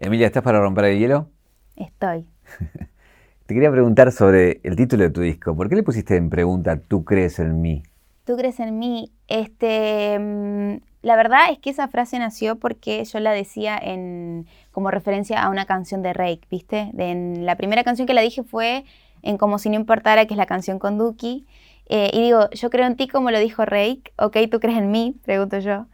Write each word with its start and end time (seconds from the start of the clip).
Emilia, 0.00 0.28
¿estás 0.28 0.44
para 0.44 0.60
romper 0.60 0.84
el 0.84 0.98
hielo? 0.98 1.28
Estoy. 1.74 2.24
Te 3.46 3.54
quería 3.54 3.70
preguntar 3.70 4.12
sobre 4.12 4.60
el 4.62 4.76
título 4.76 5.02
de 5.02 5.10
tu 5.10 5.20
disco. 5.22 5.56
¿Por 5.56 5.68
qué 5.68 5.74
le 5.74 5.82
pusiste 5.82 6.14
en 6.16 6.30
pregunta 6.30 6.78
¿Tú 6.78 7.04
crees 7.04 7.40
en 7.40 7.60
mí? 7.60 7.82
Tú 8.24 8.36
crees 8.36 8.60
en 8.60 8.78
mí. 8.78 9.10
Este, 9.26 10.16
mm, 10.16 10.76
la 11.02 11.16
verdad 11.16 11.50
es 11.50 11.58
que 11.58 11.70
esa 11.70 11.88
frase 11.88 12.16
nació 12.20 12.60
porque 12.60 13.04
yo 13.04 13.18
la 13.18 13.32
decía 13.32 13.76
en, 13.76 14.46
como 14.70 14.92
referencia 14.92 15.42
a 15.42 15.50
una 15.50 15.66
canción 15.66 16.02
de 16.02 16.12
Rake, 16.12 16.42
¿viste? 16.48 16.92
en 16.96 17.44
la 17.44 17.56
primera 17.56 17.82
canción 17.82 18.06
que 18.06 18.14
la 18.14 18.20
dije 18.20 18.44
fue 18.44 18.84
en 19.22 19.36
Como 19.36 19.58
si 19.58 19.68
no 19.68 19.74
importara, 19.74 20.26
que 20.26 20.34
es 20.34 20.38
la 20.38 20.46
canción 20.46 20.78
con 20.78 20.96
Duki. 20.96 21.44
Eh, 21.86 22.10
y 22.12 22.22
digo, 22.22 22.48
yo 22.50 22.70
creo 22.70 22.86
en 22.86 22.96
ti 22.96 23.08
como 23.08 23.32
lo 23.32 23.40
dijo 23.40 23.64
Rake. 23.64 24.12
Ok, 24.16 24.36
¿tú 24.48 24.60
crees 24.60 24.78
en 24.78 24.92
mí? 24.92 25.16
Pregunto 25.24 25.58
yo. 25.58 25.86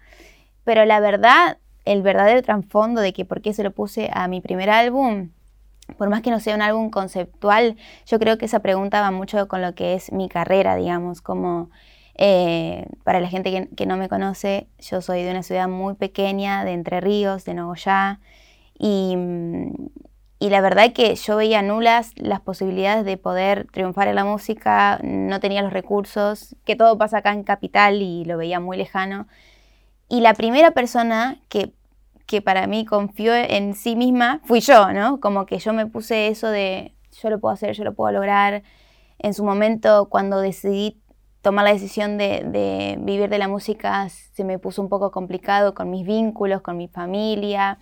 Pero 0.65 0.85
la 0.85 1.01
verdad, 1.01 1.57
el 1.85 2.03
verdadero 2.03 2.43
trasfondo 2.43 3.01
de 3.01 3.13
que 3.13 3.25
por 3.25 3.43
qué 3.43 3.53
se 3.53 3.63
lo 3.63 3.71
puse 3.73 4.11
a 4.13 4.29
mi 4.29 4.41
primer 4.41 4.71
álbum 4.71 5.31
por 5.99 6.09
más 6.09 6.23
que 6.23 6.31
no 6.31 6.41
sea 6.41 6.55
un 6.55 6.63
álbum 6.63 6.91
conceptual, 6.91 7.77
yo 8.07 8.19
creo 8.19 8.39
que 8.39 8.47
esa 8.47 8.61
pregunta 8.61 9.01
va 9.01 9.11
mucho 9.11 9.49
con 9.49 9.63
lo 9.63 9.75
que 9.75 9.95
es 9.95 10.13
mi 10.13 10.29
carrera, 10.29 10.77
digamos, 10.77 11.21
como 11.21 11.71
eh, 12.17 12.87
para 13.05 13.21
la 13.21 13.29
gente 13.29 13.69
que, 13.75 13.87
no 13.87 13.97
me 13.97 14.09
conoce, 14.09 14.69
yo 14.79 15.01
soy 15.01 15.23
de 15.23 15.31
una 15.31 15.43
ciudad 15.43 15.69
muy 15.69 15.95
pequeña, 15.95 16.65
de 16.65 16.73
Entre 16.73 17.01
Ríos, 17.01 17.45
de 17.45 17.55
Nogoyá, 17.55 18.21
y, 18.79 19.17
y 20.39 20.49
la 20.51 20.61
verdad 20.61 20.87
es 20.87 20.93
que 20.93 21.15
yo 21.15 21.37
veía 21.37 21.63
nulas 21.63 22.13
las 22.17 22.41
posibilidades 22.41 23.05
de 23.05 23.17
poder 23.17 23.67
triunfar 23.71 24.09
en 24.09 24.15
la 24.17 24.25
música, 24.25 24.99
no 25.03 25.39
tenía 25.41 25.63
los 25.63 25.73
recursos, 25.73 26.57
que 26.65 26.77
todo 26.77 26.97
pasa 26.99 27.19
acá 27.19 27.33
en 27.33 27.45
Capital 27.45 28.01
y 28.01 28.25
lo 28.25 28.37
veía 28.39 28.59
muy 28.59 28.77
lejano. 28.77 29.27
Y 30.09 30.21
la 30.21 30.35
primera 30.35 30.73
persona 30.73 31.41
que 31.49 31.73
que 32.27 32.41
para 32.41 32.67
mí 32.67 32.85
confió 32.85 33.35
en 33.35 33.75
sí 33.75 33.97
misma 33.97 34.41
fui 34.45 34.61
yo, 34.61 34.93
¿no? 34.93 35.21
Como 35.21 35.47
que 35.47 35.59
yo 35.59 35.73
me 35.73 35.87
puse 35.87 36.29
eso 36.29 36.49
de 36.49 36.95
yo 37.23 37.31
lo 37.31 37.39
puedo 37.39 37.53
hacer, 37.53 37.75
yo 37.75 37.85
lo 37.85 37.95
puedo 37.95 38.13
lograr. 38.13 38.63
En 39.19 39.35
su 39.35 39.45
momento, 39.45 40.09
cuando 40.09 40.41
decidí 40.41 41.01
tomar 41.43 41.65
la 41.65 41.73
decisión 41.73 42.19
de, 42.19 42.97
vivir 42.99 43.29
de 43.29 43.39
la 43.39 43.49
música, 43.49 44.09
se 44.09 44.45
me 44.45 44.59
puso 44.59 44.83
un 44.83 44.89
poco 44.89 45.11
complicado 45.11 45.75
con 45.75 45.91
mis 45.91 46.07
vínculos, 46.07 46.63
con 46.63 46.77
mi 46.77 46.89
familia. 46.89 47.79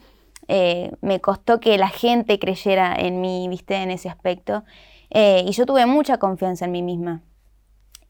Eh, 0.49 0.93
me 1.01 1.21
costó 1.21 1.61
que 1.61 1.79
la 1.79 1.89
gente 1.89 2.39
creyera 2.39 2.95
en 2.99 3.21
mí, 3.21 3.47
viste, 3.49 3.77
en 3.77 3.91
ese 3.91 4.09
aspecto. 4.09 4.65
Eh, 5.11 5.45
y 5.47 5.53
yo 5.53 5.67
tuve 5.67 5.87
mucha 5.87 6.19
confianza 6.19 6.65
en 6.65 6.73
mí 6.73 6.83
misma. 6.83 7.23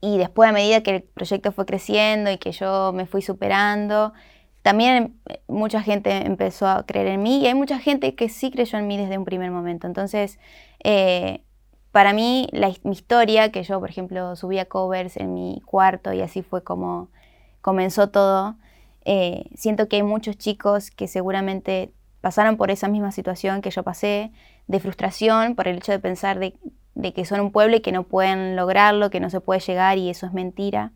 Y 0.03 0.19
después, 0.19 0.51
a 0.51 0.53
medida 0.53 0.83
que 0.83 0.97
el 0.97 1.03
proyecto 1.03 1.53
fue 1.53 1.65
creciendo 1.65 2.31
y 2.31 2.37
que 2.37 2.51
yo 2.51 2.93
me 2.93 3.07
fui 3.07 3.23
superando, 3.23 4.13
también 4.63 5.17
eh, 5.29 5.41
mucha 5.47 5.81
gente 5.81 6.27
empezó 6.27 6.67
a 6.67 6.85
creer 6.85 7.07
en 7.07 7.23
mí 7.23 7.41
y 7.41 7.47
hay 7.47 7.55
mucha 7.55 7.79
gente 7.79 8.15
que 8.17 8.29
sí 8.29 8.51
creyó 8.51 8.79
en 8.79 8.89
mí 8.89 8.97
desde 8.99 9.17
un 9.17 9.25
primer 9.25 9.53
momento. 9.53 9.87
Entonces, 9.87 10.41
eh, 10.83 11.43
para 11.93 12.13
mí, 12.15 12.49
mi 12.83 12.93
historia, 12.93 13.53
que 13.53 13.63
yo, 13.63 13.79
por 13.79 13.91
ejemplo, 13.91 14.35
subía 14.35 14.65
covers 14.65 15.17
en 15.17 15.35
mi 15.35 15.63
cuarto 15.65 16.13
y 16.13 16.21
así 16.21 16.43
fue 16.43 16.65
como 16.65 17.09
comenzó 17.61 18.09
todo, 18.11 18.57
eh, 19.05 19.45
siento 19.55 19.89
que 19.89 19.97
hay 19.97 20.03
muchos 20.03 20.37
chicos 20.37 20.91
que 20.91 21.07
seguramente 21.07 21.93
pasaron 22.21 22.57
por 22.57 22.73
esa 22.73 22.89
misma 22.89 23.13
situación 23.13 23.63
que 23.63 23.71
yo 23.71 23.85
pasé, 23.85 24.33
de 24.67 24.81
frustración 24.81 25.55
por 25.55 25.69
el 25.69 25.77
hecho 25.77 25.93
de 25.93 26.01
pensar 26.01 26.41
de 26.41 26.55
que 27.15 27.25
son 27.25 27.41
un 27.41 27.53
pueblo 27.53 27.77
y 27.77 27.81
que 27.81 27.93
no 27.93 28.05
pueden 28.05 28.57
lograrlo, 28.57 29.11
que 29.11 29.21
no 29.21 29.31
se 29.31 29.41
puede 29.41 29.61
llegar 29.61 29.99
y 29.99 30.11
eso 30.11 30.27
es 30.27 30.33
mentira 30.33 30.93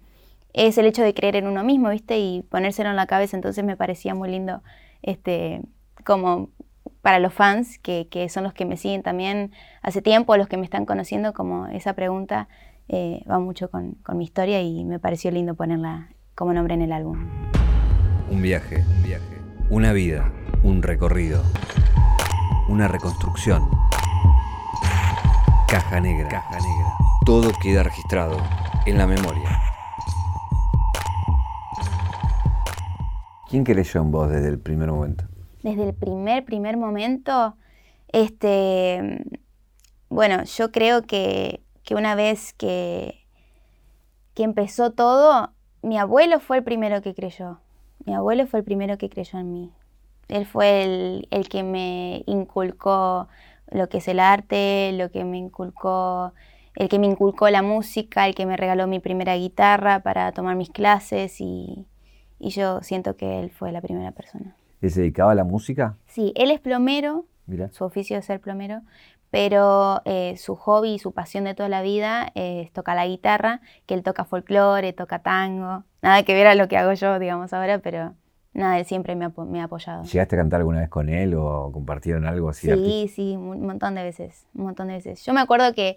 es 0.56 0.78
el 0.78 0.86
hecho 0.86 1.02
de 1.02 1.12
creer 1.12 1.36
en 1.36 1.46
uno 1.46 1.62
mismo, 1.62 1.90
¿viste? 1.90 2.18
Y 2.18 2.42
ponérselo 2.48 2.88
en 2.88 2.96
la 2.96 3.06
cabeza, 3.06 3.36
entonces 3.36 3.62
me 3.62 3.76
parecía 3.76 4.14
muy 4.14 4.30
lindo, 4.30 4.62
este, 5.02 5.60
como 6.02 6.48
para 7.02 7.18
los 7.18 7.34
fans, 7.34 7.78
que, 7.78 8.26
son 8.30 8.42
los 8.42 8.54
que 8.54 8.64
me 8.64 8.78
siguen 8.78 9.02
también 9.02 9.52
hace 9.82 10.00
tiempo, 10.00 10.34
los 10.36 10.48
que 10.48 10.56
me 10.56 10.64
están 10.64 10.86
conociendo, 10.86 11.34
como 11.34 11.66
esa 11.66 11.92
pregunta 11.92 12.48
eh, 12.88 13.22
va 13.30 13.38
mucho 13.38 13.70
con, 13.70 13.98
mi 14.14 14.24
historia 14.24 14.62
y 14.62 14.84
me 14.84 14.98
pareció 14.98 15.30
lindo 15.30 15.54
ponerla 15.54 16.08
como 16.34 16.54
nombre 16.54 16.72
en 16.72 16.82
el 16.82 16.92
álbum. 16.92 17.28
Un 18.30 18.40
viaje, 18.40 18.82
un 18.96 19.02
viaje, 19.02 19.36
una 19.68 19.92
vida, 19.92 20.32
un 20.62 20.82
recorrido, 20.82 21.42
una 22.68 22.88
reconstrucción. 22.88 23.68
Caja 25.76 26.00
negra, 26.00 26.26
caja 26.30 26.58
negra. 26.58 26.96
Todo 27.26 27.52
queda 27.60 27.82
registrado 27.82 28.38
en 28.86 28.96
la 28.96 29.06
memoria. 29.06 29.60
¿Quién 33.50 33.62
creyó 33.62 34.00
en 34.00 34.10
vos 34.10 34.30
desde 34.30 34.48
el 34.48 34.58
primer 34.58 34.90
momento? 34.90 35.26
Desde 35.62 35.90
el 35.90 35.94
primer, 35.94 36.46
primer 36.46 36.78
momento, 36.78 37.58
este, 38.08 39.22
bueno, 40.08 40.44
yo 40.44 40.72
creo 40.72 41.02
que, 41.02 41.60
una 41.90 42.14
vez 42.14 42.54
que, 42.54 43.26
que 44.32 44.44
empezó 44.44 44.92
todo, 44.92 45.52
mi 45.82 45.98
abuelo 45.98 46.40
fue 46.40 46.56
el 46.56 46.64
primero 46.64 47.02
que 47.02 47.14
creyó. 47.14 47.60
Mi 48.06 48.14
abuelo 48.14 48.46
fue 48.46 48.60
el 48.60 48.64
primero 48.64 48.96
que 48.96 49.10
creyó 49.10 49.40
en 49.40 49.52
mí. 49.52 49.72
Él 50.28 50.46
fue 50.46 50.84
el, 50.84 51.28
el, 51.30 51.50
que 51.50 51.62
me 51.62 52.24
inculcó 52.24 53.28
lo 53.70 53.88
que 53.88 53.98
es 53.98 54.08
el 54.08 54.20
arte, 54.20 54.92
lo 54.92 55.10
que 55.10 55.24
me 55.24 55.38
inculcó, 55.38 56.32
el 56.74 56.88
que 56.88 56.98
me 56.98 57.06
inculcó 57.06 57.48
la 57.50 57.62
música, 57.62 58.26
el 58.26 58.34
que 58.34 58.46
me 58.46 58.56
regaló 58.56 58.86
mi 58.86 59.00
primera 59.00 59.36
guitarra 59.36 60.00
para 60.00 60.32
tomar 60.32 60.56
mis 60.56 60.70
clases 60.70 61.40
y, 61.40 61.86
y 62.38 62.50
yo 62.50 62.82
siento 62.82 63.16
que 63.16 63.40
él 63.40 63.50
fue 63.50 63.72
la 63.72 63.80
primera 63.80 64.12
persona. 64.12 64.54
¿Y 64.82 64.90
se 64.90 65.00
dedicaba 65.00 65.32
a 65.32 65.34
la 65.34 65.44
música? 65.44 65.96
Sí, 66.06 66.32
él 66.36 66.50
es 66.50 66.60
plomero, 66.60 67.24
su 67.70 67.84
oficio 67.84 68.18
es 68.18 68.24
ser 68.24 68.40
plomero, 68.40 68.82
pero 69.30 70.02
eh, 70.04 70.36
su 70.36 70.54
hobby 70.54 70.94
y 70.94 70.98
su 70.98 71.12
pasión 71.12 71.44
de 71.44 71.54
toda 71.54 71.68
la 71.68 71.82
vida 71.82 72.30
es 72.34 72.72
tocar 72.72 72.96
la 72.96 73.06
guitarra, 73.06 73.60
que 73.86 73.94
él 73.94 74.02
toca 74.02 74.24
folclore, 74.24 74.92
toca 74.92 75.20
tango, 75.20 75.84
nada 76.02 76.22
que 76.22 76.34
ver 76.34 76.46
a 76.46 76.54
lo 76.54 76.68
que 76.68 76.76
hago 76.76 76.92
yo, 76.92 77.18
digamos, 77.18 77.52
ahora, 77.52 77.78
pero 77.78 78.14
nada, 78.56 78.78
él 78.78 78.86
siempre 78.86 79.14
me 79.14 79.26
ha, 79.26 79.64
apoyado. 79.64 80.04
¿Llegaste 80.04 80.36
a 80.36 80.38
cantar 80.38 80.60
alguna 80.60 80.80
vez 80.80 80.88
con 80.88 81.08
él 81.08 81.34
o 81.34 81.70
compartieron 81.72 82.26
algo 82.26 82.48
así? 82.48 82.68
Sí, 82.68 83.10
sí, 83.14 83.36
un 83.36 83.66
montón 83.66 83.94
de 83.94 84.02
veces, 84.02 84.46
un 84.54 84.64
montón 84.64 84.88
de 84.88 84.94
veces. 84.94 85.24
Yo 85.24 85.32
me 85.32 85.40
acuerdo 85.40 85.74
que 85.74 85.96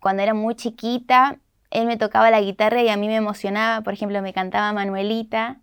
cuando 0.00 0.22
era 0.22 0.34
muy 0.34 0.54
chiquita, 0.54 1.38
él 1.70 1.86
me 1.86 1.96
tocaba 1.96 2.30
la 2.30 2.40
guitarra 2.40 2.82
y 2.82 2.88
a 2.88 2.96
mí 2.96 3.08
me 3.08 3.16
emocionaba, 3.16 3.80
por 3.82 3.94
ejemplo, 3.94 4.20
me 4.22 4.32
cantaba 4.32 4.72
Manuelita, 4.72 5.60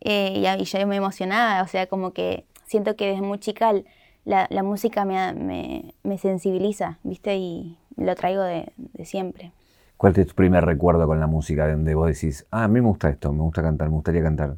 eh, 0.00 0.34
y, 0.36 0.64
yo 0.64 0.86
me 0.86 0.96
emocionaba, 0.96 1.62
o 1.62 1.66
sea, 1.66 1.86
como 1.86 2.12
que 2.12 2.44
siento 2.64 2.96
que 2.96 3.08
desde 3.08 3.22
muy 3.22 3.38
chica 3.38 3.72
la, 4.24 4.62
música 4.62 5.04
me, 5.04 5.94
sensibiliza, 6.18 6.98
¿viste? 7.02 7.36
Y 7.36 7.78
lo 7.96 8.14
traigo 8.14 8.42
de, 8.42 8.72
siempre. 9.04 9.52
¿Cuál 9.96 10.18
es 10.18 10.26
tu 10.26 10.34
primer 10.34 10.64
recuerdo 10.64 11.06
con 11.06 11.20
la 11.20 11.26
música 11.26 11.70
donde 11.70 11.94
vos 11.94 12.06
decís, 12.06 12.46
ah, 12.50 12.64
a 12.64 12.68
mí 12.68 12.80
me 12.80 12.86
gusta 12.86 13.10
esto, 13.10 13.32
me 13.32 13.42
gusta 13.42 13.62
cantar, 13.62 13.88
me 13.88 13.94
gustaría 13.94 14.22
cantar? 14.22 14.56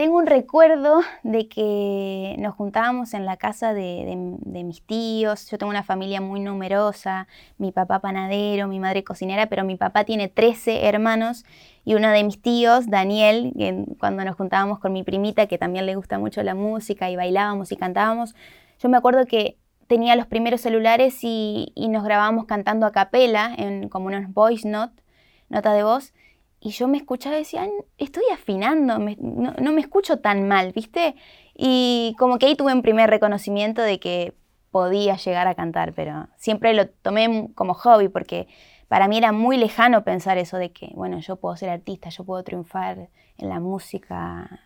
Tengo 0.00 0.16
un 0.16 0.24
recuerdo 0.24 1.02
de 1.24 1.46
que 1.46 2.34
nos 2.38 2.54
juntábamos 2.54 3.12
en 3.12 3.26
la 3.26 3.36
casa 3.36 3.74
de, 3.74 4.16
mis 4.46 4.80
tíos. 4.80 5.50
Yo 5.50 5.58
tengo 5.58 5.68
una 5.68 5.82
familia 5.82 6.22
muy 6.22 6.40
numerosa, 6.40 7.28
mi 7.58 7.70
papá 7.70 7.98
panadero, 7.98 8.66
mi 8.66 8.80
madre 8.80 9.04
cocinera, 9.04 9.50
pero 9.50 9.62
mi 9.62 9.76
papá 9.76 10.04
tiene 10.04 10.28
13 10.28 10.86
hermanos 10.86 11.44
y 11.84 11.96
uno 11.96 12.08
de 12.08 12.24
mis 12.24 12.40
tíos, 12.40 12.88
Daniel, 12.88 13.52
cuando 13.98 14.24
nos 14.24 14.36
juntábamos 14.36 14.78
con 14.78 14.94
mi 14.94 15.02
primita, 15.02 15.46
que 15.48 15.58
también 15.58 15.84
le 15.84 15.96
gusta 15.96 16.18
mucho 16.18 16.42
la 16.42 16.54
música 16.54 17.10
y 17.10 17.16
bailábamos 17.16 17.70
y 17.70 17.76
cantábamos, 17.76 18.34
yo 18.78 18.88
me 18.88 18.96
acuerdo 18.96 19.26
que 19.26 19.58
tenía 19.86 20.16
los 20.16 20.26
primeros 20.26 20.62
celulares 20.62 21.18
y, 21.20 21.74
nos 21.76 22.04
grabábamos 22.04 22.46
cantando 22.46 22.86
a 22.86 22.92
capela, 22.92 23.54
en 23.54 23.90
como 23.90 24.06
unos 24.06 24.32
voice 24.32 24.66
note, 24.66 25.02
nota 25.50 25.74
de 25.74 25.82
voz, 25.82 26.14
y 26.60 26.70
yo 26.70 26.88
me 26.88 26.98
escuchaba 26.98 27.36
y 27.36 27.40
decía, 27.40 27.66
estoy 27.96 28.24
afinando, 28.32 28.98
no, 28.98 29.72
me 29.72 29.80
escucho 29.80 30.18
tan 30.18 30.46
mal, 30.46 30.72
¿viste? 30.72 31.14
Y 31.56 32.14
como 32.18 32.38
que 32.38 32.46
ahí 32.46 32.54
tuve 32.54 32.74
un 32.74 32.82
primer 32.82 33.08
reconocimiento 33.08 33.80
de 33.80 33.98
que 33.98 34.34
podía 34.70 35.16
llegar 35.16 35.48
a 35.48 35.54
cantar, 35.54 35.94
pero 35.94 36.28
siempre 36.36 36.74
lo 36.74 36.88
tomé 36.88 37.50
como 37.54 37.72
hobby 37.74 38.08
porque 38.08 38.46
para 38.88 39.08
mí 39.08 39.16
era 39.16 39.32
muy 39.32 39.56
lejano 39.56 40.04
pensar 40.04 40.36
eso 40.36 40.58
de 40.58 40.70
que, 40.70 40.90
bueno, 40.94 41.18
yo 41.20 41.36
puedo 41.36 41.56
ser 41.56 41.70
artista, 41.70 42.10
yo 42.10 42.24
puedo 42.24 42.42
triunfar 42.44 43.08
en 43.38 43.48
la 43.48 43.58
música. 43.58 44.60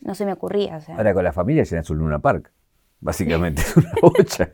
No 0.00 0.14
se 0.14 0.26
me 0.26 0.32
ocurría. 0.32 0.78
Ahora 0.96 1.14
con 1.14 1.24
la 1.24 1.32
familia 1.32 1.64
llenas 1.64 1.90
un 1.90 1.98
Luna 1.98 2.20
Park 2.20 2.52
básicamente 3.02 3.60
es 3.60 3.76
una 3.76 3.92
bocha. 4.00 4.50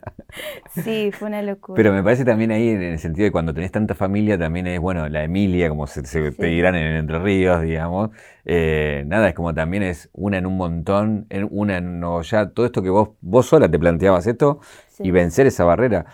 Sí, 0.82 1.10
fue 1.12 1.28
una 1.28 1.42
locura. 1.42 1.76
Pero 1.76 1.92
me 1.92 2.02
parece 2.02 2.24
también 2.24 2.50
ahí, 2.50 2.70
en 2.70 2.82
el 2.82 2.98
sentido 2.98 3.24
de 3.24 3.30
cuando 3.30 3.54
tenés 3.54 3.70
tanta 3.70 3.94
familia, 3.94 4.38
también 4.38 4.66
es, 4.66 4.80
bueno, 4.80 5.08
la 5.08 5.22
Emilia, 5.22 5.68
como 5.68 5.86
se, 5.86 6.02
te 6.02 6.46
dirán 6.46 6.74
en 6.74 6.96
Entre 6.96 7.18
Ríos, 7.18 7.62
digamos. 7.62 8.10
Eh, 8.44 9.04
nada, 9.06 9.28
es 9.28 9.34
como 9.34 9.54
también 9.54 9.82
es 9.82 10.08
una 10.12 10.38
en 10.38 10.46
un 10.46 10.56
montón, 10.56 11.26
en 11.28 11.46
una 11.50 11.76
en 11.76 12.00
no 12.00 12.22
ya, 12.22 12.48
todo 12.50 12.66
esto 12.66 12.82
que 12.82 12.90
vos, 12.90 13.10
vos 13.20 13.46
sola 13.46 13.70
te 13.70 13.78
planteabas 13.78 14.26
esto 14.26 14.60
y 14.98 15.10
vencer 15.10 15.46
esa 15.46 15.64
barrera. 15.64 16.06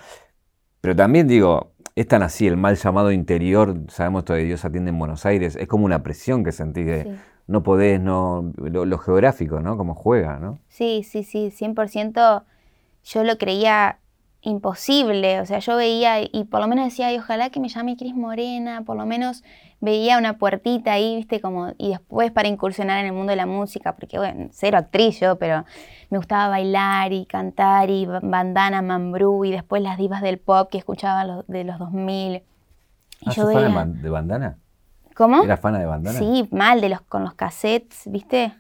Pero 0.81 0.97
también 0.97 1.29
digo, 1.29 1.74
es 1.97 2.09
tan 2.09 2.23
así, 2.23 2.47
el 2.47 2.57
mal 2.57 2.77
llamado 2.77 3.13
interior, 3.13 3.77
sabemos 3.89 4.25
de 4.25 4.45
Dios 4.45 4.65
atiende 4.65 4.91
en 4.91 4.99
Buenos 4.99 5.27
Aires, 5.27 5.57
es 5.57 5.69
como 5.69 5.85
una 5.85 6.03
presión 6.03 6.43
que 6.43 6.53
sentís 6.53 6.87
de 6.87 7.17
no 7.47 7.63
podés, 7.63 8.01
no, 8.01 8.53
lo, 8.57 8.99
geográfico, 8.99 9.61
¿no? 9.61 9.77
Como 9.77 9.95
juega, 9.95 10.39
¿no? 10.39 10.59
Sí, 10.69 11.05
sí, 11.05 11.23
sí, 11.23 11.53
100%. 11.57 12.45
yo 13.05 13.25
lo 13.25 13.39
creía 13.39 13.99
imposible, 14.45 15.41
o 15.41 15.47
sea, 15.47 15.59
yo 15.59 15.77
veía 15.77 16.21
y 16.21 16.45
por 16.45 16.61
lo 16.61 16.69
menos 16.69 16.85
decía, 16.85 17.13
y 17.13 17.19
ojalá 17.19 17.51
que 17.51 17.61
me 17.61 17.69
llame 17.69 17.97
Cris 17.97 18.15
Morena, 18.15 18.83
por 18.83 18.97
lo 18.97 19.07
menos 19.07 19.43
veía 19.81 20.19
una 20.19 20.39
puertita 20.39 20.93
ahí, 20.93 21.17
viste, 21.17 21.41
como, 21.41 21.73
y 21.79 21.91
después 21.91 22.31
para 22.31 22.49
incursionar 22.49 22.99
en 23.01 23.07
el 23.07 23.13
mundo 23.13 23.31
de 23.31 23.37
la 23.37 23.47
música, 23.47 23.97
porque 23.97 24.19
bueno, 24.19 24.49
cero 24.53 24.79
actriz 24.79 25.21
yo, 25.21 25.37
pero 25.39 25.65
me 26.11 26.19
gustaba 26.19 26.49
bailar 26.49 27.13
y 27.13 27.27
cantar 27.27 27.91
y 27.91 28.07
bandana, 28.07 28.83
mambrú, 28.83 29.45
y 29.45 29.51
después 29.51 29.83
las 29.83 29.97
divas 29.97 30.23
del 30.23 30.39
pop 30.39 30.69
que 30.71 30.79
escuchaba 30.79 31.43
de 31.47 31.65
los 31.65 31.79
2000. 31.79 32.35
Y 32.35 32.43
¿Ah, 33.27 33.33
yo 33.33 33.47
veía... 33.47 33.87
de 33.87 34.11
bandana? 34.11 34.59
¿Cómo? 35.15 35.45
¿Eras 35.45 35.61
fan 35.61 35.79
de 35.79 35.87
bandana? 35.87 36.19
Sí, 36.19 36.49
mal, 36.51 36.81
de 36.81 36.91
los, 36.91 37.01
con 37.03 37.23
los 37.23 37.35
cassettes, 37.35 38.03
viste, 38.07 38.53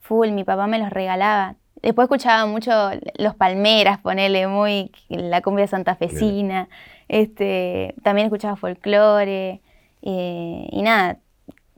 full, 0.00 0.30
mi 0.32 0.44
papá 0.44 0.66
me 0.66 0.78
los 0.78 0.90
regalaba. 0.90 1.54
Después 1.82 2.06
escuchaba 2.06 2.46
mucho 2.46 2.70
Los 3.16 3.34
Palmeras, 3.34 3.98
ponerle 3.98 4.46
muy 4.46 4.92
la 5.08 5.40
cumbia 5.40 5.66
santafesina. 5.66 6.68
Este, 7.08 7.94
también 8.02 8.26
escuchaba 8.26 8.56
folclore. 8.56 9.60
Eh, 10.02 10.68
y 10.70 10.82
nada, 10.82 11.18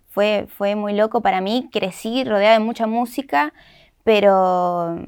fue, 0.09 0.47
fue 0.49 0.75
muy 0.75 0.95
loco 0.95 1.21
para 1.21 1.41
mí. 1.41 1.69
Crecí 1.73 2.25
rodeada 2.25 2.55
de 2.55 2.65
mucha 2.65 2.87
música, 2.87 3.53
pero 4.05 4.99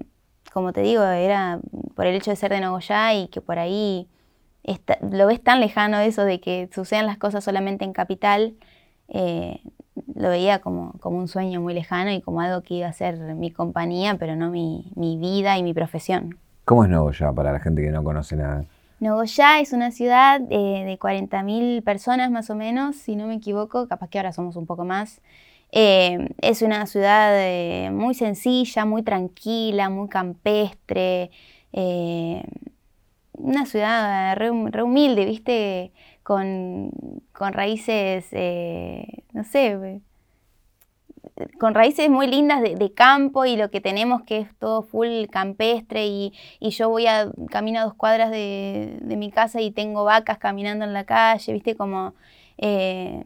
como 0.52 0.72
te 0.72 0.82
digo, 0.82 1.02
era 1.02 1.58
por 1.96 2.06
el 2.06 2.14
hecho 2.14 2.30
de 2.30 2.36
ser 2.36 2.52
de 2.52 2.60
Nogoyá 2.60 3.12
y 3.14 3.28
que 3.28 3.40
por 3.40 3.58
ahí 3.58 4.08
lo 5.10 5.26
ves 5.26 5.42
tan 5.42 5.60
lejano 5.60 5.98
eso 5.98 6.24
de 6.24 6.40
que 6.40 6.70
sucedan 6.72 7.06
las 7.06 7.18
cosas 7.18 7.44
solamente 7.44 7.84
en 7.84 7.92
capital. 7.92 8.54
Eh, 9.08 9.60
lo 10.14 10.28
veía 10.28 10.60
como, 10.60 10.92
como, 11.00 11.18
un 11.18 11.28
sueño 11.28 11.60
muy 11.60 11.74
lejano 11.74 12.10
y 12.10 12.20
como 12.20 12.40
algo 12.40 12.62
que 12.62 12.74
iba 12.74 12.88
a 12.88 12.92
ser 12.92 13.16
mi 13.34 13.50
compañía, 13.50 14.16
pero 14.18 14.36
no 14.36 14.50
mi, 14.50 14.92
mi 14.96 15.16
vida 15.16 15.56
y 15.58 15.62
mi 15.62 15.74
profesión. 15.74 16.38
¿Cómo 16.64 16.84
es 16.84 16.90
Nogoyá 16.90 17.32
para 17.32 17.52
la 17.52 17.60
gente 17.60 17.82
que 17.82 17.90
no 17.90 18.02
conoce 18.02 18.36
nada? 18.36 18.64
Nogoyá 19.00 19.60
es 19.60 19.72
una 19.72 19.90
ciudad 19.90 20.40
eh, 20.50 20.84
de 20.84 20.98
40.000 20.98 21.82
personas 21.82 22.30
más 22.30 22.48
o 22.48 22.54
menos, 22.54 22.96
si 22.96 23.16
no 23.16 23.26
me 23.26 23.34
equivoco, 23.34 23.86
capaz 23.86 24.08
que 24.08 24.18
ahora 24.18 24.32
somos 24.32 24.56
un 24.56 24.66
poco 24.66 24.84
más. 24.84 25.20
Eh, 25.72 26.30
es 26.40 26.62
una 26.62 26.86
ciudad 26.86 27.32
eh, 27.34 27.90
muy 27.92 28.14
sencilla, 28.14 28.84
muy 28.86 29.02
tranquila, 29.02 29.90
muy 29.90 30.08
campestre, 30.08 31.30
una 33.32 33.66
ciudad 33.66 34.36
re, 34.36 34.50
re 34.70 34.82
humilde, 34.82 35.24
¿viste? 35.26 35.92
Con, 36.24 36.90
raíces, 37.38 38.26
eh, 38.32 39.22
no 39.32 39.44
sé, 39.44 40.00
con 41.60 41.74
raíces 41.74 42.08
muy 42.08 42.26
lindas 42.26 42.62
de, 42.62 42.92
campo 42.92 43.44
y 43.44 43.56
lo 43.56 43.70
que 43.70 43.80
tenemos 43.80 44.22
que 44.22 44.38
es 44.38 44.54
todo 44.58 44.82
full 44.82 45.26
campestre 45.30 46.06
y, 46.06 46.32
yo 46.60 46.88
voy 46.88 47.06
a 47.06 47.30
camino 47.50 47.80
a 47.80 47.84
dos 47.84 47.94
cuadras 47.94 48.30
de, 48.30 48.98
mi 49.02 49.30
casa 49.30 49.60
y 49.60 49.70
tengo 49.70 50.04
vacas 50.04 50.38
caminando 50.38 50.84
en 50.84 50.92
la 50.94 51.04
calle, 51.04 51.52
viste 51.52 51.76
como 51.76 52.14
eh, 52.56 53.22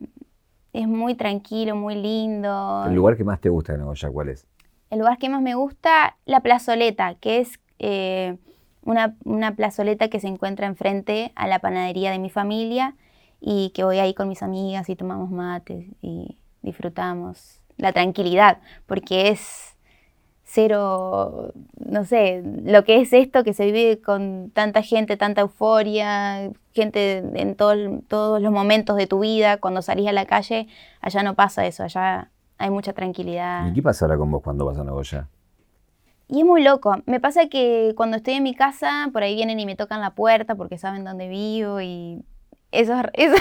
es 0.73 0.89
muy 0.89 1.15
tranquilo, 1.15 1.77
muy 1.77 1.95
lindo. 1.95 2.85
¿El 2.87 2.95
lugar 2.95 3.17
que 3.17 3.25
más 3.25 3.41
te 3.41 3.49
gusta 3.49 3.73
de 3.73 3.79
Nogoyá 3.79 4.11
cuál 4.11 4.31
es? 4.31 4.47
El 4.91 4.99
lugar 4.99 5.19
que 5.19 5.29
más 5.29 5.43
me 5.43 5.55
gusta, 5.55 6.17
la 6.25 6.41
plazoleta, 6.41 7.15
que 7.15 7.41
es 7.41 7.61
eh, 7.79 8.39
una, 8.89 9.55
plazoleta 9.55 10.09
que 10.09 10.21
se 10.21 10.29
encuentra 10.29 10.67
enfrente 10.67 11.33
a 11.35 11.47
la 11.47 11.59
panadería 11.59 12.11
de 12.11 12.19
mi 12.19 12.31
familia 12.31 12.95
y 13.41 13.71
que 13.71 13.85
voy 13.85 13.99
ahí 13.99 14.15
con 14.15 14.29
mis 14.29 14.43
amigas 14.43 14.89
y 14.89 14.97
tomamos 14.97 15.31
mates 15.31 15.87
y 16.01 16.39
disfrutamos 16.63 17.61
la 17.77 17.93
tranquilidad, 17.93 18.59
porque 18.87 19.29
es 19.29 19.77
cero, 20.43 21.53
no 21.79 22.05
sé, 22.05 22.43
lo 22.65 22.83
que 22.85 23.01
es 23.01 23.13
esto 23.13 23.45
que 23.45 23.53
se 23.53 23.67
vive 23.67 24.01
con 24.01 24.51
tanta 24.51 24.83
gente, 24.83 25.17
tanta 25.17 25.43
euforia, 25.43 26.51
gente 26.73 27.19
en 27.19 27.55
todos 27.55 28.43
los 28.43 28.53
momentos 28.53 28.97
de 28.97 29.07
tu 29.07 29.21
vida, 29.21 29.59
cuando 29.59 29.83
salís 29.83 30.09
a 30.09 30.13
la 30.13 30.25
calle, 30.25 30.67
allá 31.01 31.23
no 31.23 31.35
pasa 31.35 31.67
eso, 31.67 31.85
allá 31.85 32.31
hay 32.57 32.71
mucha 32.71 32.95
tranquilidad. 32.95 33.69
¿Y 33.69 33.75
qué 33.75 33.83
pasa 33.83 34.07
ahora 34.07 34.17
con 34.17 34.31
vos 34.31 34.43
cuando 34.43 34.65
vas 34.65 34.79
a 34.79 34.85
Nagoya? 34.85 35.29
Y 36.29 36.41
es 36.41 36.45
muy 36.45 36.63
loco. 36.63 36.97
Me 37.07 37.21
pasa 37.21 37.49
que 37.49 37.95
cuando 37.97 38.19
estoy 38.19 38.35
en 38.35 38.43
mi 38.43 38.55
casa, 38.55 39.09
por 39.13 39.23
ahí 39.23 39.35
vienen 39.35 39.59
y 39.61 39.67
me 39.67 39.77
tocan 39.77 40.01
la 40.01 40.15
puerta 40.15 40.55
porque 40.55 40.77
saben 40.79 41.05
dónde 41.05 41.29
vivo 41.29 41.81
y 41.81 42.23
eso, 42.71 42.95
eso, 43.15 43.37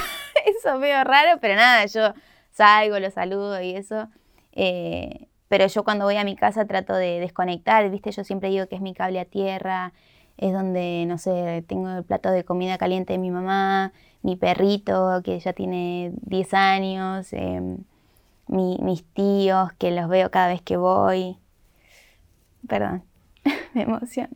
eso 0.46 0.84
es 0.84 1.04
raro, 1.04 1.40
pero 1.42 1.56
nada, 1.56 1.86
yo 1.86 2.14
salgo, 2.52 3.00
lo 3.00 3.12
saludo 3.12 3.62
y 3.62 3.76
eso. 3.76 4.08
Eh, 4.54 5.28
pero 5.50 5.68
yo 5.68 5.84
cuando 5.84 6.06
voy 6.06 6.18
a 6.18 6.24
mi 6.24 6.36
casa 6.36 6.66
trato 6.66 6.94
de 6.94 7.20
desconectar, 7.20 7.90
¿viste? 7.90 8.12
Yo 8.12 8.24
siempre 8.24 8.50
digo 8.50 8.68
que 8.68 8.76
es 8.76 8.82
mi 8.82 8.94
cable 8.94 9.20
a 9.20 9.26
tierra, 9.26 9.94
es 10.38 10.54
donde, 10.54 11.06
no 11.08 11.18
sé, 11.18 11.64
tengo 11.68 11.90
el 11.90 12.04
plato 12.04 12.32
de 12.32 12.44
comida 12.44 12.78
caliente 12.78 13.14
de 13.14 13.20
mi 13.20 13.32
mamá, 13.32 13.94
mi 14.22 14.36
perrito 14.36 15.22
que 15.24 15.40
ya 15.40 15.54
tiene 15.54 16.12
10 16.22 16.54
años, 16.54 17.34
em, 17.34 17.80
mis 18.48 19.04
tíos 19.14 19.74
que 19.74 19.92
los 19.92 20.08
veo 20.10 20.32
cada 20.32 20.48
vez 20.50 20.62
que 20.62 20.78
voy. 20.78 21.38
Perdón, 22.68 23.04
me 23.74 23.84
emociono. 23.84 24.36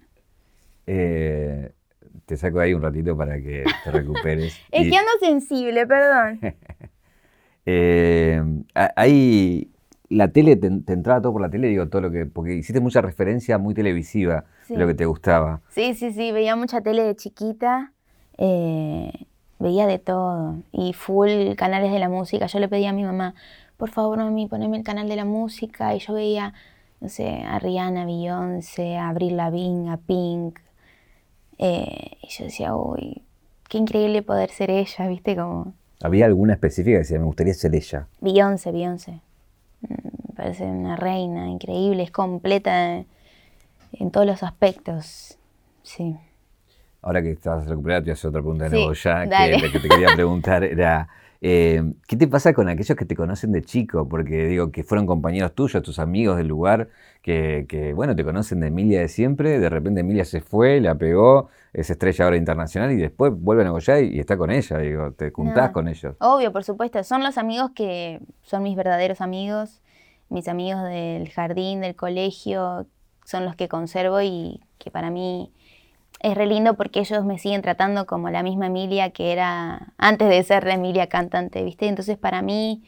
Eh, 0.87 1.71
te 2.25 2.37
saco 2.37 2.59
ahí 2.59 2.73
un 2.73 2.81
ratito 2.81 3.15
para 3.15 3.41
que 3.41 3.63
te 3.83 3.91
recuperes. 3.91 4.59
es 4.71 4.89
que 4.89 4.97
ando 4.97 5.11
sensible, 5.19 5.85
perdón. 5.87 6.39
eh, 7.65 8.43
ahí 8.95 9.71
la 10.11 10.27
tele, 10.27 10.57
te, 10.57 10.67
entraba 10.67 11.21
todo 11.21 11.31
por 11.31 11.41
la 11.41 11.49
tele, 11.49 11.69
digo, 11.69 11.87
todo 11.87 12.01
lo 12.01 12.11
que. 12.11 12.25
Porque 12.25 12.55
hiciste 12.55 12.81
mucha 12.81 13.01
referencia 13.01 13.57
muy 13.57 13.73
televisiva 13.73 14.45
de 14.67 14.77
lo 14.77 14.87
que 14.87 14.93
te 14.93 15.05
gustaba. 15.05 15.61
Sí, 15.69 15.93
sí, 15.95 16.11
sí, 16.11 16.31
veía 16.31 16.55
mucha 16.55 16.81
tele 16.81 17.03
de 17.03 17.15
chiquita. 17.15 17.93
Eh, 18.37 19.11
veía 19.59 19.87
de 19.87 19.99
todo. 19.99 20.57
Y 20.73 20.93
full 20.93 21.53
canales 21.55 21.91
de 21.91 21.99
la 21.99 22.09
música. 22.09 22.47
Yo 22.47 22.59
le 22.59 22.67
pedía 22.67 22.89
a 22.89 22.93
mi 22.93 23.03
mamá, 23.03 23.35
por 23.77 23.89
favor, 23.89 24.17
mami, 24.17 24.47
poneme 24.47 24.77
el 24.77 24.83
canal 24.83 25.07
de 25.07 25.15
la 25.15 25.25
música. 25.25 25.95
Y 25.95 25.99
yo 25.99 26.13
veía 26.13 26.53
no 27.01 27.09
sé, 27.09 27.41
a 27.43 27.57
Rihanna, 27.57 28.05
Beyoncé, 28.05 28.95
a 28.95 29.09
Avril 29.09 29.35
Lavigne, 29.35 29.91
a 29.91 29.97
Pink. 29.97 30.59
Eh, 31.57 32.17
y 32.21 32.27
yo 32.27 32.45
decía, 32.45 32.75
uy, 32.75 33.23
qué 33.67 33.79
increíble 33.79 34.21
poder 34.21 34.51
ser 34.51 34.69
ella, 34.69 35.07
¿viste? 35.07 35.35
Como... 35.35 35.73
¿Había 36.03 36.27
alguna 36.27 36.53
específica 36.53 36.95
que 36.95 36.99
decía, 36.99 37.19
me 37.19 37.25
gustaría 37.25 37.53
ser 37.55 37.75
ella? 37.75 38.07
Beyoncé, 38.21 38.71
Beyoncé. 38.71 39.19
Mm, 39.81 40.35
parece 40.35 40.63
una 40.63 40.95
reina 40.95 41.49
increíble, 41.49 42.03
es 42.03 42.11
completa 42.11 43.03
en 43.93 44.11
todos 44.11 44.27
los 44.27 44.43
aspectos. 44.43 45.37
Sí. 45.81 46.15
Ahora 47.01 47.23
que 47.23 47.31
estás 47.31 47.65
recuperada, 47.67 48.01
te 48.01 48.05
voy 48.05 48.11
a 48.11 48.13
hacer 48.13 48.29
otra 48.29 48.41
pregunta 48.41 48.63
de 48.65 48.69
nuevo 48.69 48.93
ya, 48.93 49.27
que, 49.27 49.71
que 49.71 49.79
te 49.79 49.89
quería 49.89 50.09
preguntar 50.13 50.63
era, 50.63 51.07
eh, 51.43 51.81
¿Qué 52.07 52.17
te 52.17 52.27
pasa 52.27 52.53
con 52.53 52.69
aquellos 52.69 52.95
que 52.95 53.05
te 53.05 53.15
conocen 53.15 53.51
de 53.51 53.63
chico? 53.63 54.07
Porque 54.07 54.45
digo, 54.45 54.71
que 54.71 54.83
fueron 54.83 55.07
compañeros 55.07 55.55
tuyos, 55.55 55.81
tus 55.81 55.97
amigos 55.97 56.37
del 56.37 56.47
lugar, 56.47 56.89
que, 57.23 57.93
bueno, 57.95 58.15
te 58.15 58.23
conocen 58.23 58.59
de 58.59 58.67
Emilia 58.67 58.99
de 58.99 59.07
siempre, 59.07 59.59
de 59.59 59.69
repente 59.69 60.01
Emilia 60.01 60.23
se 60.23 60.41
fue, 60.41 60.79
la 60.79 60.93
pegó, 60.95 61.49
es 61.73 61.89
estrella 61.89 62.25
ahora 62.25 62.37
internacional 62.37 62.91
y 62.91 62.97
después 62.97 63.33
vuelven 63.35 63.65
a 63.65 63.71
Goya 63.71 63.99
y, 63.99 64.19
está 64.19 64.37
con 64.37 64.51
ella, 64.51 64.77
digo, 64.77 65.13
te 65.13 65.31
juntás 65.31 65.71
con 65.71 65.87
ellos. 65.87 66.15
Obvio, 66.19 66.51
por 66.51 66.63
supuesto, 66.63 67.03
son 67.03 67.23
los 67.23 67.39
amigos 67.39 67.71
que 67.73 68.19
son 68.43 68.61
mis 68.61 68.75
verdaderos 68.75 69.19
amigos, 69.19 69.81
mis 70.29 70.47
amigos 70.47 70.83
del 70.83 71.27
jardín, 71.29 71.81
del 71.81 71.95
colegio, 71.95 72.85
son 73.25 73.45
los 73.45 73.55
que 73.55 73.67
conservo 73.67 74.21
y 74.21 74.61
que 74.77 74.91
para 74.91 75.09
mí 75.09 75.51
es 76.21 76.35
re 76.35 76.45
lindo 76.45 76.75
porque 76.75 76.99
ellos 76.99 77.25
me 77.25 77.39
siguen 77.39 77.61
tratando 77.61 78.05
como 78.05 78.29
la 78.29 78.43
misma 78.43 78.67
Emilia 78.67 79.09
que 79.09 79.31
era 79.31 79.93
antes 79.97 80.29
de 80.29 80.43
ser 80.43 80.65
la 80.65 80.75
Emilia 80.75 81.07
cantante, 81.07 81.63
¿viste? 81.63 81.87
Entonces 81.87 82.17
para 82.17 82.41
mí 82.41 82.83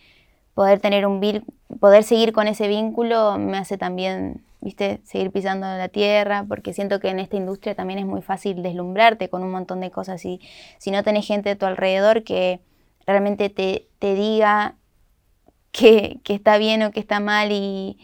poder 0.54 0.80
tener 0.80 1.08
un 1.08 1.20
poder 1.80 2.04
seguir 2.04 2.32
con 2.32 2.48
ese 2.48 2.68
vínculo 2.68 3.40
me 3.40 3.58
hace 3.58 3.78
también, 3.78 4.44
¿viste? 4.62 5.02
Seguir 5.04 5.32
pisando 5.32 5.66
la 5.66 5.90
tierra, 5.90 6.46
porque 6.48 6.74
siento 6.74 7.00
que 7.00 7.10
en 7.10 7.20
esta 7.20 7.36
industria 7.36 7.74
también 7.76 8.00
es 8.00 8.06
muy 8.06 8.22
fácil 8.22 8.62
deslumbrarte 8.62 9.30
con 9.30 9.44
un 9.44 9.52
montón 9.52 9.80
de 9.82 9.90
cosas 9.90 10.24
y 10.26 10.40
si 10.78 10.92
no 10.92 11.04
tenés 11.04 11.26
gente 11.26 11.50
a 11.52 11.56
tu 11.58 11.66
alrededor 11.66 12.24
que 12.24 12.62
realmente 13.08 13.50
te, 13.50 13.88
te 13.98 14.14
diga 14.14 14.76
que, 15.72 16.20
que, 16.24 16.36
está 16.36 16.60
bien 16.60 16.84
o 16.84 16.92
que 16.92 17.00
está 17.00 17.20
mal 17.20 17.52
y, 17.52 17.98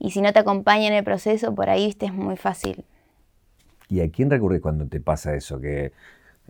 y 0.00 0.10
si 0.10 0.20
no 0.20 0.32
te 0.32 0.40
acompaña 0.40 0.88
en 0.88 0.94
el 0.94 1.04
proceso, 1.04 1.54
por 1.54 1.70
ahí, 1.70 1.86
¿viste? 1.86 2.06
Es 2.06 2.12
muy 2.12 2.36
fácil 2.36 2.84
¿Y 3.92 4.00
a 4.00 4.10
quién 4.10 4.30
recurres 4.30 4.62
cuando 4.62 4.86
te 4.86 5.00
pasa 5.00 5.34
eso? 5.34 5.60
Que 5.60 5.92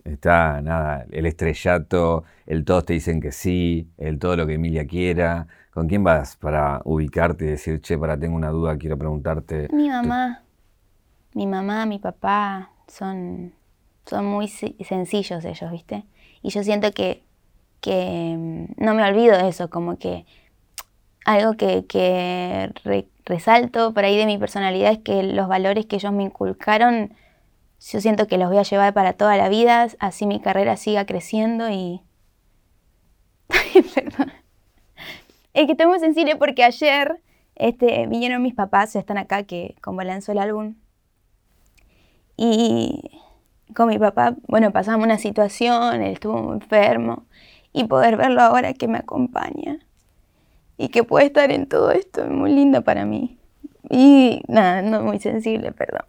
está, 0.05 0.61
nada, 0.61 1.05
el 1.11 1.25
estrellato, 1.25 2.23
el 2.45 2.63
todos 2.63 2.85
te 2.85 2.93
dicen 2.93 3.19
que 3.19 3.33
sí, 3.33 3.89
el 3.97 4.17
todo 4.17 4.37
lo 4.37 4.47
que 4.47 4.53
Emilia 4.53 4.87
quiera. 4.87 5.47
¿Con 5.73 5.89
quién 5.89 6.05
vas 6.05 6.37
para 6.37 6.79
ubicarte 6.85 7.43
y 7.43 7.49
decir, 7.49 7.81
che, 7.81 7.97
para, 7.97 8.17
tengo 8.17 8.37
una 8.37 8.47
duda, 8.47 8.77
quiero 8.77 8.97
preguntarte? 8.97 9.67
Mi 9.73 9.89
mamá. 9.89 10.41
Mi 11.33 11.45
mamá, 11.45 11.85
mi 11.85 11.99
papá, 11.99 12.71
son, 12.87 13.51
son 14.05 14.23
muy 14.23 14.47
sencillos 14.47 15.43
ellos, 15.43 15.69
¿viste? 15.69 16.05
Y 16.41 16.49
yo 16.49 16.63
siento 16.63 16.93
que, 16.93 17.23
que 17.81 18.37
mm, 18.37 18.81
no 18.85 18.93
me 18.93 19.03
olvido 19.03 19.37
de 19.37 19.49
eso, 19.49 19.69
como 19.69 19.97
que 19.97 20.25
algo 21.25 21.55
que, 21.55 21.85
que 21.87 22.71
resalto 23.25 23.93
por 23.93 24.05
ahí 24.05 24.15
de 24.15 24.27
mi 24.27 24.37
personalidad 24.37 24.93
es 24.93 24.99
que 24.99 25.23
los 25.23 25.49
valores 25.49 25.85
que 25.87 25.97
ellos 25.97 26.13
me 26.13 26.23
inculcaron 26.23 27.13
yo 27.91 28.01
siento 28.01 28.27
que 28.27 28.37
los 28.37 28.49
voy 28.49 28.57
a 28.57 28.63
llevar 28.63 28.93
para 28.93 29.13
toda 29.13 29.35
la 29.35 29.49
vida, 29.49 29.87
así 29.99 30.25
mi 30.25 30.39
carrera 30.39 30.77
siga 30.77 31.05
creciendo 31.05 31.69
y... 31.69 32.01
Perdón. 33.95 34.31
Es 35.53 35.65
que 35.65 35.73
estoy 35.73 35.87
muy 35.87 35.99
sensible 35.99 36.35
porque 36.35 36.63
ayer 36.63 37.21
este, 37.55 38.07
vinieron 38.07 38.41
mis 38.41 38.55
papás, 38.55 38.95
están 38.95 39.17
acá, 39.17 39.43
que 39.43 39.75
como 39.81 40.01
lanzó 40.01 40.31
el 40.31 40.39
álbum. 40.39 40.75
Y 42.37 43.21
con 43.75 43.89
mi 43.89 43.99
papá, 43.99 44.35
bueno, 44.47 44.71
pasamos 44.71 45.05
una 45.05 45.17
situación, 45.17 46.01
él 46.01 46.13
estuvo 46.13 46.41
muy 46.41 46.53
enfermo. 46.55 47.25
Y 47.73 47.85
poder 47.85 48.17
verlo 48.17 48.41
ahora 48.41 48.73
que 48.73 48.87
me 48.87 48.99
acompaña 48.99 49.79
y 50.77 50.89
que 50.89 51.03
puede 51.03 51.25
estar 51.25 51.51
en 51.51 51.67
todo 51.67 51.91
esto 51.91 52.23
es 52.23 52.29
muy 52.29 52.51
lindo 52.51 52.83
para 52.83 53.05
mí. 53.05 53.37
Y 53.89 54.41
nada, 54.47 54.81
no 54.81 55.01
muy 55.01 55.19
sensible, 55.19 55.71
perdón. 55.71 56.03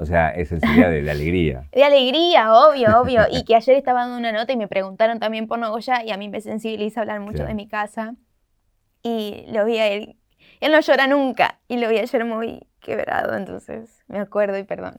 O 0.00 0.06
sea, 0.06 0.30
es 0.30 0.48
sensibilidad 0.48 0.90
de, 0.90 1.02
de, 1.02 1.10
alegría. 1.10 1.64
De 1.72 1.84
alegría, 1.84 2.52
obvio, 2.54 3.00
obvio. 3.00 3.22
Y 3.30 3.44
que 3.44 3.54
ayer 3.54 3.76
estaba 3.76 4.00
dando 4.00 4.16
una 4.16 4.32
nota 4.32 4.52
y 4.52 4.56
me 4.56 4.66
preguntaron 4.66 5.20
también 5.20 5.46
por 5.46 5.58
Nogoya 5.58 6.02
y 6.04 6.10
a 6.10 6.16
mí 6.16 6.28
me 6.28 6.40
sensibiliza 6.40 7.00
hablar 7.00 7.20
mucho 7.20 7.44
de 7.44 7.54
mi 7.54 7.68
casa. 7.68 8.14
Y 9.02 9.44
lo 9.48 9.64
vi 9.64 9.78
a 9.78 9.88
él. 9.88 10.16
Él 10.60 10.72
no 10.72 10.80
llora 10.80 11.06
nunca 11.06 11.58
y 11.68 11.78
lo 11.78 11.88
vi 11.88 11.98
ayer 11.98 12.24
muy 12.24 12.66
quebrado, 12.80 13.36
entonces 13.36 14.02
me 14.08 14.18
acuerdo 14.18 14.58
y 14.58 14.64
perdón. 14.64 14.98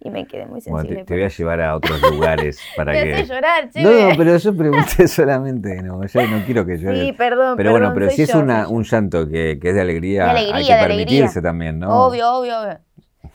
Y 0.00 0.10
me 0.10 0.26
quedé 0.26 0.46
muy 0.46 0.60
sensible. 0.60 0.94
Bueno, 0.94 1.04
te, 1.06 1.14
voy 1.14 1.22
a 1.24 1.28
llevar 1.28 1.60
a 1.60 1.76
otros 1.76 2.00
lugares 2.02 2.58
para 2.76 2.92
me 2.92 3.04
que... 3.04 3.14
hace 3.14 3.26
llorar, 3.26 3.70
che. 3.70 3.82
No, 3.82 3.90
no, 3.90 4.16
pero 4.16 4.36
yo 4.36 4.56
pregunté 4.56 5.08
solamente, 5.08 5.82
no, 5.82 6.06
yo 6.06 6.26
no 6.26 6.44
quiero 6.44 6.66
que 6.66 6.76
llores. 6.76 7.00
Sí, 7.00 7.12
perdón, 7.12 7.56
Pero 7.56 7.72
perdón, 7.72 7.72
bueno, 7.72 7.94
pero 7.94 8.10
si 8.10 8.22
es 8.22 8.34
una, 8.34 8.68
un 8.68 8.84
llanto 8.84 9.28
que, 9.28 9.58
que 9.60 9.70
es 9.70 9.74
de 9.74 9.80
alegría, 9.80 10.24
De 10.24 10.30
alegría, 10.30 10.56
hay 10.56 10.66
que 10.66 10.86
permitirse 10.86 11.22
alegría. 11.22 11.42
también, 11.42 11.78
¿no? 11.78 12.06
Obvio, 12.06 12.30
obvio, 12.30 12.60
obvio. 12.60 12.78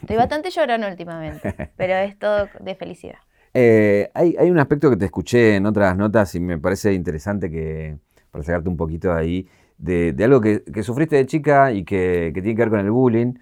Estoy 0.00 0.16
bastante 0.16 0.50
llorona 0.50 0.88
últimamente, 0.88 1.54
pero 1.76 1.94
es 1.94 2.18
todo 2.18 2.48
de 2.60 2.74
felicidad. 2.74 3.18
Eh, 3.52 4.10
hay, 4.14 4.36
hay 4.38 4.50
un 4.50 4.58
aspecto 4.58 4.90
que 4.90 4.96
te 4.96 5.06
escuché 5.06 5.56
en 5.56 5.66
otras 5.66 5.96
notas 5.96 6.34
y 6.34 6.40
me 6.40 6.58
parece 6.58 6.92
interesante 6.92 7.50
que, 7.50 7.96
para 8.30 8.44
sacarte 8.44 8.68
un 8.68 8.76
poquito 8.76 9.12
de 9.12 9.20
ahí, 9.20 9.48
de, 9.78 10.12
de 10.12 10.24
algo 10.24 10.40
que, 10.40 10.62
que 10.62 10.82
sufriste 10.82 11.16
de 11.16 11.26
chica 11.26 11.72
y 11.72 11.84
que, 11.84 12.32
que 12.34 12.42
tiene 12.42 12.54
que 12.54 12.62
ver 12.62 12.70
con 12.70 12.80
el 12.80 12.90
bullying, 12.90 13.34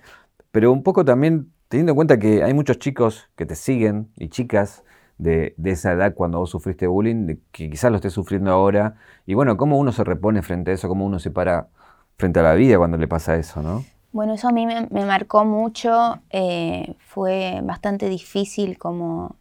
pero 0.50 0.72
un 0.72 0.82
poco 0.82 1.04
también 1.04 1.52
teniendo 1.68 1.92
en 1.92 1.96
cuenta 1.96 2.18
que 2.18 2.42
hay 2.42 2.54
muchos 2.54 2.78
chicos 2.78 3.28
que 3.36 3.44
te 3.44 3.54
siguen 3.54 4.08
y 4.16 4.28
chicas 4.28 4.84
de, 5.18 5.54
de 5.56 5.70
esa 5.72 5.92
edad 5.92 6.14
cuando 6.14 6.38
vos 6.38 6.50
sufriste 6.50 6.86
bullying, 6.86 7.26
de 7.26 7.38
que 7.52 7.68
quizás 7.68 7.90
lo 7.90 7.96
estés 7.96 8.12
sufriendo 8.12 8.50
ahora, 8.50 8.94
y 9.26 9.34
bueno, 9.34 9.56
cómo 9.56 9.78
uno 9.78 9.92
se 9.92 10.04
repone 10.04 10.42
frente 10.42 10.70
a 10.70 10.74
eso, 10.74 10.88
cómo 10.88 11.04
uno 11.04 11.18
se 11.18 11.30
para 11.30 11.68
frente 12.16 12.40
a 12.40 12.42
la 12.42 12.54
vida 12.54 12.78
cuando 12.78 12.96
le 12.96 13.08
pasa 13.08 13.36
eso, 13.36 13.62
¿no? 13.62 13.84
Bueno, 14.12 14.34
eso 14.34 14.48
a 14.48 14.52
mí 14.52 14.66
me, 14.66 14.86
me 14.90 15.04
marcó 15.04 15.44
mucho, 15.44 16.20
eh, 16.30 16.94
fue 16.98 17.60
bastante 17.62 18.08
difícil 18.08 18.78
como 18.78 19.36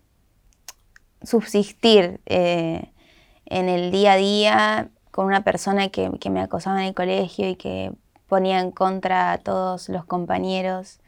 subsistir 1.21 2.19
eh, 2.25 2.91
en 3.45 3.69
el 3.69 3.91
día 3.91 4.13
a 4.13 4.17
día 4.17 4.89
con 5.11 5.25
una 5.25 5.43
persona 5.43 5.89
que, 5.89 6.11
que, 6.19 6.29
me 6.29 6.41
acosaba 6.41 6.81
en 6.81 6.87
el 6.89 6.93
colegio 6.93 7.49
y 7.49 7.55
que 7.55 7.91
ponía 8.27 8.59
en 8.59 8.71
contra 8.71 9.31
a 9.31 9.37
todos 9.37 9.89
los 9.89 10.05
compañeros. 10.05 10.99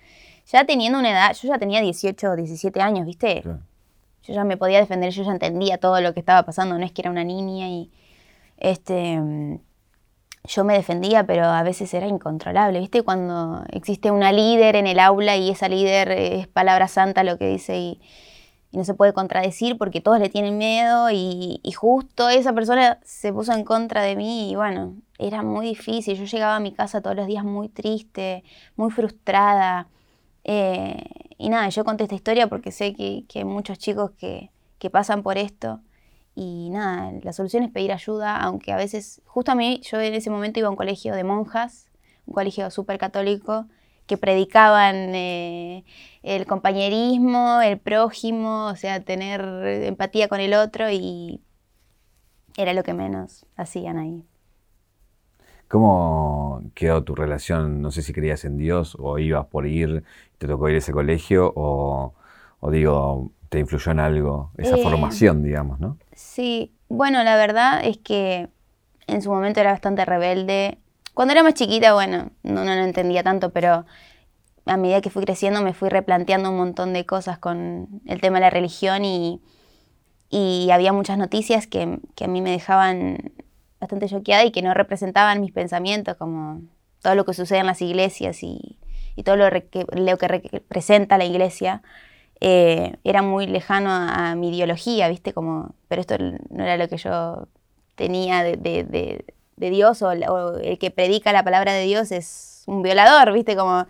Ya 0.47 0.65
teniendo 0.65 0.97
una 0.97 1.11
edad, 1.11 1.35
yo 1.35 1.49
ya 1.49 1.59
tenía 1.59 1.81
18 1.81 2.31
o 2.31 2.35
17 2.35 2.81
años, 2.81 3.05
¿viste? 3.05 3.41
Claro. 3.41 3.59
Yo 4.23 4.33
ya 4.33 4.43
me 4.45 4.57
podía 4.57 4.79
defender, 4.79 5.11
yo 5.11 5.23
ya 5.23 5.31
entendía 5.31 5.77
todo 5.77 6.01
lo 6.01 6.13
que 6.13 6.19
estaba 6.21 6.43
pasando, 6.43 6.77
no 6.77 6.85
es 6.85 6.91
que 6.91 7.01
era 7.01 7.11
una 7.11 7.23
niña 7.23 7.67
y 7.67 7.91
este 8.57 9.19
yo 10.49 10.63
me 10.63 10.73
defendía, 10.73 11.25
pero 11.25 11.45
a 11.45 11.61
veces 11.63 11.93
era 11.93 12.07
incontrolable, 12.07 12.79
¿viste? 12.79 13.03
Cuando 13.03 13.63
existe 13.71 14.09
una 14.09 14.31
líder 14.31 14.75
en 14.75 14.87
el 14.87 14.99
aula 14.99 15.37
y 15.37 15.51
esa 15.51 15.69
líder 15.69 16.11
es 16.11 16.47
palabra 16.47 16.87
santa 16.87 17.23
lo 17.23 17.37
que 17.37 17.47
dice 17.47 17.77
y, 17.77 18.01
no 18.71 18.83
se 18.83 18.93
puede 18.93 19.13
contradecir 19.13 19.79
porque 19.79 19.99
todos 19.99 20.19
le 20.19 20.29
tienen 20.29 20.59
miedo 20.59 21.09
y, 21.09 21.59
y, 21.63 21.71
justo 21.71 22.29
esa 22.29 22.53
persona 22.53 22.99
se 23.03 23.33
puso 23.33 23.51
en 23.53 23.63
contra 23.63 24.03
de 24.03 24.15
mí 24.15 24.51
y 24.51 24.55
bueno, 24.55 24.95
era 25.17 25.41
muy 25.41 25.65
difícil. 25.67 26.15
Yo 26.15 26.25
llegaba 26.25 26.55
a 26.57 26.59
mi 26.59 26.71
casa 26.71 27.01
todos 27.01 27.15
los 27.15 27.25
días 27.25 27.43
muy 27.43 27.69
triste, 27.69 28.43
muy 28.75 28.91
frustrada. 28.91 29.87
Eh, 30.43 31.03
y 31.39 31.49
nada, 31.49 31.69
yo 31.69 31.83
conté 31.83 32.03
esta 32.03 32.15
historia 32.15 32.47
porque 32.47 32.71
sé 32.71 32.93
que, 32.93 33.25
que 33.27 33.39
hay 33.39 33.45
muchos 33.45 33.79
chicos 33.79 34.11
que, 34.11 34.51
que 34.77 34.89
pasan 34.91 35.23
por 35.23 35.39
esto. 35.39 35.81
Y 36.41 36.69
nada, 36.69 37.11
la 37.21 37.33
solución 37.33 37.63
es 37.63 37.69
pedir 37.69 37.91
ayuda, 37.91 38.37
aunque 38.37 38.71
a 38.71 38.77
veces, 38.77 39.21
justo 39.25 39.51
a 39.51 39.55
mí, 39.55 39.81
yo 39.83 39.99
en 39.99 40.13
ese 40.13 40.29
momento 40.29 40.57
iba 40.57 40.69
a 40.69 40.71
un 40.71 40.77
colegio 40.77 41.13
de 41.13 41.25
monjas, 41.25 41.89
un 42.25 42.33
colegio 42.33 42.71
súper 42.71 42.97
católico, 42.97 43.65
que 44.07 44.17
predicaban 44.17 44.95
eh, 45.15 45.83
el 46.23 46.45
compañerismo, 46.45 47.59
el 47.61 47.77
prójimo, 47.77 48.67
o 48.67 48.75
sea, 48.77 49.01
tener 49.01 49.41
empatía 49.83 50.29
con 50.29 50.39
el 50.39 50.53
otro 50.53 50.89
y 50.89 51.41
era 52.55 52.73
lo 52.73 52.83
que 52.83 52.93
menos 52.93 53.45
hacían 53.57 53.97
ahí. 53.97 54.23
¿Cómo 55.67 56.63
quedó 56.73 57.03
tu 57.03 57.15
relación? 57.15 57.81
No 57.81 57.91
sé 57.91 58.01
si 58.01 58.13
creías 58.13 58.45
en 58.45 58.55
Dios 58.55 58.95
o 58.97 59.19
ibas 59.19 59.47
por 59.47 59.67
ir, 59.67 60.05
te 60.37 60.47
tocó 60.47 60.69
ir 60.69 60.75
a 60.75 60.77
ese 60.77 60.93
colegio 60.93 61.51
o, 61.53 62.13
o 62.61 62.71
digo, 62.71 63.33
te 63.49 63.59
influyó 63.59 63.91
en 63.91 63.99
algo 63.99 64.51
esa 64.57 64.75
Eh, 64.77 64.83
formación, 64.83 65.43
digamos, 65.43 65.79
¿no? 65.79 65.97
Sí, 66.13 66.73
bueno, 66.87 67.23
la 67.23 67.35
verdad 67.35 67.81
es 67.83 67.97
que 67.97 68.49
en 69.07 69.21
su 69.21 69.31
momento 69.31 69.59
era 69.59 69.71
bastante 69.71 70.05
rebelde. 70.05 70.77
Cuando 71.13 71.33
era 71.33 71.43
más 71.43 71.53
chiquita, 71.55 71.93
bueno, 71.93 72.31
no, 72.43 72.63
no 72.63 72.75
lo 72.75 72.83
entendía 72.83 73.23
tanto, 73.23 73.51
pero 73.51 73.85
a 74.65 74.77
medida 74.77 75.01
que 75.01 75.09
fui 75.09 75.23
creciendo 75.23 75.61
me 75.61 75.73
fui 75.73 75.89
replanteando 75.89 76.49
un 76.51 76.57
montón 76.57 76.93
de 76.93 77.05
cosas 77.05 77.39
con 77.39 78.01
el 78.05 78.21
tema 78.21 78.37
de 78.37 78.41
la 78.41 78.49
religión 78.51 79.03
y, 79.05 79.41
y 80.29 80.69
había 80.71 80.93
muchas 80.93 81.17
noticias 81.17 81.67
que, 81.67 81.99
que 82.15 82.25
a 82.25 82.27
mí 82.27 82.41
me 82.41 82.51
dejaban 82.51 83.33
bastante 83.79 84.07
choqueada 84.07 84.43
y 84.45 84.51
que 84.51 84.61
no 84.61 84.73
representaban 84.73 85.41
mis 85.41 85.51
pensamientos, 85.51 86.17
como 86.17 86.61
todo 87.01 87.15
lo 87.15 87.25
que 87.25 87.33
sucede 87.33 87.59
en 87.59 87.65
las 87.67 87.81
iglesias 87.81 88.43
y, 88.43 88.77
y 89.15 89.23
todo 89.23 89.37
lo, 89.37 89.49
re- 89.49 89.67
que, 89.67 89.85
lo 89.91 90.17
que 90.17 90.27
representa 90.27 91.17
la 91.17 91.25
iglesia. 91.25 91.81
Eh, 92.41 92.95
era 93.03 93.21
muy 93.21 93.47
lejano 93.47 93.89
a, 93.91 94.35
mi 94.35 94.49
ideología, 94.55 95.09
¿viste? 95.09 95.33
Como, 95.33 95.75
pero 95.87 96.01
esto 96.01 96.17
no 96.17 96.63
era 96.63 96.77
lo 96.77 96.87
que 96.87 96.97
yo 96.97 97.47
tenía 97.95 98.43
de, 98.43 99.25
Dios 99.57 100.01
o, 100.01 100.11
el 100.11 100.79
que 100.79 100.89
predica 100.89 101.33
la 101.33 101.43
palabra 101.43 101.73
de 101.73 101.83
Dios 101.83 102.11
es 102.11 102.63
un 102.65 102.81
violador, 102.81 103.33
¿viste? 103.33 103.57
Como, 103.57 103.85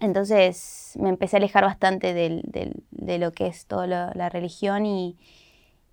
entonces 0.00 0.92
me 1.00 1.08
empecé 1.08 1.36
a 1.36 1.38
alejar 1.38 1.64
bastante 1.64 2.12
de 2.12 3.18
lo 3.18 3.32
que 3.32 3.46
es 3.46 3.66
toda 3.66 3.86
la, 3.86 4.28
religión 4.28 4.84
y, 4.84 5.16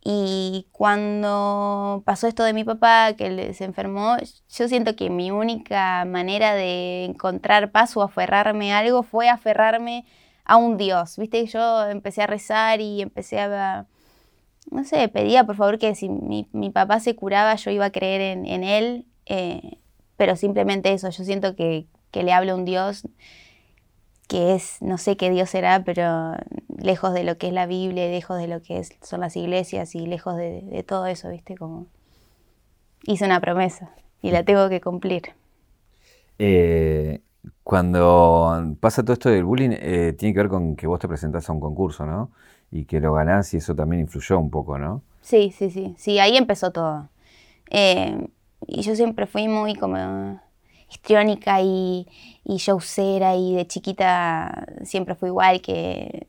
y 0.03 0.67
cuando 0.73 2.03
pasó 2.05 2.27
esto 2.27 2.43
de 2.43 2.53
mi 2.53 2.65
papá, 2.65 3.13
que 3.17 3.53
se 3.53 3.63
enfermó, 3.63 4.17
yo 4.49 4.67
siento 4.67 4.97
que 4.97 5.09
mi 5.09 5.31
única 5.31 6.03
manera 6.05 6.53
de 6.55 7.05
encontrar 7.05 7.71
paz 7.71 7.95
o 7.95 8.01
aferrarme 8.01 8.73
a 8.73 8.79
algo 8.79 9.03
fue 9.03 9.29
aferrarme 9.29 10.05
a 10.47 10.57
un 10.57 10.77
Dios, 10.77 11.17
¿viste? 11.17 11.45
Yo 11.45 11.87
empecé 11.89 12.23
a 12.23 12.27
rezar 12.27 12.79
y 12.79 13.01
empecé 13.01 13.39
a, 13.41 13.85
no 14.71 14.83
sé, 14.85 15.07
pedía 15.09 15.43
por 15.43 15.57
favor 15.57 15.77
que 15.77 15.93
si 15.93 16.09
mi, 16.09 16.47
mi 16.53 16.69
papá 16.69 16.99
se 17.01 17.15
curaba 17.15 17.55
yo 17.55 17.69
iba 17.69 17.85
a 17.85 17.91
creer 17.91 18.21
en, 18.21 18.45
en 18.45 18.63
él, 18.63 19.05
eh, 19.25 19.77
pero 20.15 20.35
simplemente 20.37 20.93
eso, 20.93 21.09
yo 21.09 21.23
siento 21.25 21.55
que, 21.55 21.85
que 22.11 22.23
le 22.23 22.31
hablo 22.31 22.53
a 22.53 22.55
un 22.55 22.65
Dios 22.65 23.07
que 24.29 24.55
es, 24.55 24.81
no 24.81 24.97
sé 24.97 25.15
qué 25.17 25.29
Dios 25.29 25.49
será, 25.49 25.83
pero 25.83 26.33
lejos 26.81 27.13
de 27.13 27.23
lo 27.23 27.37
que 27.37 27.47
es 27.47 27.53
la 27.53 27.65
Biblia, 27.65 28.07
lejos 28.07 28.37
de 28.37 28.47
lo 28.47 28.61
que 28.61 28.81
son 29.01 29.21
las 29.21 29.35
iglesias 29.35 29.95
y 29.95 30.05
lejos 30.05 30.37
de, 30.37 30.61
de 30.61 30.83
todo 30.83 31.07
eso, 31.07 31.29
¿viste? 31.29 31.55
Como 31.55 31.87
hice 33.03 33.25
una 33.25 33.39
promesa 33.39 33.91
y 34.21 34.31
la 34.31 34.43
tengo 34.43 34.69
que 34.69 34.81
cumplir. 34.81 35.33
Eh, 36.39 37.21
cuando 37.63 38.75
pasa 38.79 39.03
todo 39.03 39.13
esto 39.13 39.29
del 39.29 39.43
bullying, 39.43 39.71
eh, 39.71 40.13
tiene 40.17 40.33
que 40.33 40.39
ver 40.39 40.49
con 40.49 40.75
que 40.75 40.87
vos 40.87 40.99
te 40.99 41.07
presentás 41.07 41.49
a 41.49 41.53
un 41.53 41.59
concurso, 41.59 42.05
¿no? 42.05 42.31
Y 42.71 42.85
que 42.85 42.99
lo 42.99 43.13
ganás 43.13 43.53
y 43.53 43.57
eso 43.57 43.75
también 43.75 44.01
influyó 44.01 44.39
un 44.39 44.49
poco, 44.49 44.77
¿no? 44.77 45.01
Sí, 45.21 45.53
sí, 45.55 45.69
sí, 45.69 45.95
sí, 45.97 46.19
ahí 46.19 46.37
empezó 46.37 46.71
todo. 46.71 47.09
Eh, 47.69 48.27
y 48.65 48.81
yo 48.81 48.95
siempre 48.95 49.25
fui 49.27 49.47
muy 49.47 49.75
como 49.75 50.39
histriónica 50.89 51.61
y, 51.61 52.07
y 52.43 52.57
showcera 52.57 53.35
y 53.35 53.55
de 53.55 53.67
chiquita 53.67 54.67
siempre 54.83 55.15
fui 55.15 55.29
igual 55.29 55.61
que, 55.61 56.27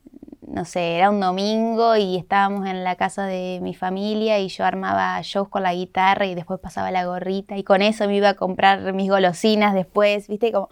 no 0.49 0.65
sé, 0.65 0.97
era 0.97 1.09
un 1.09 1.19
domingo 1.19 1.95
y 1.95 2.17
estábamos 2.17 2.67
en 2.67 2.83
la 2.83 2.95
casa 2.95 3.25
de 3.25 3.59
mi 3.61 3.73
familia 3.73 4.39
y 4.39 4.49
yo 4.49 4.65
armaba 4.65 5.21
shows 5.21 5.47
con 5.47 5.63
la 5.63 5.73
guitarra 5.73 6.25
y 6.25 6.35
después 6.35 6.59
pasaba 6.59 6.91
la 6.91 7.05
gorrita 7.05 7.57
y 7.57 7.63
con 7.63 7.81
eso 7.81 8.07
me 8.07 8.17
iba 8.17 8.29
a 8.29 8.33
comprar 8.33 8.93
mis 8.93 9.09
golosinas 9.09 9.73
después, 9.73 10.27
¿viste? 10.27 10.51
Como, 10.51 10.69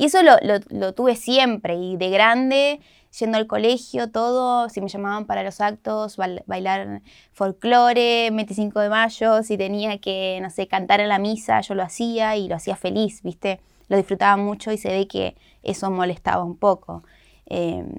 y 0.00 0.06
eso 0.06 0.22
lo, 0.22 0.32
lo- 0.70 0.94
tuve 0.94 1.14
siempre 1.16 1.74
y 1.76 1.96
de 1.96 2.10
grande, 2.10 2.80
yendo 3.18 3.36
al 3.38 3.46
colegio, 3.46 4.10
todo, 4.10 4.68
si 4.70 4.80
me 4.80 4.88
llamaban 4.88 5.26
para 5.26 5.42
los 5.42 5.60
actos, 5.60 6.16
bail- 6.16 6.42
bailar 6.46 7.02
folclore, 7.32 8.30
25 8.32 8.80
de 8.80 8.88
mayo, 8.88 9.42
si 9.42 9.58
tenía 9.58 9.98
que, 10.00 10.38
no 10.42 10.48
sé, 10.50 10.66
cantar 10.68 11.00
en 11.00 11.08
la 11.08 11.18
misa, 11.18 11.60
yo 11.60 11.74
lo 11.74 11.82
hacía 11.82 12.36
y 12.36 12.48
lo 12.48 12.54
hacía 12.56 12.76
feliz, 12.76 13.22
¿viste? 13.22 13.60
Lo 13.88 13.96
disfrutaba 13.96 14.36
mucho 14.36 14.72
y 14.72 14.78
se 14.78 14.88
ve 14.90 15.06
que 15.08 15.36
eso 15.62 15.90
molestaba 15.90 16.44
un 16.44 16.56
poco. 16.56 17.02
Em, 17.46 17.92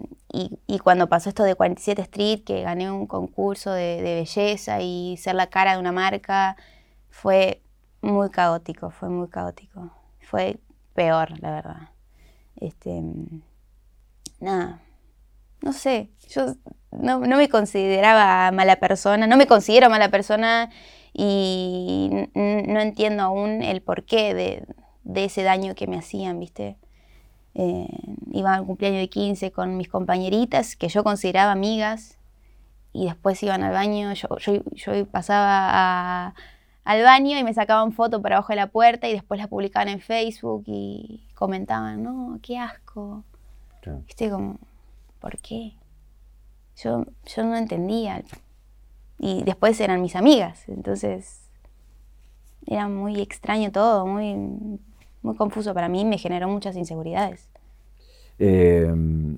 y, 0.67 0.79
cuando 0.79 1.08
pasó 1.10 1.29
esto 1.29 1.43
de 1.43 1.55
47 1.55 2.01
Street, 2.03 2.43
que 2.43 2.62
gané 2.63 2.89
un 2.89 3.05
concurso 3.08 3.72
de, 3.74 4.01
belleza 4.01 4.81
y 4.81 5.17
ser 5.17 5.36
la 5.36 5.48
cara 5.48 5.74
de 5.74 5.79
una 5.79 5.91
marca, 5.91 6.55
fue 7.10 7.62
muy 8.01 8.29
caótico, 8.31 8.89
fue 8.91 9.10
muy 9.10 9.29
caótico. 9.29 9.91
Fue 10.22 10.60
peor, 10.93 11.39
la 11.41 11.51
verdad. 11.51 11.90
Este, 12.58 13.01
nada, 14.39 14.81
no 15.62 15.74
sé, 15.74 16.10
yo 16.29 16.55
no, 16.91 17.20
me 17.20 17.50
consideraba 17.50 18.51
mala 18.51 18.77
persona, 18.77 19.27
no 19.27 19.38
me 19.38 19.48
considero 19.48 19.89
mala 19.89 20.10
persona 20.10 20.70
y 21.13 22.10
no 22.34 22.79
entiendo 22.79 23.24
aún 23.24 23.62
el 23.62 23.81
porqué 23.81 24.34
de, 24.34 24.65
de 25.03 25.25
ese 25.25 25.43
daño 25.43 25.75
que 25.75 25.88
me 25.88 25.98
hacían, 25.98 26.39
¿viste? 26.39 26.77
Eh, 27.53 27.88
iba 28.31 28.53
al 28.55 28.65
cumpleaños 28.65 29.01
de 29.01 29.10
15 29.10 29.51
con 29.51 29.77
mis 29.77 29.89
compañeritas, 29.89 30.75
que 30.75 30.88
yo 30.88 31.03
consideraba 31.03 31.51
amigas, 31.51 32.17
y 32.93 33.05
después 33.05 33.41
iban 33.43 33.63
al 33.63 33.74
baño, 33.74 34.13
yo, 34.13 34.27
yo, 34.74 35.05
pasaba 35.08 36.34
al 36.84 37.04
baño 37.04 37.38
y 37.38 37.44
me 37.44 37.54
sacaban 37.54 37.92
fotos 37.92 38.22
por 38.22 38.34
abajo 38.34 38.54
de 38.54 38.58
la 38.58 38.68
puerta 38.68 39.08
y 39.08 39.14
después 39.14 39.40
las 39.40 39.48
publicaban 39.48 39.88
en 39.88 40.00
Facebook 40.00 40.64
y 40.68 41.28
comentaban, 41.36 42.04
no, 42.04 42.40
qué 42.42 42.58
asco. 42.58 43.24
¿Viste? 44.06 44.30
Como, 44.30 44.60
¿por 45.20 45.38
qué? 45.40 45.74
Yo, 46.78 47.06
yo 47.26 47.44
no 47.44 47.56
entendía. 47.56 48.24
Y 49.20 49.44
después 49.44 49.80
eran 49.80 50.02
mis 50.02 50.16
amigas, 50.16 50.68
entonces 50.68 51.48
era 52.66 52.88
muy 52.88 53.22
extraño 53.22 53.72
todo, 53.72 54.08
muy 54.08 54.80
muy 55.22 55.36
confuso 55.36 55.74
para 55.74 55.90
mí, 55.90 56.06
me 56.06 56.18
generó 56.18 56.48
muchas 56.48 56.76
inseguridades. 56.76 57.48
Em, 58.40 59.38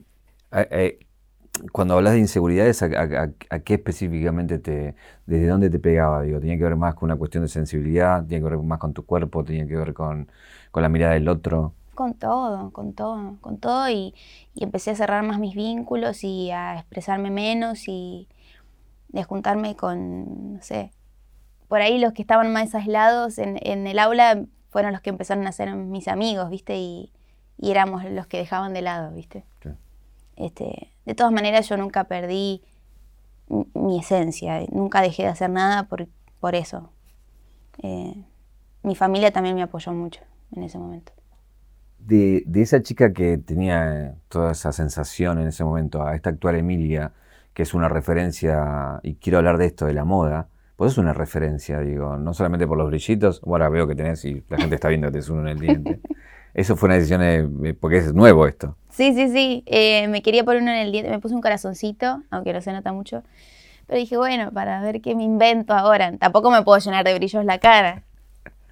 cuando 1.72 1.96
hablas 1.96 2.14
de 2.14 2.20
inseguridades, 2.20 2.82
¿a, 2.82 3.60
qué 3.64 3.74
específicamente 3.76 4.60
te, 4.60 4.96
desde 5.26 5.48
dónde 5.48 5.70
te 5.70 5.80
pegaba? 5.80 6.22
Digo, 6.24 6.40
¿tenía 6.40 6.58
que 6.58 6.64
ver 6.64 6.76
más 6.76 6.96
con 6.96 7.08
una 7.08 7.16
cuestión 7.16 7.44
de 7.44 7.50
sensibilidad? 7.50 8.24
¿Tenía 8.24 8.40
que 8.40 8.56
ver 8.56 8.58
más 8.60 8.80
con 8.80 8.94
tu 8.94 9.06
cuerpo? 9.06 9.44
¿Tenía 9.44 9.68
que 9.68 9.76
ver 9.76 9.94
con, 9.94 10.30
la 10.74 10.90
mirada 10.90 11.14
del 11.14 11.28
otro? 11.28 11.74
Con 11.96 12.16
todo, 12.16 12.72
con 12.72 12.94
todo, 12.94 13.38
con 13.42 13.58
todo 13.58 13.90
y, 13.90 14.16
empecé 14.56 14.92
a 14.92 14.96
cerrar 14.96 15.24
más 15.24 15.40
mis 15.40 15.56
vínculos 15.56 16.24
y 16.24 16.50
a 16.52 16.80
expresarme 16.80 17.30
menos 17.30 17.88
y 17.88 18.28
de 19.10 19.24
juntarme 19.24 19.76
con, 19.76 20.56
no 20.56 20.62
sé, 20.62 20.92
por 21.68 21.82
ahí 21.82 22.00
los 22.00 22.14
que 22.14 22.24
estaban 22.24 22.52
más 22.52 22.74
aislados 22.74 23.38
en, 23.38 23.60
en 23.62 23.86
el 23.86 24.00
aula 24.00 24.46
fueron 24.74 24.92
los 24.92 25.02
que 25.02 25.12
empezaron 25.12 25.46
a 25.46 25.52
ser 25.52 25.74
mis 25.76 26.08
amigos, 26.08 26.50
¿viste? 26.50 26.78
Y, 26.78 27.12
éramos 27.62 28.04
los 28.04 28.28
que 28.28 28.38
dejaban 28.38 28.74
de 28.74 28.82
lado, 28.82 29.14
¿viste? 29.14 29.46
Este, 30.36 30.92
de 31.06 31.16
todas 31.16 31.32
maneras, 31.32 31.70
yo 31.70 31.78
nunca 31.78 32.06
perdí 32.06 32.62
mi 33.74 34.00
esencia, 34.00 34.62
nunca 34.72 35.02
dejé 35.02 35.24
de 35.24 35.30
hacer 35.30 35.50
nada 35.50 35.84
por, 35.84 36.08
por 36.40 36.56
eso. 36.56 36.92
Eh, 37.82 38.16
mi 38.84 38.96
familia 38.96 39.32
también 39.32 39.56
me 39.56 39.64
apoyó 39.64 39.92
mucho 39.94 40.22
en 40.56 40.64
ese 40.64 40.78
momento. 40.78 41.12
De, 42.00 42.44
esa 42.56 42.82
chica 42.82 43.14
que 43.14 43.38
tenía 43.38 44.16
toda 44.28 44.52
esa 44.52 44.72
sensación 44.74 45.40
en 45.40 45.48
ese 45.48 45.64
momento, 45.64 46.06
a 46.06 46.16
esta 46.16 46.32
actual 46.32 46.56
Emilia, 46.56 47.14
que 47.54 47.64
es 47.64 47.74
una 47.74 47.88
referencia, 47.88 49.00
y 49.04 49.16
quiero 49.16 49.38
hablar 49.38 49.58
de 49.58 49.68
esto, 49.68 49.86
de 49.86 49.94
la 49.94 50.04
moda, 50.04 50.50
pues 50.76 50.94
es 50.94 50.98
una 50.98 51.14
referencia, 51.14 51.80
digo, 51.80 52.18
no 52.18 52.34
solamente 52.34 52.68
por 52.68 52.78
los 52.78 52.88
brillitos, 52.88 53.42
ahora 53.46 53.70
veo 53.70 53.88
que 53.88 53.96
tenés 53.96 54.26
y 54.26 54.44
la 54.50 54.58
gente 54.58 54.76
está 54.76 54.90
viendo 54.90 55.08
que 55.08 55.12
tenés 55.14 55.30
uno 55.30 55.42
en 55.42 55.48
el 55.48 55.60
diente. 55.60 56.02
Eso 56.54 56.76
fue 56.76 56.88
una 56.88 56.96
decisión, 56.96 57.78
porque 57.80 57.98
es 57.98 58.14
nuevo 58.14 58.46
esto. 58.48 58.78
Sí, 58.94 59.12
sí, 59.16 59.28
sí, 59.30 59.64
eh, 59.66 60.08
me 60.08 60.22
quería 60.22 60.44
poner 60.44 60.62
uno 60.62 60.72
en 60.72 60.78
el 60.78 60.92
diente, 60.92 61.10
me 61.10 61.18
puse 61.18 61.34
un 61.34 61.42
corazoncito, 61.42 62.22
aunque 62.30 62.54
no 62.54 62.62
se 62.62 62.72
nota 62.72 62.94
mucho, 62.94 63.24
pero 63.88 64.00
dije, 64.00 64.18
bueno, 64.18 64.52
para 64.52 64.82
ver 64.82 65.02
qué 65.02 65.16
me 65.16 65.24
invento 65.24 65.74
ahora, 65.74 66.16
tampoco 66.18 66.52
me 66.52 66.62
puedo 66.62 66.78
llenar 66.78 67.04
de 67.04 67.16
brillos 67.16 67.44
la 67.44 67.58
cara. 67.58 68.04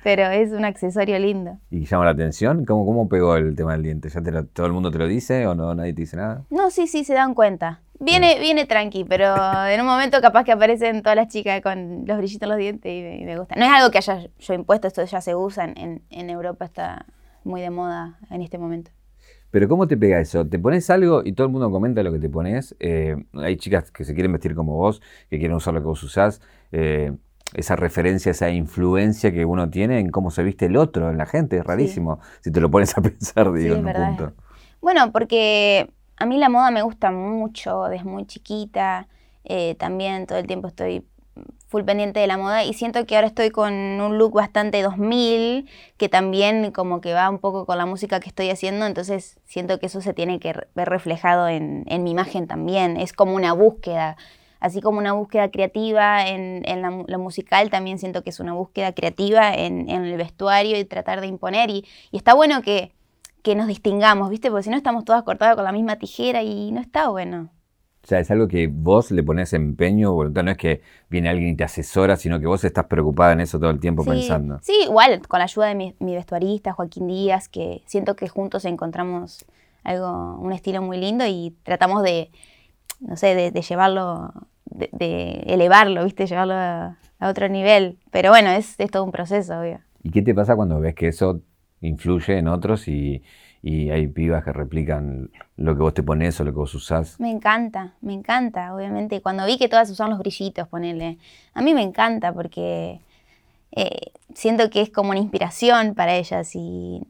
Pero 0.04 0.24
es 0.26 0.52
un 0.52 0.66
accesorio 0.66 1.20
lindo. 1.20 1.58
¿Y 1.70 1.86
llama 1.86 2.06
la 2.06 2.12
atención? 2.12 2.66
¿Cómo, 2.66 2.88
cómo 2.88 3.08
pegó 3.08 3.36
el 3.36 3.56
tema 3.56 3.74
del 3.74 3.84
diente? 3.84 4.10
¿Ya 4.10 4.22
todo 4.52 4.66
el 4.66 4.74
mundo 4.74 4.90
te 4.90 4.98
lo 4.98 5.08
dice 5.08 5.46
o 5.46 5.54
no 5.54 5.76
nadie 5.76 5.94
te 5.94 6.02
dice 6.02 6.18
nada? 6.18 6.44
No, 6.50 6.72
sí, 6.72 6.88
sí, 6.88 7.04
se 7.04 7.14
dan 7.14 7.36
cuenta. 7.36 7.82
Viene, 8.00 8.40
viene 8.40 8.66
tranqui, 8.66 9.04
pero 9.04 9.36
en 9.68 9.80
un 9.80 9.86
momento 9.86 10.20
capaz 10.22 10.44
que 10.44 10.52
aparecen 10.52 11.04
todas 11.04 11.16
las 11.16 11.28
chicas 11.28 11.62
con 11.62 12.04
los 12.08 12.18
brillitos 12.18 12.44
en 12.44 12.50
los 12.50 12.58
dientes 12.58 12.92
y 12.92 13.26
me, 13.26 13.38
gusta. 13.38 13.56
No 13.56 13.66
es 13.66 13.72
algo 13.72 13.92
que 13.92 14.00
haya 14.00 14.28
yo 14.40 14.54
impuesto, 14.56 14.88
esto 14.88 15.04
ya 15.04 15.22
se 15.22 15.36
usa, 15.36 15.66
en, 15.66 16.02
en 16.10 16.30
Europa 16.32 16.66
está 16.66 17.06
muy 17.44 17.62
de 17.62 17.70
moda 17.70 18.18
en 18.32 18.42
este 18.42 18.58
momento. 18.58 18.90
Pero 19.52 19.68
¿cómo 19.68 19.88
te 19.88 19.98
pega 19.98 20.20
eso? 20.20 20.48
Te 20.48 20.58
pones 20.58 20.90
algo 20.90 21.22
y 21.24 21.34
todo 21.34 21.48
el 21.48 21.54
mundo 21.54 21.70
comenta 21.70 22.02
lo 22.04 22.12
que 22.12 22.20
te 22.20 22.30
pones. 22.30 22.76
Eh, 22.80 23.16
hay 23.34 23.58
chicas 23.58 23.92
que 23.92 24.06
se 24.06 24.14
quieren 24.14 24.32
vestir 24.32 24.56
como 24.56 24.76
vos, 24.76 25.02
que 25.30 25.38
quieren 25.38 25.56
usar 25.56 25.74
lo 25.74 25.82
que 25.82 25.88
vos 25.88 26.02
usás. 26.04 26.42
Eh, 26.72 27.12
esa 27.54 27.76
referencia, 27.76 28.32
esa 28.32 28.50
influencia 28.50 29.32
que 29.34 29.44
uno 29.44 29.70
tiene 29.70 30.00
en 30.00 30.10
cómo 30.10 30.32
se 30.32 30.44
viste 30.44 30.68
el 30.68 30.78
otro, 30.78 31.10
en 31.10 31.18
la 31.18 31.26
gente, 31.26 31.58
es 31.58 31.66
rarísimo. 31.66 32.20
Si 32.42 32.52
te 32.52 32.62
lo 32.62 32.72
pones 32.72 32.98
a 32.98 33.02
pensar, 33.02 33.52
digo, 33.52 33.76
en 33.76 33.86
un 33.86 33.94
punto. 33.94 34.34
Bueno, 34.82 35.12
porque 35.12 35.92
a 36.18 36.26
mí 36.26 36.38
la 36.38 36.50
moda 36.50 36.72
me 36.72 36.82
gusta 36.82 37.12
mucho, 37.12 37.86
desde 37.86 38.06
muy 38.06 38.26
chiquita. 38.26 39.08
Eh, 39.44 39.76
también 39.76 40.28
todo 40.28 40.38
el 40.38 40.48
tiempo 40.48 40.68
estoy 40.68 41.06
full 41.72 41.84
pendiente 41.84 42.20
de 42.20 42.28
la 42.28 42.38
moda 42.38 42.66
y 42.66 42.74
siento 42.74 43.06
que 43.06 43.16
ahora 43.16 43.28
estoy 43.28 43.50
con 43.50 43.74
un 43.74 44.18
look 44.18 44.34
bastante 44.34 44.82
2000 44.82 45.70
que 45.98 46.10
también 46.10 46.72
como 46.72 47.00
que 47.00 47.14
va 47.14 47.30
un 47.30 47.40
poco 47.40 47.66
con 47.66 47.78
la 47.78 47.86
música 47.86 48.20
que 48.20 48.28
estoy 48.28 48.50
haciendo, 48.50 48.86
entonces 48.86 49.40
siento 49.46 49.80
que 49.80 49.86
eso 49.86 50.02
se 50.02 50.14
tiene 50.14 50.40
que 50.42 50.54
ver 50.76 50.90
reflejado 50.90 51.48
en, 51.48 51.86
en 51.88 52.04
mi 52.04 52.12
imagen 52.12 52.46
también, 52.46 52.98
es 52.98 53.14
como 53.14 53.36
una 53.36 53.54
búsqueda 53.54 54.18
así 54.60 54.80
como 54.80 55.00
una 55.00 55.14
búsqueda 55.14 55.50
creativa 55.50 56.28
en, 56.28 56.82
la, 56.82 57.18
musical, 57.18 57.70
también 57.70 57.98
siento 57.98 58.24
que 58.24 58.30
es 58.30 58.40
una 58.40 58.54
búsqueda 58.54 58.94
creativa 58.94 59.54
en, 59.54 59.90
el 59.90 60.16
vestuario 60.18 60.78
y 60.78 60.86
tratar 60.86 61.20
de 61.20 61.28
imponer. 61.28 61.70
Y, 61.72 61.84
está 62.12 62.36
bueno 62.36 62.62
que, 62.62 62.94
nos 63.56 63.66
distingamos, 63.66 64.30
¿viste? 64.30 64.52
Porque 64.52 64.66
si 64.66 64.70
no 64.70 64.78
estamos 64.78 65.04
todas 65.04 65.24
cortadas 65.24 65.56
con 65.56 65.66
la 65.66 65.72
misma 65.72 65.96
tijera 65.96 66.44
y 66.44 66.72
no 66.72 66.80
está 66.80 67.10
bueno. 67.10 67.50
O 68.04 68.08
sea, 68.08 68.20
es 68.20 68.32
algo 68.32 68.48
que 68.48 68.68
vos 68.68 69.12
le 69.12 69.24
pones 69.24 69.54
empeño, 69.54 70.14
voluntad, 70.14 70.44
no 70.44 70.52
es 70.52 70.58
que 70.58 70.82
viene 71.10 71.30
alguien 71.30 71.50
y 71.50 71.56
te 71.56 71.64
asesora, 71.64 72.16
sino 72.18 72.40
que 72.40 72.48
vos 72.48 72.64
estás 72.64 72.86
preocupada 72.86 73.34
en 73.34 73.42
eso 73.42 73.60
todo 73.60 73.70
el 73.70 73.80
tiempo 73.80 74.04
pensando. 74.04 74.60
Sí, 74.64 74.74
igual, 74.86 75.22
con 75.28 75.38
la 75.40 75.46
ayuda 75.46 75.68
de 75.68 75.76
mi, 75.76 76.16
vestuarista, 76.16 76.74
Joaquín 76.74 77.08
Díaz, 77.08 77.48
que 77.48 77.84
siento 77.86 78.16
que 78.16 78.28
juntos 78.28 78.66
encontramos 78.66 79.46
algo, 79.84 80.38
un 80.40 80.52
estilo 80.52 80.82
muy 80.82 80.98
lindo 80.98 81.26
y 81.28 81.56
tratamos 81.64 82.02
de, 82.02 82.32
no 83.00 83.16
sé, 83.18 83.36
de 83.36 83.62
llevarlo 83.62 84.34
de, 84.72 85.44
elevarlo, 85.48 86.04
¿viste? 86.04 86.26
Llevarlo 86.26 86.54
a, 86.56 86.98
otro 87.20 87.48
nivel. 87.50 88.00
Pero 88.12 88.30
bueno, 88.30 88.50
es, 88.50 88.78
todo 88.92 89.04
un 89.04 89.12
proceso, 89.12 89.60
obvio. 89.60 89.80
¿Y 90.02 90.10
qué 90.10 90.22
te 90.22 90.34
pasa 90.34 90.56
cuando 90.56 90.80
ves 90.80 90.96
que 90.96 91.10
eso 91.10 91.42
influye 91.82 92.38
en 92.38 92.48
otros 92.48 92.88
y, 92.88 93.22
hay 93.64 94.08
pibas 94.08 94.44
que 94.44 94.52
replican 94.54 95.30
lo 95.56 95.76
que 95.76 95.82
vos 95.82 95.94
te 95.94 96.04
pones 96.04 96.40
o 96.40 96.44
lo 96.44 96.52
que 96.52 96.58
vos 96.58 96.74
usás? 96.74 97.20
Me 97.20 97.30
encanta, 97.30 97.94
me 98.02 98.14
encanta, 98.14 98.74
obviamente. 98.74 99.22
Cuando 99.22 99.46
vi 99.46 99.58
que 99.58 99.70
todas 99.70 99.90
usan 99.90 100.10
los 100.10 100.20
brillitos, 100.20 100.68
ponele. 100.68 101.18
A 101.54 101.62
mí 101.62 101.74
me 101.74 101.84
encanta 101.84 102.34
porque 102.34 103.02
eh, 103.72 104.12
siento 104.34 104.70
que 104.70 104.82
es 104.82 104.90
como 104.90 105.12
una 105.12 105.20
inspiración 105.20 105.94
para 105.94 106.16
ellas 106.16 106.56
y 106.56 107.02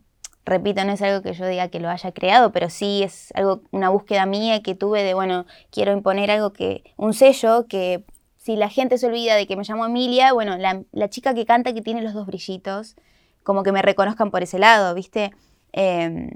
repito, 0.46 0.84
no 0.84 0.92
es 0.92 1.02
algo 1.02 1.22
que 1.22 1.34
yo 1.34 1.46
diga 1.48 1.70
que 1.70 1.80
lo 1.80 1.90
haya 1.90 2.12
creado, 2.12 2.52
pero 2.52 2.70
sí 2.70 3.04
es 3.04 3.32
algo, 3.36 3.62
una 3.72 3.90
búsqueda 3.90 4.26
mía 4.26 4.62
que 4.62 4.76
tuve 4.76 5.04
de, 5.04 5.14
bueno, 5.14 5.46
quiero 5.70 5.94
imponer 5.94 6.32
algo 6.32 6.52
que, 6.52 6.84
un 6.98 7.14
sello 7.14 7.68
que 7.68 8.04
si 8.38 8.56
la 8.56 8.70
gente 8.70 8.98
se 8.98 9.08
olvida 9.08 9.36
de 9.36 9.46
que 9.46 9.56
me 9.56 9.64
llamo 9.64 9.86
Emilia, 9.86 10.34
bueno, 10.34 10.58
la, 10.58 11.10
chica 11.10 11.34
que 11.36 11.46
canta 11.46 11.74
que 11.74 11.82
tiene 11.82 12.02
los 12.02 12.14
dos 12.14 12.26
brillitos, 12.26 12.96
como 13.44 13.64
que 13.64 13.72
me 13.72 13.82
reconozcan 13.82 14.32
por 14.32 14.42
ese 14.42 14.58
lado, 14.58 14.96
¿viste? 14.96 15.32
Em, 15.74 16.30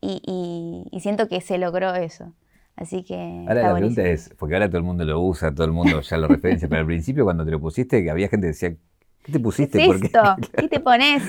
y, 0.00 0.86
siento 1.00 1.28
que 1.28 1.40
se 1.40 1.58
logró 1.58 1.94
eso. 1.94 2.32
Así 2.76 3.02
que. 3.02 3.44
Ahora 3.48 3.62
la 3.62 3.74
pregunta 3.74 4.02
es, 4.02 4.30
porque 4.38 4.54
ahora 4.54 4.68
todo 4.68 4.78
el 4.78 4.84
mundo 4.84 5.04
lo 5.04 5.20
usa, 5.20 5.52
todo 5.52 5.66
el 5.66 5.72
mundo 5.72 6.00
ya 6.00 6.16
lo 6.16 6.28
referencia, 6.28 6.68
pero 6.68 6.80
al 6.80 6.86
principio 6.86 7.24
cuando 7.24 7.44
te 7.44 7.50
lo 7.50 7.60
pusiste, 7.60 8.02
que 8.02 8.10
había 8.10 8.28
gente 8.28 8.46
que 8.46 8.48
decía, 8.48 8.76
¿Qué 9.28 9.32
te 9.32 9.40
pusiste? 9.40 9.78
¿Qué, 9.78 10.06
esto? 10.06 10.22
¿Qué 10.56 10.68
te 10.68 10.80
pones? 10.80 11.22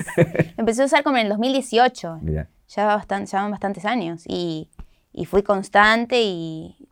Empecé 0.56 0.80
a 0.80 0.86
usar 0.86 1.04
como 1.04 1.18
en 1.18 1.24
el 1.24 1.28
2018. 1.28 2.20
Ya, 2.22 2.86
bastante, 2.86 3.36
van 3.36 3.50
bastantes 3.50 3.84
años. 3.84 4.24
Y, 4.26 4.70
fui 5.26 5.42
constante 5.42 6.22
y 6.22 6.88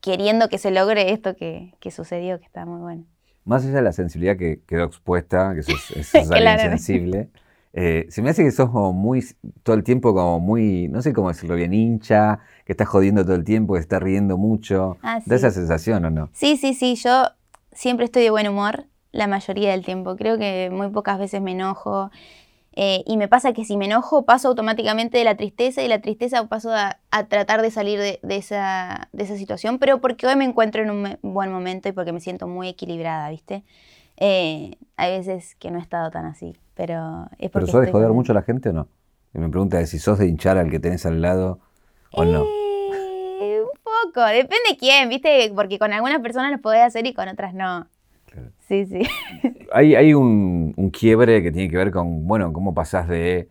queriendo 0.00 0.48
que 0.48 0.58
se 0.58 0.72
logre 0.72 1.12
esto 1.12 1.36
que, 1.36 1.72
sucedió, 1.92 2.40
que 2.40 2.44
está 2.46 2.66
muy 2.66 2.80
bueno. 2.80 3.04
Más 3.44 3.64
allá 3.64 3.76
de 3.76 3.82
la 3.82 3.92
sensibilidad 3.92 4.36
que 4.36 4.60
quedó 4.66 4.84
expuesta, 4.84 5.54
que 5.54 5.62
sos, 5.62 5.90
es 5.96 6.12
alguien 6.14 6.58
sensible, 6.58 7.28
eh, 7.72 8.06
se 8.08 8.22
me 8.22 8.30
hace 8.30 8.42
que 8.42 8.50
sos 8.50 8.70
como 8.70 8.92
muy, 8.92 9.24
todo 9.62 9.76
el 9.76 9.84
tiempo 9.84 10.12
como 10.12 10.40
muy, 10.40 10.88
no 10.88 11.02
sé 11.02 11.12
cómo 11.12 11.28
decirlo 11.28 11.54
bien, 11.54 11.72
hincha, 11.72 12.40
que 12.64 12.72
estás 12.72 12.88
jodiendo 12.88 13.24
todo 13.24 13.36
el 13.36 13.44
tiempo, 13.44 13.74
que 13.74 13.80
estás 13.80 14.02
riendo 14.02 14.36
mucho. 14.36 14.96
Ah, 15.02 15.20
¿Da 15.24 15.36
esa 15.36 15.50
sensación 15.50 16.04
o 16.04 16.10
no? 16.10 16.30
Sí, 16.32 16.56
sí, 16.56 16.74
sí, 16.74 16.96
yo 16.96 17.28
siempre 17.72 18.06
estoy 18.06 18.24
de 18.24 18.30
buen 18.30 18.48
humor 18.48 18.86
la 19.12 19.26
mayoría 19.26 19.70
del 19.70 19.84
tiempo. 19.84 20.16
Creo 20.16 20.38
que 20.38 20.70
muy 20.72 20.88
pocas 20.90 21.18
veces 21.18 21.40
me 21.40 21.52
enojo. 21.52 22.10
Eh, 22.72 23.02
y 23.06 23.16
me 23.16 23.26
pasa 23.26 23.52
que 23.52 23.64
si 23.64 23.76
me 23.76 23.86
enojo, 23.86 24.24
paso 24.24 24.48
automáticamente 24.48 25.18
de 25.18 25.24
la 25.24 25.36
tristeza 25.36 25.82
y 25.82 25.88
la 25.88 26.00
tristeza 26.00 26.46
paso 26.46 26.72
a, 26.72 26.98
tratar 27.28 27.62
de 27.62 27.70
salir 27.72 27.98
de, 27.98 28.20
esa, 28.28 29.08
de, 29.12 29.24
esa, 29.24 29.36
situación, 29.36 29.78
pero 29.80 30.00
porque 30.00 30.26
hoy 30.28 30.36
me 30.36 30.44
encuentro 30.44 30.82
en 30.82 30.90
un 30.90 31.18
buen 31.22 31.50
momento 31.50 31.88
y 31.88 31.92
porque 31.92 32.12
me 32.12 32.20
siento 32.20 32.46
muy 32.46 32.68
equilibrada, 32.68 33.28
¿viste? 33.30 33.64
Eh, 34.18 34.76
hay 34.96 35.18
veces 35.18 35.56
que 35.56 35.72
no 35.72 35.78
he 35.78 35.82
estado 35.82 36.10
tan 36.12 36.26
así, 36.26 36.54
pero 36.80 37.28
es. 37.38 37.50
¿Pero 37.50 37.66
sos 37.66 37.84
de 37.84 37.92
joder 37.92 38.08
mucho 38.12 38.32
a 38.32 38.34
la 38.34 38.40
gente 38.40 38.70
o 38.70 38.72
no? 38.72 38.88
Y 39.34 39.38
me 39.38 39.50
pregunta 39.50 39.84
si 39.84 39.98
sos 39.98 40.18
de 40.18 40.26
hinchar 40.26 40.56
al 40.56 40.70
que 40.70 40.80
tenés 40.80 41.04
al 41.04 41.20
lado 41.20 41.60
o 42.10 42.24
no. 42.24 42.46
Eh, 43.42 43.60
un 43.60 43.78
poco, 43.82 44.24
depende 44.24 44.70
de 44.70 44.78
quién, 44.78 45.10
¿viste? 45.10 45.52
Porque 45.54 45.78
con 45.78 45.92
algunas 45.92 46.20
personas 46.20 46.50
lo 46.50 46.58
podés 46.58 46.80
hacer 46.80 47.06
y 47.06 47.12
con 47.12 47.28
otras 47.28 47.52
no. 47.52 47.86
Sí, 48.66 48.86
sí. 48.86 49.02
Hay, 49.72 49.94
hay 49.94 50.14
un, 50.14 50.72
quiebre 50.90 51.44
que 51.44 51.52
tiene 51.52 51.70
que 51.70 51.76
ver 51.76 51.92
con, 51.92 52.26
bueno, 52.26 52.52
cómo 52.52 52.74
pasás 52.74 53.06
de 53.06 53.48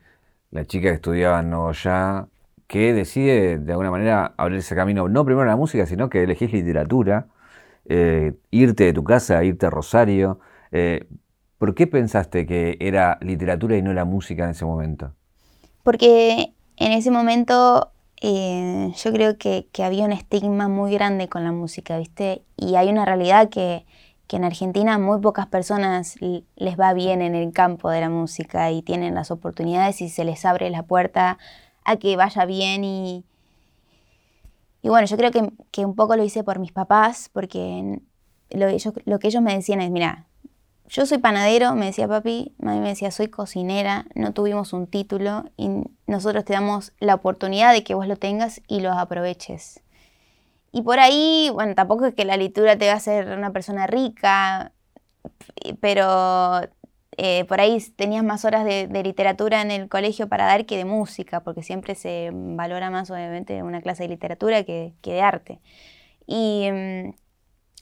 la 0.51 0.65
chica 0.65 0.89
que 0.89 0.95
estudiaba 0.95 1.39
en 1.39 1.53
ya 1.71 2.27
que 2.67 2.93
decide 2.93 3.57
de 3.57 3.71
alguna 3.71 3.89
manera 3.89 4.33
abrirse 4.35 4.75
camino, 4.75 5.07
no 5.07 5.23
primero 5.23 5.43
a 5.43 5.51
la 5.51 5.55
música, 5.55 5.85
sino 5.85 6.09
que 6.09 6.23
elegís 6.23 6.51
literatura, 6.51 7.27
eh, 7.85 8.33
irte 8.51 8.83
de 8.85 8.93
tu 8.93 9.05
casa, 9.05 9.43
irte 9.45 9.65
a 9.65 9.69
Rosario. 9.69 10.39
Eh, 10.71 11.07
¿Por 11.59 11.75
qué 11.75 11.85
pensaste 11.85 12.47
que 12.47 12.77
era 12.79 13.19
literatura 13.21 13.77
y 13.77 13.83
no 13.83 13.93
la 13.93 14.05
música 14.05 14.45
en 14.45 14.49
ese 14.49 14.65
momento? 14.65 15.13
Porque 15.83 16.53
en 16.77 16.91
ese 16.91 17.11
momento 17.11 17.91
eh, 18.21 18.91
yo 18.95 19.11
creo 19.11 19.37
que, 19.37 19.67
que, 19.71 19.83
había 19.83 20.05
un 20.05 20.11
estigma 20.11 20.67
muy 20.67 20.91
grande 20.93 21.29
con 21.29 21.43
la 21.43 21.51
música, 21.51 21.99
¿viste? 21.99 22.41
Y 22.57 22.75
hay 22.75 22.89
una 22.89 23.05
realidad 23.05 23.49
que 23.49 23.85
que 24.29 24.35
en 24.35 24.43
Argentina 24.43 24.99
muy 24.99 25.19
pocas 25.19 25.47
personas 25.47 26.15
les 26.19 26.79
va 26.79 26.93
bien 26.93 27.23
en 27.23 27.33
el 27.33 27.51
campo 27.51 27.89
de 27.89 27.99
la 27.99 28.09
música 28.09 28.69
y 28.69 28.83
tienen 28.83 29.15
las 29.15 29.31
oportunidades 29.31 30.01
y 30.01 30.09
se 30.09 30.23
les 30.23 30.45
abre 30.45 30.69
la 30.69 30.83
puerta 30.83 31.39
a 31.83 31.95
que 31.95 32.15
vaya 32.15 32.45
bien 32.45 32.83
y, 32.83 33.25
y 34.83 34.89
bueno, 34.89 35.07
yo 35.07 35.17
creo 35.17 35.31
que, 35.31 35.83
un 35.83 35.95
poco 35.95 36.15
lo 36.15 36.23
hice 36.23 36.43
por 36.43 36.59
mis 36.59 36.71
papás, 36.71 37.31
porque 37.33 37.99
lo, 38.51 38.67
lo 39.05 39.17
que 39.17 39.27
ellos 39.27 39.41
me 39.41 39.55
decían 39.55 39.81
es, 39.81 39.89
mira, 39.89 40.27
yo 40.89 41.05
soy 41.05 41.19
panadero, 41.19 41.75
me 41.75 41.85
decía 41.85 42.07
papi, 42.07 42.53
mami 42.59 42.79
me 42.79 42.89
decía, 42.89 43.11
soy 43.11 43.27
cocinera, 43.27 44.07
no 44.15 44.33
tuvimos 44.33 44.73
un 44.73 44.87
título 44.87 45.45
y 45.55 45.69
nosotros 46.07 46.43
te 46.45 46.53
damos 46.53 46.93
la 46.99 47.15
oportunidad 47.15 47.73
de 47.73 47.83
que 47.83 47.93
vos 47.93 48.07
lo 48.07 48.17
tengas 48.17 48.61
y 48.67 48.81
lo 48.81 48.91
aproveches. 48.91 49.81
Y 50.71 50.81
por 50.81 50.99
ahí, 50.99 51.49
bueno, 51.53 51.75
tampoco 51.75 52.05
es 52.05 52.15
que 52.15 52.25
la 52.25 52.37
literatura 52.37 52.77
te 52.77 52.87
va 52.87 52.93
a 52.93 52.97
hacer 52.97 53.37
una 53.37 53.51
persona 53.51 53.87
rica, 53.87 54.71
pero 55.79 56.61
eh, 57.17 57.45
por 57.45 57.59
ahí 57.59 57.79
tenías 57.95 58.23
más 58.23 58.45
horas 58.45 58.65
de, 58.65 58.87
literatura 59.03 59.61
en 59.61 59.71
el 59.71 59.89
colegio 59.89 60.27
para 60.29 60.45
dar 60.45 60.65
que 60.65 60.77
de 60.77 60.85
música, 60.85 61.41
porque 61.41 61.63
siempre 61.63 61.95
se 61.95 62.31
valora 62.33 62.89
más, 62.89 63.11
obviamente, 63.11 63.61
una 63.63 63.81
clase 63.81 64.03
de 64.03 64.09
literatura 64.09 64.63
que, 64.63 64.93
de 65.03 65.21
arte. 65.21 65.59
Y 66.27 66.69
mm, 66.71 67.13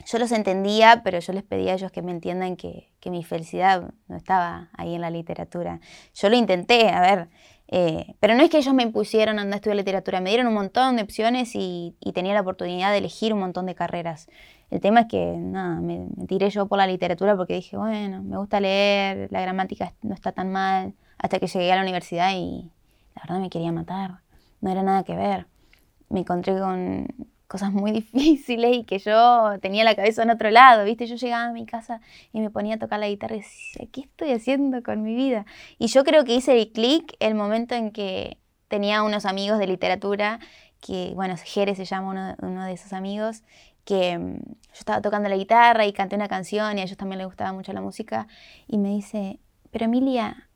yo 0.06 0.20
los 0.20 0.32
entendía, 0.32 1.02
pero 1.04 1.20
yo 1.20 1.34
les 1.34 1.44
pedía 1.44 1.72
a 1.72 1.76
ellos 1.76 1.92
que 1.92 2.02
me 2.02 2.12
entiendan 2.12 2.56
que, 2.56 2.92
que 3.00 3.10
mi 3.10 3.24
felicidad 3.24 3.94
no 4.08 4.16
estaba 4.16 4.70
ahí 4.74 4.96
en 4.96 5.02
la 5.02 5.10
literatura. 5.10 5.80
Yo 6.14 6.30
lo 6.30 6.36
intenté, 6.36 6.90
a 6.90 7.02
ver, 7.02 7.30
eh, 7.70 8.16
pero 8.22 8.36
no 8.36 8.44
es 8.44 8.50
que 8.50 8.58
ellos 8.58 8.74
me 8.74 8.84
impusieron 8.84 9.40
a 9.40 9.42
andar 9.42 9.56
a 9.56 9.58
estudiar 9.58 9.76
literatura, 9.76 10.22
me 10.22 10.30
dieron 10.30 10.48
un 10.48 10.54
montón 10.54 10.96
de 10.96 11.04
opciones 11.04 11.52
y, 11.54 11.96
tenía 12.14 12.34
la 12.34 12.42
oportunidad 12.42 12.92
de 12.92 13.00
elegir 13.00 13.34
un 13.34 13.40
montón 13.40 13.66
de 13.66 13.76
carreras. 13.76 14.28
El 14.72 14.80
tema 14.82 15.02
es 15.02 15.08
que 15.08 15.34
nada, 15.38 15.80
me, 15.82 16.08
tiré 16.28 16.50
yo 16.50 16.68
por 16.68 16.78
la 16.78 16.88
literatura 16.88 17.36
porque 17.36 17.56
dije, 17.56 17.78
bueno, 17.78 18.24
me 18.24 18.38
gusta 18.38 18.60
leer, 18.60 19.28
la 19.32 19.42
gramática 19.42 19.94
no 20.02 20.14
está 20.14 20.32
tan 20.32 20.52
mal, 20.52 20.94
hasta 21.18 21.40
que 21.40 21.48
llegué 21.48 21.72
a 21.72 21.76
la 21.76 21.82
universidad 21.82 22.32
y 22.36 22.72
la 23.16 23.24
verdad 23.24 23.40
me 23.40 23.50
quería 23.50 23.72
matar, 23.72 24.22
no 24.62 24.72
era 24.72 24.84
nada 24.84 25.04
que 25.04 25.16
ver. 25.16 25.48
Me 26.10 26.22
encontré 26.22 26.58
con 26.58 27.08
cosas 27.48 27.72
muy 27.72 27.92
difíciles 28.14 28.78
y 28.78 28.84
que 28.84 29.00
yo 29.00 29.58
tenía 29.62 29.84
la 29.84 29.96
cabeza 29.96 30.24
en 30.24 30.30
otro 30.30 30.52
lado, 30.52 30.86
¿viste? 30.86 31.08
Yo 31.08 31.16
llegaba 31.16 31.46
a 31.46 31.54
mi 31.54 31.66
casa 31.66 32.02
y 32.34 32.42
me 32.42 32.50
ponía 32.50 32.76
a 32.76 32.80
tocar 32.80 33.00
la 33.00 33.08
guitarra 33.08 33.36
y 33.36 33.40
decía, 33.40 33.88
¿qué 33.92 34.02
estoy 34.02 34.32
haciendo 34.32 34.84
con 34.84 35.04
mi 35.04 35.16
vida? 35.16 35.46
Y 35.80 35.88
yo 35.88 36.04
creo 36.04 36.24
que 36.26 36.36
hice 36.36 36.54
el 36.60 36.72
clic 36.72 37.16
el 37.20 37.36
momento 37.36 37.76
en 37.76 37.92
que 37.92 38.38
tenía 38.68 39.04
unos 39.04 39.26
amigos 39.26 39.60
de 39.60 39.68
literatura, 39.68 40.40
que, 40.82 41.14
bueno, 41.16 41.36
Jerez 41.38 41.78
se 41.78 41.86
llama 41.86 42.36
uno, 42.40 42.66
de 42.66 42.74
esos 42.74 42.94
amigos, 42.94 43.44
que 43.86 44.18
mm, 44.18 44.36
yo 44.38 44.80
estaba 44.80 45.02
tocando 45.02 45.30
la 45.30 45.38
guitarra 45.38 45.86
y 45.86 45.94
canté 45.94 46.16
una 46.16 46.28
canción 46.28 46.78
y 46.78 46.82
a 46.82 46.84
ellos 46.84 46.98
también 46.98 47.20
les 47.20 47.28
gustaba 47.28 47.54
mucho 47.54 47.74
la 47.74 47.82
música, 47.82 48.28
y 48.68 48.78
me 48.78 48.90
dice, 48.90 49.40
pero 49.72 49.86
Emilia, 49.86 50.47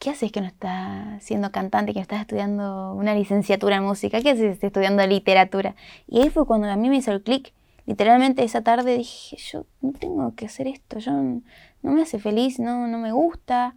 ¿qué 0.00 0.10
haces 0.10 0.32
que 0.32 0.40
no 0.40 0.46
estás 0.46 1.22
siendo 1.22 1.52
cantante, 1.52 1.92
que 1.92 1.98
no 2.00 2.02
estás 2.02 2.22
estudiando 2.22 2.94
una 2.94 3.14
licenciatura 3.14 3.76
en 3.76 3.84
música? 3.84 4.20
¿Qué 4.22 4.30
haces 4.30 4.64
estudiando 4.64 5.06
literatura? 5.06 5.76
Y 6.08 6.20
ahí 6.22 6.30
fue 6.30 6.46
cuando 6.46 6.68
a 6.68 6.76
mí 6.76 6.88
me 6.88 6.96
hizo 6.96 7.12
el 7.12 7.22
clic. 7.22 7.52
Literalmente 7.86 8.42
esa 8.42 8.62
tarde 8.62 8.96
dije, 8.96 9.36
yo 9.36 9.66
no 9.82 9.92
tengo 9.92 10.34
que 10.34 10.46
hacer 10.46 10.66
esto, 10.68 10.98
yo 10.98 11.12
no, 11.12 11.42
me 11.82 12.02
hace 12.02 12.18
feliz, 12.18 12.58
no, 12.58 12.88
no 12.88 12.98
me 12.98 13.12
gusta. 13.12 13.74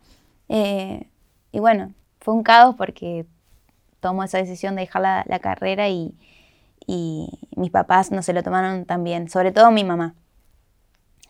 Eh, 0.47 1.07
y 1.51 1.59
bueno, 1.59 1.93
fue 2.21 2.33
un 2.33 2.43
caos 2.43 2.75
porque 2.75 3.25
tomó 3.99 4.23
esa 4.23 4.37
decisión 4.37 4.75
de 4.75 4.81
dejar 4.81 5.01
la, 5.01 5.39
carrera 5.39 5.89
y, 5.89 6.15
y, 6.87 7.27
mis 7.57 7.69
papás 7.69 8.11
no 8.11 8.21
se 8.21 8.31
lo 8.33 8.43
tomaron 8.43 8.85
tan 8.85 9.03
bien, 9.03 9.29
sobre 9.29 9.51
todo 9.51 9.71
mi 9.71 9.83
mamá. 9.83 10.15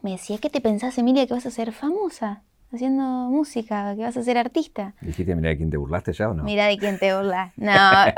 Me 0.01 0.11
decía, 0.11 0.37
¿qué 0.37 0.51
te 0.51 0.61
pensás, 0.61 0.97
Emilia, 0.99 1.25
que 1.25 1.33
vas 1.33 1.45
a 1.47 1.51
ser 1.51 1.71
famosa? 1.71 2.43
Haciendo 2.73 3.03
música, 3.03 3.95
que 3.95 4.01
vas 4.01 4.17
a 4.17 4.23
ser 4.23 4.37
artista. 4.37 4.93
¿Dijiste, 5.01 5.35
mira 5.35 5.49
de 5.49 5.57
quién 5.57 5.69
te 5.69 5.77
burlaste 5.77 6.13
ya 6.13 6.29
o 6.29 6.33
no? 6.33 6.43
Mira 6.43 6.67
de 6.67 6.77
quién 6.77 6.99
te 6.99 7.15
burlas. 7.15 7.51
No, 7.57 7.71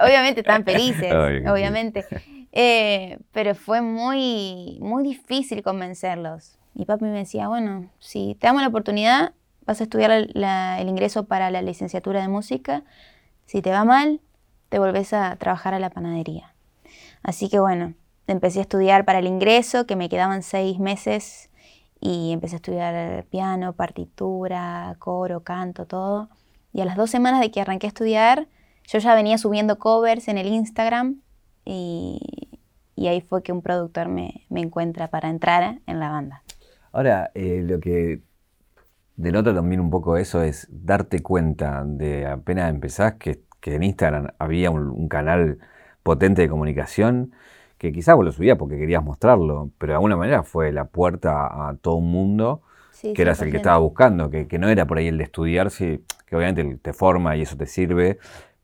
obviamente 0.04 0.42
están 0.42 0.64
felices, 0.64 1.14
obviamente. 1.48 2.06
Eh, 2.52 3.20
pero 3.32 3.54
fue 3.56 3.82
muy, 3.82 4.78
muy 4.82 5.04
difícil 5.04 5.62
convencerlos. 5.62 6.58
Mi 6.74 6.86
papi 6.86 7.06
me 7.06 7.12
decía, 7.12 7.48
bueno, 7.48 7.90
si 8.00 8.36
te 8.40 8.48
damos 8.48 8.62
la 8.62 8.70
oportunidad, 8.70 9.34
vas 9.66 9.82
a 9.82 9.84
estudiar 9.84 10.12
el 10.12 10.88
ingreso 10.88 11.26
para 11.26 11.52
la 11.52 11.62
licenciatura 11.62 12.22
de 12.22 12.28
música. 12.28 12.84
Si 13.46 13.62
te 13.62 13.72
va 13.72 13.84
mal, 13.84 14.22
te 14.70 14.80
volvés 14.80 15.14
a 15.14 15.36
trabajar 15.38 15.74
a 15.74 15.80
la 15.80 15.90
panadería. 15.90 16.54
Así 17.24 17.50
que 17.50 17.60
bueno, 17.60 17.94
empecé 18.28 18.60
a 18.60 18.62
estudiar 18.64 19.06
para 19.06 19.20
el 19.20 19.28
ingreso, 19.28 19.86
que 19.86 19.96
me 19.96 20.10
quedaban 20.10 20.44
seis 20.44 20.80
meses 20.80 21.50
y 22.00 22.32
empecé 22.32 22.56
a 22.56 22.58
estudiar 22.58 23.26
piano, 23.26 23.74
partitura, 23.74 24.96
coro, 25.00 25.44
canto, 25.44 25.86
todo. 25.86 26.30
Y 26.74 26.82
a 26.82 26.86
las 26.86 26.98
dos 26.98 27.10
semanas 27.10 27.42
de 27.42 27.52
que 27.52 27.62
arranqué 27.62 27.88
a 27.88 27.90
estudiar, 27.90 28.48
yo 28.88 29.00
ya 29.00 29.16
venía 29.16 29.38
subiendo 29.38 29.80
covers 29.80 30.28
en 30.28 30.38
el 30.38 30.48
Instagram 30.48 31.22
y, 31.64 32.20
ahí 32.98 33.22
fue 33.22 33.44
que 33.44 33.52
un 33.52 33.62
productor 33.62 34.08
me, 34.08 34.46
encuentra 34.50 35.10
para 35.10 35.30
entrar 35.30 35.80
en 35.86 36.00
la 36.00 36.10
banda. 36.10 36.44
Ahora, 36.92 37.32
eh, 37.34 37.62
lo 37.64 37.80
que 37.80 38.22
denota 39.16 39.54
también 39.54 39.80
un 39.80 39.90
poco 39.90 40.18
eso 40.18 40.42
es 40.42 40.68
darte 40.70 41.22
cuenta 41.22 41.84
de 41.86 42.26
apenas 42.28 42.70
empezás 42.70 43.16
que, 43.16 43.44
en 43.62 43.82
Instagram 43.82 44.28
había 44.38 44.70
un 44.70 45.08
canal 45.08 45.58
potente 46.04 46.44
de 46.44 46.50
comunicación 46.50 47.34
que 47.78 47.92
quizás 47.92 48.16
vos 48.16 48.26
lo 48.26 48.32
subías 48.32 48.58
porque 48.58 48.78
querías 48.78 49.04
mostrarlo, 49.04 49.70
pero 49.78 49.92
de 49.92 49.96
alguna 49.96 50.18
manera 50.18 50.44
fue 50.44 50.72
la 50.72 50.86
puerta 50.86 51.68
a 51.68 51.76
todo 51.76 51.96
un 51.96 52.12
mundo 52.12 52.62
que 53.14 53.22
eras 53.22 53.42
el 53.42 53.52
que 53.52 53.58
estaba 53.58 53.78
buscando, 53.78 54.30
que, 54.30 54.48
no 54.58 54.70
era 54.70 54.86
por 54.86 54.98
ahí 54.98 55.08
el 55.08 55.18
de 55.18 55.26
estudiar, 55.26 55.70
sí, 55.70 56.04
que 56.26 56.36
obviamente 56.36 56.78
te 56.82 56.94
forma 56.94 57.36
y 57.36 57.42
eso 57.42 57.56
te 57.56 57.68
sirve, 57.68 58.18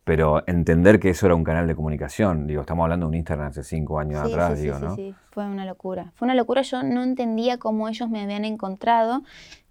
pero 0.03 0.43
entender 0.47 0.99
que 0.99 1.09
eso 1.09 1.27
era 1.27 1.35
un 1.35 1.43
canal 1.43 1.67
de 1.67 1.75
comunicación. 1.75 2.47
Digo, 2.47 2.61
estamos 2.61 2.83
hablando 2.83 3.05
de 3.05 3.09
un 3.09 3.15
Instagram 3.15 3.49
hace 3.49 3.63
cinco 3.63 3.99
años 3.99 4.21
atrás, 4.21 4.59
digo, 4.59 4.79
¿no? 4.79 4.95
Sí, 4.95 5.13
fue 5.29 5.45
una 5.45 5.65
locura. 5.65 6.11
Fue 6.15 6.25
una 6.25 6.33
locura, 6.33 6.63
yo 6.63 6.81
no 6.81 7.03
entendía 7.03 7.57
cómo 7.57 7.87
ellos 7.87 8.09
me 8.09 8.21
habían 8.21 8.45
encontrado, 8.45 9.21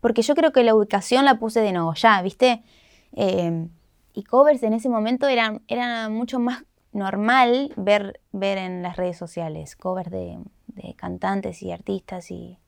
porque 0.00 0.22
yo 0.22 0.34
creo 0.34 0.52
que 0.52 0.62
la 0.62 0.74
ubicación 0.74 1.24
la 1.24 1.38
puse 1.38 1.60
de 1.60 1.72
ya 1.96 2.22
¿viste? 2.22 2.62
Eh, 3.12 3.66
y 4.12 4.22
covers 4.24 4.62
en 4.62 4.72
ese 4.72 4.88
momento 4.88 5.26
eran, 5.26 5.62
eran 5.68 6.12
mucho 6.12 6.38
más 6.38 6.64
normal 6.92 7.72
ver, 7.76 8.20
ver 8.32 8.58
en 8.58 8.82
las 8.82 8.96
redes 8.96 9.16
sociales 9.16 9.76
covers 9.76 10.10
de, 10.10 10.38
cantantes 10.96 11.62
y 11.62 11.72
artistas 11.72 12.30
y, 12.30 12.58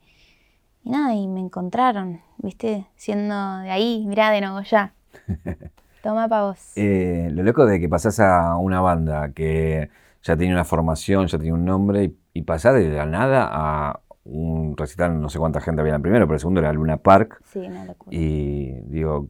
y, 0.82 0.90
nada, 0.90 1.14
y 1.14 1.28
me 1.28 1.40
encontraron, 1.40 2.20
¿viste? 2.38 2.86
Siendo 2.96 3.58
de 3.58 3.70
ahí, 3.70 4.04
mirá, 4.06 4.30
de 4.30 4.40
ya. 4.64 4.94
Toma 6.02 6.28
pa' 6.28 6.42
vos. 6.42 6.72
Eh, 6.76 7.28
lo 7.32 7.42
loco 7.42 7.64
de 7.64 7.78
que 7.78 7.88
pasás 7.88 8.18
a 8.20 8.56
una 8.56 8.80
banda 8.80 9.32
que 9.32 9.88
ya 10.22 10.36
tiene 10.36 10.52
una 10.52 10.64
formación, 10.64 11.26
ya 11.28 11.38
tiene 11.38 11.54
un 11.54 11.64
nombre, 11.64 12.04
y, 12.04 12.18
y 12.34 12.42
pasás 12.42 12.74
de 12.74 12.88
la 12.90 13.06
nada 13.06 13.48
a 13.50 14.00
un 14.24 14.76
recital, 14.76 15.20
no 15.20 15.28
sé 15.28 15.38
cuánta 15.38 15.60
gente 15.60 15.80
había 15.80 15.92
en 15.92 15.96
el 15.96 16.02
primero, 16.02 16.26
pero 16.26 16.34
el 16.34 16.40
segundo 16.40 16.60
era 16.60 16.72
Luna 16.72 16.96
Park. 16.96 17.42
Sí, 17.44 17.60
una 17.60 17.84
locura. 17.84 18.16
Y 18.16 18.72
digo, 18.86 19.28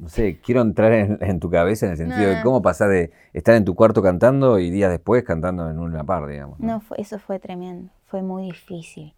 no 0.00 0.08
sé, 0.08 0.40
quiero 0.40 0.60
entrar 0.60 0.92
en, 0.92 1.40
tu 1.40 1.50
cabeza 1.50 1.86
en 1.86 1.92
el 1.92 1.98
sentido 1.98 2.30
de 2.30 2.42
cómo 2.42 2.62
pasar 2.62 2.88
de 2.90 3.10
estar 3.32 3.54
en 3.54 3.64
tu 3.64 3.74
cuarto 3.74 4.02
cantando 4.02 4.58
y 4.58 4.70
días 4.70 4.90
después 4.90 5.24
cantando 5.24 5.68
en 5.68 5.78
una 5.78 6.04
par, 6.04 6.26
digamos. 6.26 6.60
No, 6.60 6.82
eso 6.96 7.18
fue 7.18 7.38
tremendo, 7.38 7.90
fue 8.06 8.22
muy 8.22 8.44
difícil. 8.44 9.14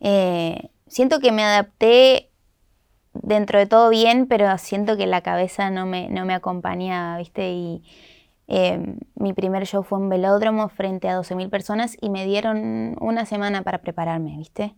Eh, 0.00 0.68
siento 0.88 1.20
que 1.20 1.32
me 1.32 1.44
adapté 1.44 2.30
dentro 3.12 3.58
de 3.58 3.66
todo 3.66 3.88
bien, 3.88 4.26
pero 4.26 4.56
siento 4.58 4.96
que 4.96 5.06
la 5.06 5.20
cabeza 5.20 5.70
no 5.70 5.86
me, 5.86 6.08
no 6.08 6.24
me 6.24 6.34
acompañaba, 6.34 7.18
¿viste? 7.18 7.52
Y 7.52 7.82
em, 8.48 8.98
mi 9.14 9.32
primer 9.32 9.66
show 9.66 9.82
fue 9.84 9.98
en 9.98 10.08
velódromo 10.08 10.68
frente 10.68 11.08
a 11.08 11.18
12.000 11.18 11.50
personas 11.50 11.96
y 12.00 12.10
me 12.10 12.26
dieron 12.26 12.96
una 13.00 13.26
semana 13.26 13.62
para 13.62 13.78
prepararme, 13.78 14.36
¿viste? 14.36 14.74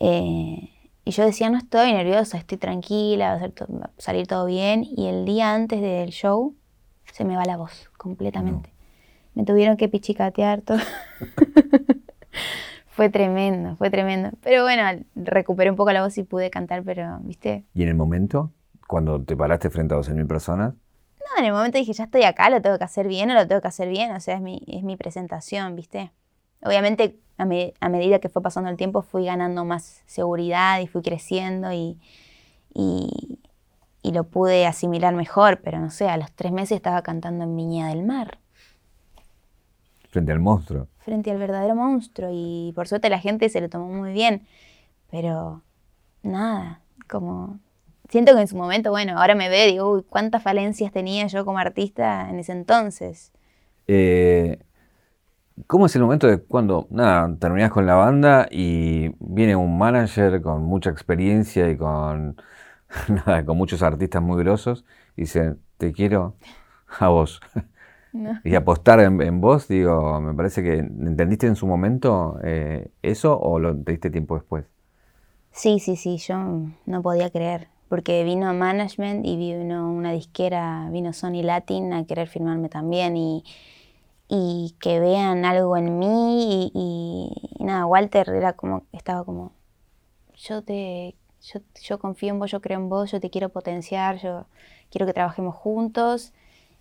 Eh, 0.00 0.70
y 1.06 1.12
yo 1.12 1.24
decía, 1.24 1.48
no 1.50 1.56
estoy 1.56 1.92
nerviosa, 1.92 2.36
estoy 2.36 2.58
tranquila, 2.58 3.38
va 3.38 3.84
a, 3.84 3.90
salir 3.96 4.26
todo 4.26 4.44
bien. 4.44 4.84
Y 4.84 5.06
el 5.06 5.24
día 5.24 5.54
antes 5.54 5.80
del 5.80 6.10
show 6.10 6.56
se 7.12 7.24
me 7.24 7.36
va 7.36 7.44
la 7.44 7.56
voz 7.56 7.90
completamente. 7.96 8.72
Me 9.34 9.44
tuvieron 9.44 9.76
que 9.76 9.88
pichicatear 9.88 10.62
todo. 10.62 10.80
fue 12.88 13.08
tremendo, 13.08 13.76
fue 13.76 13.88
tremendo. 13.88 14.30
Pero 14.42 14.64
bueno, 14.64 14.82
recuperé 15.14 15.70
un 15.70 15.76
poco 15.76 15.92
la 15.92 16.02
voz 16.02 16.18
y 16.18 16.24
pude 16.24 16.50
cantar, 16.50 16.82
pero, 16.82 17.20
¿viste? 17.20 17.64
¿Y 17.72 17.84
en 17.84 17.88
el 17.88 17.94
momento, 17.94 18.50
cuando 18.88 19.22
te 19.22 19.36
paraste 19.36 19.70
frente 19.70 19.94
a 19.94 19.98
12.000 19.98 20.26
personas? 20.26 20.74
No, 20.74 21.38
en 21.38 21.44
el 21.44 21.52
momento 21.52 21.78
dije, 21.78 21.92
ya 21.92 22.02
estoy 22.02 22.24
acá, 22.24 22.50
lo 22.50 22.60
tengo 22.60 22.78
que 22.78 22.84
hacer 22.84 23.06
bien 23.06 23.30
o 23.30 23.34
lo 23.34 23.46
tengo 23.46 23.60
que 23.60 23.68
hacer 23.68 23.88
bien. 23.88 24.10
O 24.10 24.18
sea, 24.18 24.34
es 24.34 24.40
mi, 24.40 24.60
es 24.66 24.82
mi 24.82 24.96
presentación, 24.96 25.76
¿viste? 25.76 26.10
Obviamente 26.66 27.18
a, 27.38 27.44
medida 27.88 28.18
que 28.18 28.28
fue 28.28 28.42
pasando 28.42 28.70
el 28.70 28.76
tiempo 28.76 29.02
fui 29.02 29.26
ganando 29.26 29.64
más 29.64 30.02
seguridad 30.06 30.80
y 30.80 30.86
fui 30.86 31.02
creciendo 31.02 31.72
y, 31.72 31.98
y, 32.74 33.38
lo 34.12 34.24
pude 34.24 34.66
asimilar 34.66 35.14
mejor, 35.14 35.60
pero 35.62 35.80
no 35.80 35.90
sé, 35.90 36.08
a 36.08 36.16
los 36.16 36.30
tres 36.32 36.52
meses 36.52 36.76
estaba 36.76 37.02
cantando 37.02 37.44
en 37.44 37.56
Viña 37.56 37.88
del 37.88 38.04
Mar. 38.04 38.38
Frente 40.10 40.32
al 40.32 40.38
monstruo. 40.38 40.86
Frente 40.98 41.30
al 41.32 41.38
verdadero 41.38 41.74
monstruo 41.74 42.30
y 42.32 42.72
por 42.74 42.86
suerte 42.88 43.10
la 43.10 43.18
gente 43.18 43.48
se 43.48 43.60
lo 43.60 43.68
tomó 43.68 43.88
muy 43.88 44.12
bien, 44.12 44.46
pero 45.10 45.62
nada, 46.22 46.80
como... 47.08 47.58
Siento 48.08 48.34
que 48.36 48.42
en 48.42 48.46
su 48.46 48.56
momento, 48.56 48.90
bueno, 48.90 49.18
ahora 49.18 49.34
me 49.34 49.48
ve 49.48 49.66
y 49.66 49.72
digo, 49.72 49.90
uy, 49.90 50.04
cuántas 50.08 50.40
falencias 50.40 50.92
tenía 50.92 51.26
yo 51.26 51.44
como 51.44 51.58
artista 51.58 52.30
en 52.30 52.38
ese 52.38 52.52
entonces. 52.52 53.32
Eh, 53.88 54.60
¿Cómo 55.66 55.86
es 55.86 55.96
el 55.96 56.02
momento 56.02 56.26
de 56.26 56.38
cuando, 56.38 56.86
nada, 56.90 57.34
terminás 57.38 57.70
con 57.70 57.86
la 57.86 57.94
banda 57.94 58.46
y 58.50 59.10
viene 59.20 59.56
un 59.56 59.78
manager 59.78 60.42
con 60.42 60.62
mucha 60.64 60.90
experiencia 60.90 61.70
y 61.70 61.76
con, 61.76 62.36
nada, 63.08 63.44
con 63.44 63.56
muchos 63.56 63.82
artistas 63.82 64.22
muy 64.22 64.42
grosos 64.42 64.84
y 65.16 65.22
dice, 65.22 65.56
te 65.78 65.92
quiero 65.92 66.34
a 66.98 67.08
vos? 67.08 67.40
Y 68.44 68.54
apostar 68.54 69.00
en, 69.00 69.40
vos, 69.42 69.68
digo, 69.68 70.22
me 70.22 70.32
parece 70.32 70.62
que, 70.62 70.78
¿entendiste 70.78 71.46
en 71.46 71.54
su 71.54 71.66
momento 71.66 72.38
eh, 72.42 72.88
eso 73.02 73.38
o 73.38 73.58
lo 73.58 73.74
diste 73.74 74.08
tiempo 74.08 74.36
después? 74.36 74.64
Sí, 75.50 75.80
sí, 75.80 75.96
sí, 75.96 76.16
yo 76.16 76.38
no 76.86 77.02
podía 77.02 77.28
creer, 77.28 77.68
porque 77.90 78.24
vino 78.24 78.52
management 78.54 79.26
y 79.26 79.36
vino 79.36 79.92
una 79.92 80.12
disquera, 80.12 80.88
vino 80.90 81.12
Sony 81.12 81.42
Latin 81.42 81.92
a 81.92 82.06
querer 82.06 82.26
firmarme 82.26 82.70
también 82.70 83.18
y 83.18 83.44
y 84.28 84.76
que 84.80 85.00
vean 85.00 85.44
algo 85.44 85.76
en 85.76 85.98
mí 85.98 86.70
y, 86.74 87.64
nada, 87.64 87.86
Walter 87.86 88.28
era 88.30 88.54
como, 88.54 88.84
estaba 88.92 89.24
como, 89.24 89.52
yo 90.34 90.62
te, 90.62 91.14
yo, 91.82 91.98
confío 91.98 92.30
en 92.30 92.38
vos, 92.38 92.50
yo 92.50 92.60
creo 92.60 92.78
en 92.78 92.88
vos, 92.88 93.12
yo 93.12 93.20
te 93.20 93.30
quiero 93.30 93.50
potenciar, 93.50 94.18
yo 94.18 94.46
quiero 94.90 95.06
que 95.06 95.12
trabajemos 95.12 95.54
juntos, 95.54 96.32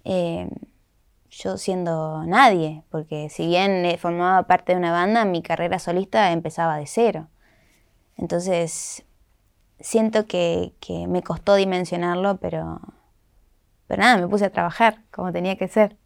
eh, 0.04 0.50
yo 1.30 1.58
siendo 1.58 2.24
nadie, 2.26 2.84
porque 2.90 3.30
si 3.30 3.48
bien 3.48 3.86
eh, 3.86 3.98
formaba 3.98 4.44
parte 4.44 4.74
de 4.74 4.80
una 4.80 4.92
banda, 4.92 5.26
mi 5.26 5.42
carrera 5.42 5.80
solista 5.80 6.32
empezaba 6.32 6.78
de 6.78 6.88
cero. 6.88 7.28
Entonces, 8.18 9.06
siento 9.80 10.26
que, 10.26 10.74
que 10.80 11.08
me 11.08 11.22
costó 11.24 11.56
dimensionarlo, 11.56 12.38
pero, 12.38 12.80
pero 13.88 14.02
nada, 14.02 14.18
me 14.18 14.28
puse 14.28 14.46
a 14.46 14.52
trabajar 14.52 15.04
como 15.12 15.32
tenía 15.32 15.58
que 15.58 15.68
ser. 15.68 15.98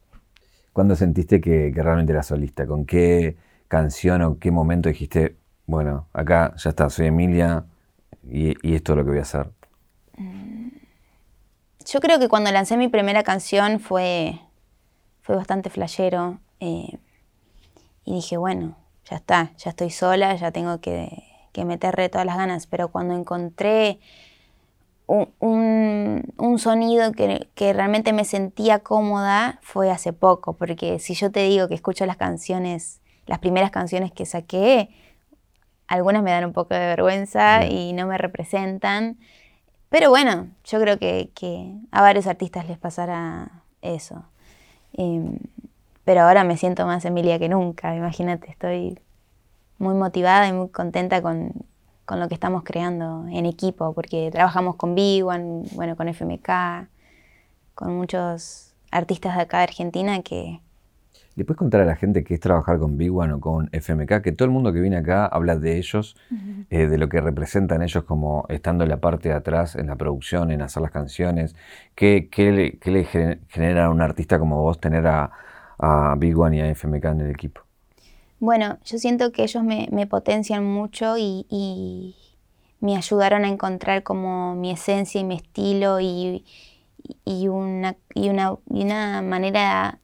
¿Cuándo 0.73 0.95
sentiste 0.95 1.41
que, 1.41 1.71
realmente 1.75 2.11
eras 2.11 2.27
solista? 2.27 2.65
¿Con 2.67 2.85
qué 2.85 3.37
canción 3.67 4.21
o 4.21 4.39
qué 4.39 4.51
momento 4.51 4.89
dijiste, 4.89 5.35
bueno, 5.65 6.07
acá 6.13 6.53
ya 6.57 6.69
está, 6.69 6.89
soy 6.89 7.07
Emilia 7.07 7.65
y, 8.27 8.55
esto 8.73 8.93
es 8.93 8.97
lo 8.97 9.03
que 9.03 9.09
voy 9.09 9.19
a 9.19 9.23
hacer? 9.23 9.49
Mm, 10.17 10.69
yo 11.85 11.99
creo 11.99 12.19
que 12.19 12.29
cuando 12.29 12.51
lancé 12.51 12.77
mi 12.77 12.87
primera 12.87 13.23
canción 13.23 13.79
fue, 13.79 14.39
fue 15.21 15.35
bastante 15.35 15.69
flashero 15.69 16.39
eh, 16.59 16.97
y 18.05 18.13
dije, 18.13 18.37
bueno, 18.37 18.75
ya 19.09 19.17
está, 19.17 19.51
ya 19.57 19.71
estoy 19.71 19.89
sola, 19.89 20.35
ya 20.35 20.51
tengo 20.51 20.79
que, 20.81 21.23
que 21.51 22.09
todas 22.09 22.25
las 22.25 22.37
ganas, 22.37 22.67
pero 22.67 22.89
cuando 22.89 23.15
encontré 23.15 23.99
un, 25.09 26.59
sonido 26.59 27.11
que, 27.13 27.73
realmente 27.73 28.13
me 28.13 28.25
sentía 28.25 28.79
cómoda 28.79 29.59
fue 29.61 29.89
hace 29.91 30.13
poco, 30.13 30.53
porque 30.53 30.99
si 30.99 31.15
yo 31.15 31.31
te 31.31 31.41
digo 31.41 31.67
que 31.67 31.75
escucho 31.75 32.05
las 32.05 32.17
canciones, 32.17 33.01
las 33.25 33.39
primeras 33.39 33.71
canciones 33.71 34.11
que 34.11 34.25
saqué, 34.25 34.89
algunas 35.87 36.21
me 36.21 36.31
dan 36.31 36.45
un 36.45 36.53
poco 36.53 36.75
de 36.75 36.81
vergüenza 36.81 37.65
y 37.65 37.93
no 37.93 38.05
me 38.05 38.17
representan, 38.17 39.17
pero 39.89 40.11
bueno, 40.11 40.49
yo 40.63 40.79
creo 40.79 40.99
que, 40.99 41.73
a 41.91 42.01
varios 42.01 42.27
artistas 42.27 42.67
les 42.67 42.77
pasará 42.77 43.63
eso. 43.81 44.25
Em, 44.93 45.39
pero 46.05 46.21
ahora 46.21 46.43
me 46.43 46.57
siento 46.57 46.85
más 46.85 47.05
Emilia 47.05 47.39
que 47.39 47.49
nunca, 47.49 47.95
imagínate, 47.95 48.49
estoy 48.51 48.99
muy 49.79 49.95
motivada 49.95 50.47
y 50.47 50.53
muy 50.53 50.69
contenta 50.69 51.21
con, 51.21 51.53
con 52.09 52.19
lo 52.19 52.27
que 52.27 52.33
estamos 52.33 52.63
creando 52.63 53.27
en 53.31 53.45
equipo, 53.45 53.93
porque 53.93 54.31
trabajamos 54.31 54.77
con 54.77 54.95
Biguan, 54.95 55.61
bueno, 55.75 55.95
con 55.95 56.07
FMK, 56.07 56.49
con 57.75 57.95
muchos 57.95 58.73
artistas 58.89 59.35
de 59.35 59.43
acá 59.43 59.57
de 59.57 59.63
Argentina 59.65 60.19
que... 60.23 60.59
¿Le 61.35 61.45
puedes 61.45 61.59
contar 61.59 61.81
a 61.81 61.85
la 61.85 61.95
gente 61.95 62.23
qué 62.23 62.33
es 62.33 62.39
trabajar 62.39 62.79
con 62.79 62.97
Big 62.97 63.15
One 63.15 63.33
o 63.33 63.39
con 63.39 63.69
FMK? 63.71 64.23
Que 64.23 64.31
todo 64.31 64.47
el 64.47 64.51
mundo 64.51 64.73
que 64.73 64.81
viene 64.81 64.97
acá 64.97 65.27
habla 65.27 65.55
de 65.55 65.77
ellos, 65.77 66.17
eh, 66.71 66.87
de 66.87 66.97
lo 66.97 67.09
que 67.09 67.21
representan 67.21 67.83
ellos 67.83 68.03
como 68.05 68.47
estando 68.49 68.85
en 68.85 68.89
la 68.89 68.97
parte 68.97 69.29
de 69.29 69.35
atrás, 69.35 69.75
en 69.75 69.85
la 69.85 69.95
producción, 69.95 70.49
en 70.49 70.63
hacer 70.63 70.81
las 70.81 70.91
canciones. 70.91 71.55
¿Qué, 71.93 72.27
le, 72.81 73.05
genera 73.49 73.85
a 73.85 73.89
un 73.91 74.01
artista 74.01 74.39
como 74.39 74.63
vos 74.63 74.79
tener 74.79 75.05
a, 75.05 75.31
a 75.77 76.15
Big 76.17 76.35
One 76.35 76.57
y 76.57 76.61
a 76.61 76.73
FMK 76.73 77.05
en 77.05 77.21
el 77.21 77.29
equipo? 77.29 77.68
Bueno, 78.39 78.77
yo 78.85 78.97
siento 78.97 79.31
que 79.33 79.43
ellos 79.43 79.63
me, 79.63 80.07
potencian 80.07 80.63
mucho 80.65 81.15
y, 81.17 82.15
me 82.81 82.95
ayudaron 82.95 83.43
a 83.43 83.49
encontrar 83.49 84.03
como 84.03 84.55
mi 84.55 84.71
esencia 84.71 85.19
y 85.19 85.25
mi 85.25 85.35
estilo 85.35 85.99
y, 85.99 86.45
una, 87.25 87.97
y, 88.15 88.29
una, 88.29 89.21
manera... 89.21 89.99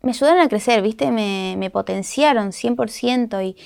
Me 0.00 0.12
ayudaron 0.12 0.40
a 0.40 0.48
crecer, 0.48 0.80
¿viste? 0.80 1.10
Me, 1.10 1.70
potenciaron 1.70 2.52
100% 2.52 3.44
y, 3.44 3.56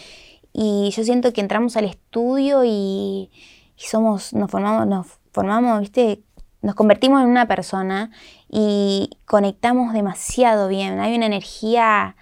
y 0.52 0.90
yo 0.90 1.04
siento 1.04 1.32
que 1.32 1.40
entramos 1.40 1.76
al 1.76 1.84
estudio 1.84 2.64
y, 2.64 3.30
somos, 3.76 4.32
nos 4.32 4.50
formamos, 4.50 4.86
nos 4.88 5.06
formamos, 5.32 5.80
¿viste? 5.80 6.22
Nos 6.60 6.74
convertimos 6.74 7.22
en 7.22 7.28
una 7.28 7.46
persona 7.46 8.10
y 8.48 9.10
conectamos 9.26 9.92
demasiado 9.92 10.66
bien. 10.66 10.98
Hay 10.98 11.14
una 11.14 11.26
energía 11.26 12.16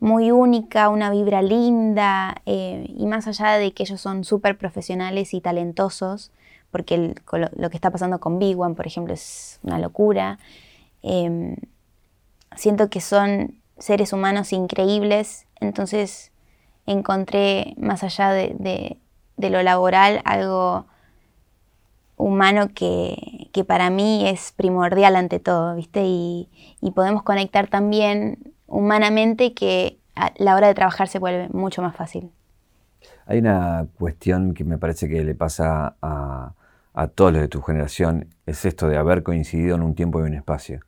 muy 0.00 0.30
única, 0.30 0.88
una 0.88 1.10
vibra 1.10 1.42
linda, 1.42 2.36
eh, 2.46 2.86
y 2.96 3.06
más 3.06 3.26
allá 3.28 3.58
de 3.58 3.72
que 3.72 3.82
ellos 3.82 4.00
son 4.00 4.24
súper 4.24 4.56
profesionales 4.56 5.34
y 5.34 5.42
talentosos, 5.42 6.32
porque 6.70 7.14
lo, 7.56 7.70
que 7.70 7.76
está 7.76 7.90
pasando 7.90 8.18
con 8.18 8.38
Big 8.38 8.58
One, 8.58 8.74
por 8.74 8.86
ejemplo, 8.86 9.12
es 9.12 9.60
una 9.62 9.78
locura, 9.78 10.38
em, 11.02 11.56
siento 12.56 12.88
que 12.88 13.00
son 13.00 13.60
seres 13.78 14.12
humanos 14.12 14.52
increíbles, 14.52 15.46
entonces 15.60 16.32
encontré 16.86 17.74
más 17.76 18.02
allá 18.02 18.30
de, 18.30 18.96
lo 19.36 19.62
laboral 19.62 20.20
algo 20.24 20.86
humano 22.16 22.68
que, 22.74 23.48
para 23.66 23.90
mí 23.90 24.26
es 24.28 24.52
primordial 24.52 25.16
ante 25.16 25.38
todo, 25.40 25.76
¿viste? 25.76 26.02
Y 26.04 26.48
podemos 26.94 27.22
conectar 27.22 27.68
también 27.68 28.49
humanamente 28.70 29.52
que 29.52 29.98
a 30.14 30.32
la 30.38 30.56
hora 30.56 30.68
de 30.68 30.74
trabajar 30.74 31.08
se 31.08 31.18
vuelve 31.18 31.48
mucho 31.52 31.82
más 31.82 31.94
fácil. 31.94 32.30
Hay 33.26 33.38
una 33.38 33.86
cuestión 33.98 34.54
que 34.54 34.64
me 34.64 34.78
parece 34.78 35.08
que 35.08 35.22
le 35.22 35.34
pasa 35.34 35.96
a, 36.00 36.52
todos 37.14 37.32
los 37.32 37.40
de 37.40 37.48
tu 37.48 37.62
generación, 37.62 38.26
es 38.46 38.64
esto 38.64 38.88
de 38.88 38.96
haber 38.96 39.22
coincidido 39.22 39.74
en 39.76 39.82
un 39.82 39.94
tiempo 39.94 40.20
y 40.20 40.24
un 40.24 40.34
espacio, 40.34 40.80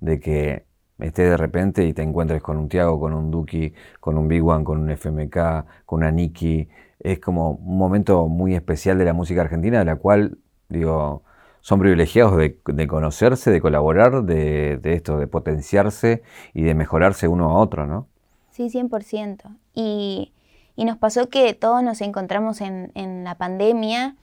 de 0.00 0.18
que 0.18 0.64
estés 0.98 1.30
de 1.30 1.36
repente 1.36 1.84
y 1.84 1.92
te 1.92 2.02
encuentres 2.02 2.42
con 2.42 2.56
un 2.56 2.68
Tiago, 2.68 2.98
con 2.98 3.12
un 3.12 3.30
Duki, 3.30 3.72
con 4.00 4.18
un 4.18 4.26
Big 4.26 4.44
One, 4.44 4.64
con 4.64 4.78
un 4.78 4.90
FMK, 4.90 5.36
con 5.84 6.00
una 6.00 6.10
Nikki. 6.10 6.68
Es 6.98 7.20
como 7.20 7.52
un 7.52 7.78
momento 7.78 8.26
muy 8.28 8.54
especial 8.54 8.98
de 8.98 9.04
la 9.04 9.12
música 9.12 9.42
argentina, 9.42 9.78
de 9.80 9.84
la 9.84 9.96
cual, 9.96 10.38
digo, 10.68 11.22
son 11.62 11.78
privilegiados 11.78 12.36
de, 12.36 12.86
conocerse, 12.88 13.52
de 13.52 13.60
colaborar, 13.60 14.24
de, 14.24 14.80
esto, 14.82 15.16
de 15.16 15.28
potenciarse 15.28 16.22
y 16.52 16.62
de 16.62 16.74
mejorarse 16.74 17.28
uno 17.28 17.50
a 17.50 17.54
otro, 17.54 17.86
¿no? 17.86 18.08
Sí, 18.50 18.68
100%. 18.68 19.56
Y, 19.72 20.32
y 20.74 20.84
nos 20.84 20.98
pasó 20.98 21.28
que 21.28 21.54
todos 21.54 21.82
nos 21.84 22.00
encontramos 22.00 22.60
en, 22.60 23.24
la 23.24 23.36
pandemia 23.36 24.16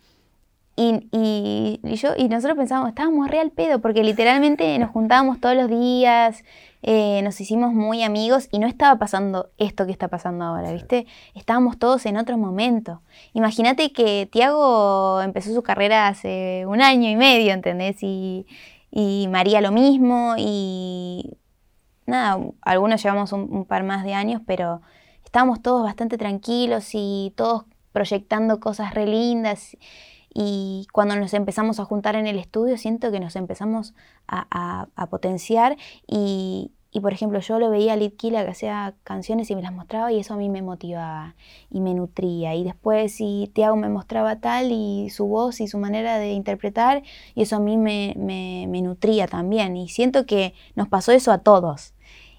Y, 0.81 1.79
yo, 1.83 2.11
y 2.15 2.29
nosotros 2.29 2.57
pensábamos, 2.57 2.89
estábamos 2.89 3.27
real 3.29 3.51
pedo, 3.51 3.81
porque 3.81 4.01
literalmente 4.01 4.79
nos 4.79 4.91
juntábamos 4.91 5.41
todos 5.41 5.53
los 5.53 5.67
días, 5.69 6.45
eh, 6.83 7.21
nos 7.21 7.41
hicimos 7.41 7.73
muy 7.73 8.01
amigos 8.01 8.47
y 8.49 8.59
no 8.59 8.67
estaba 8.67 8.97
pasando 8.97 9.49
esto 9.57 9.85
que 9.85 9.91
está 9.91 10.07
pasando 10.07 10.45
ahora, 10.45 10.71
¿viste? 10.71 11.05
Estábamos 11.35 11.77
todos 11.77 12.05
en 12.05 12.15
otro 12.15 12.37
momento. 12.37 13.01
Imagínate 13.33 13.91
que 13.91 14.29
Tiago 14.31 15.21
empezó 15.21 15.53
su 15.53 15.63
carrera 15.63 16.07
hace 16.07 16.63
un 16.65 16.81
año 16.81 17.09
y 17.09 17.17
medio, 17.17 17.51
¿entendés? 17.51 17.97
Y, 18.01 18.45
María 19.29 19.59
lo 19.59 19.71
mismo, 19.73 20.35
y 20.37 21.37
nada, 22.05 22.39
algunos 22.61 23.03
llevamos 23.03 23.33
un, 23.33 23.41
un 23.51 23.65
par 23.65 23.83
más 23.83 24.05
de 24.05 24.13
años, 24.13 24.41
pero 24.47 24.81
estábamos 25.25 25.61
todos 25.61 25.83
bastante 25.83 26.17
tranquilos 26.17 26.91
y 26.93 27.33
todos 27.35 27.65
proyectando 27.91 28.61
cosas 28.61 28.93
re 28.93 29.05
lindas. 29.05 29.75
Y 30.33 30.87
cuando 30.93 31.15
nos 31.15 31.33
empezamos 31.33 31.79
a 31.79 31.85
juntar 31.85 32.15
en 32.15 32.27
el 32.27 32.37
estudio, 32.37 32.77
siento 32.77 33.11
que 33.11 33.19
nos 33.19 33.35
empezamos 33.35 33.93
a, 34.27 34.87
potenciar. 35.09 35.77
Y, 36.07 36.71
por 37.01 37.13
ejemplo, 37.13 37.39
yo 37.39 37.59
lo 37.59 37.69
veía 37.69 37.93
a 37.93 37.95
Litkila 37.97 38.45
que 38.45 38.51
hacía 38.51 38.95
canciones 39.03 39.49
y 39.49 39.55
me 39.55 39.61
las 39.61 39.73
mostraba 39.73 40.11
y 40.11 40.19
eso 40.19 40.33
a 40.33 40.37
mí 40.37 40.49
me 40.49 40.61
motivaba 40.61 41.35
y 41.71 41.81
me 41.81 41.93
nutría. 41.93 42.55
Y 42.55 42.63
después 42.63 43.13
si 43.15 43.49
Tiago 43.53 43.75
me 43.75 43.89
mostraba 43.89 44.39
tal 44.39 44.71
y 44.71 45.09
su 45.09 45.25
voz 45.25 45.61
y 45.61 45.67
su 45.67 45.77
manera 45.79 46.19
de 46.19 46.31
interpretar 46.31 47.03
y 47.35 47.43
eso 47.43 47.55
a 47.57 47.59
mí 47.59 47.77
me, 47.77 48.15
nutría 48.81 49.27
también. 49.27 49.77
Y 49.77 49.89
siento 49.89 50.25
que 50.25 50.53
nos 50.75 50.87
pasó 50.87 51.11
eso 51.11 51.31
a 51.31 51.39
todos. 51.39 51.93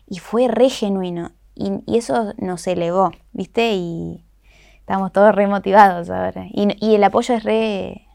Y 0.08 0.18
fue 0.18 0.48
re 0.48 0.70
genuino. 0.70 1.32
Y, 1.54 1.72
y 1.86 1.98
eso 1.98 2.32
nos 2.38 2.66
elevó, 2.66 3.10
¿viste? 3.32 3.74
Y, 3.74 4.24
estamos 4.90 5.12
todos 5.12 5.32
re 5.32 5.46
motivados 5.46 6.10
ahora. 6.10 6.46
Y, 6.50 6.96
el 6.96 7.04
apoyo 7.04 7.36
es 7.36 7.44
re 7.44 8.08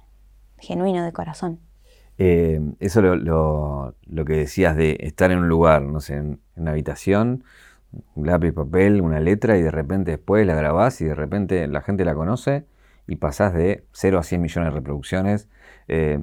genuino 0.57 1.05
de 1.05 1.13
corazón. 1.13 1.61
Eh, 2.17 2.59
eso 2.81 3.01
lo, 3.01 3.95
lo, 4.05 4.25
que 4.25 4.33
decías 4.33 4.75
de 4.75 4.97
estar 4.99 5.31
en 5.31 5.37
un 5.37 5.47
lugar, 5.47 5.83
no 5.83 6.01
sé, 6.01 6.15
en, 6.15 6.41
una 6.57 6.71
habitación, 6.71 7.45
un 8.15 8.27
lápiz, 8.27 8.51
papel, 8.51 8.99
una 8.99 9.21
letra 9.21 9.57
y 9.57 9.61
de 9.61 9.71
repente 9.71 10.11
después 10.11 10.45
la 10.45 10.53
grabás 10.53 10.99
y 10.99 11.05
de 11.05 11.15
repente 11.15 11.65
la 11.69 11.79
gente 11.79 12.03
la 12.03 12.13
conoce 12.13 12.65
y 13.07 13.15
pasás 13.15 13.53
de 13.53 13.85
0 13.93 14.19
a 14.19 14.23
100 14.23 14.41
millones 14.41 14.73
de 14.73 14.75
reproducciones. 14.77 15.47
Eh, 15.87 16.19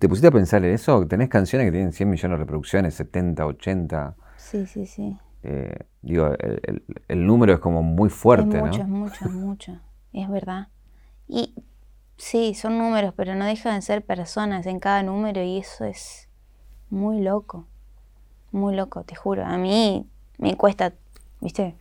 ¿Te 0.00 0.08
pusiste 0.08 0.26
a 0.26 0.32
pensar 0.32 0.64
en 0.64 0.74
eso? 0.74 1.06
¿Tenés 1.06 1.28
canciones 1.28 1.68
que 1.68 1.72
tienen 1.72 1.92
100 1.92 2.10
millones 2.10 2.36
de 2.36 2.42
reproducciones, 2.42 2.94
70, 2.94 3.46
80? 3.46 4.16
Sí, 4.38 4.66
sí, 4.66 4.86
sí. 4.86 5.16
Eh, 5.44 5.86
digo, 6.02 6.32
el, 7.08 7.26
número 7.26 7.54
es 7.54 7.60
como 7.60 7.82
muy 7.82 8.10
fuerte, 8.10 8.58
es 8.58 8.62
mucho, 8.62 8.82
Es 8.82 8.88
mucho, 8.88 9.24
es 9.24 9.30
mucho, 9.32 9.78
es 10.12 10.28
verdad. 10.28 10.68
Y 11.28 11.54
sí, 12.16 12.54
son 12.54 12.78
números, 12.78 13.14
pero 13.16 13.34
no 13.34 13.44
dejan 13.44 13.76
de 13.76 13.82
ser 13.82 14.04
personas 14.04 14.66
en 14.66 14.78
cada 14.80 15.02
número 15.02 15.42
y 15.42 15.58
eso 15.58 15.84
es 15.84 16.28
muy 16.90 17.20
loco, 17.20 17.66
muy 18.52 18.74
loco, 18.76 19.02
te 19.04 19.16
juro. 19.16 19.44
A 19.44 19.58
mí 19.58 20.06
me 20.38 20.56
cuesta, 20.56 20.92
viste, 21.40 21.74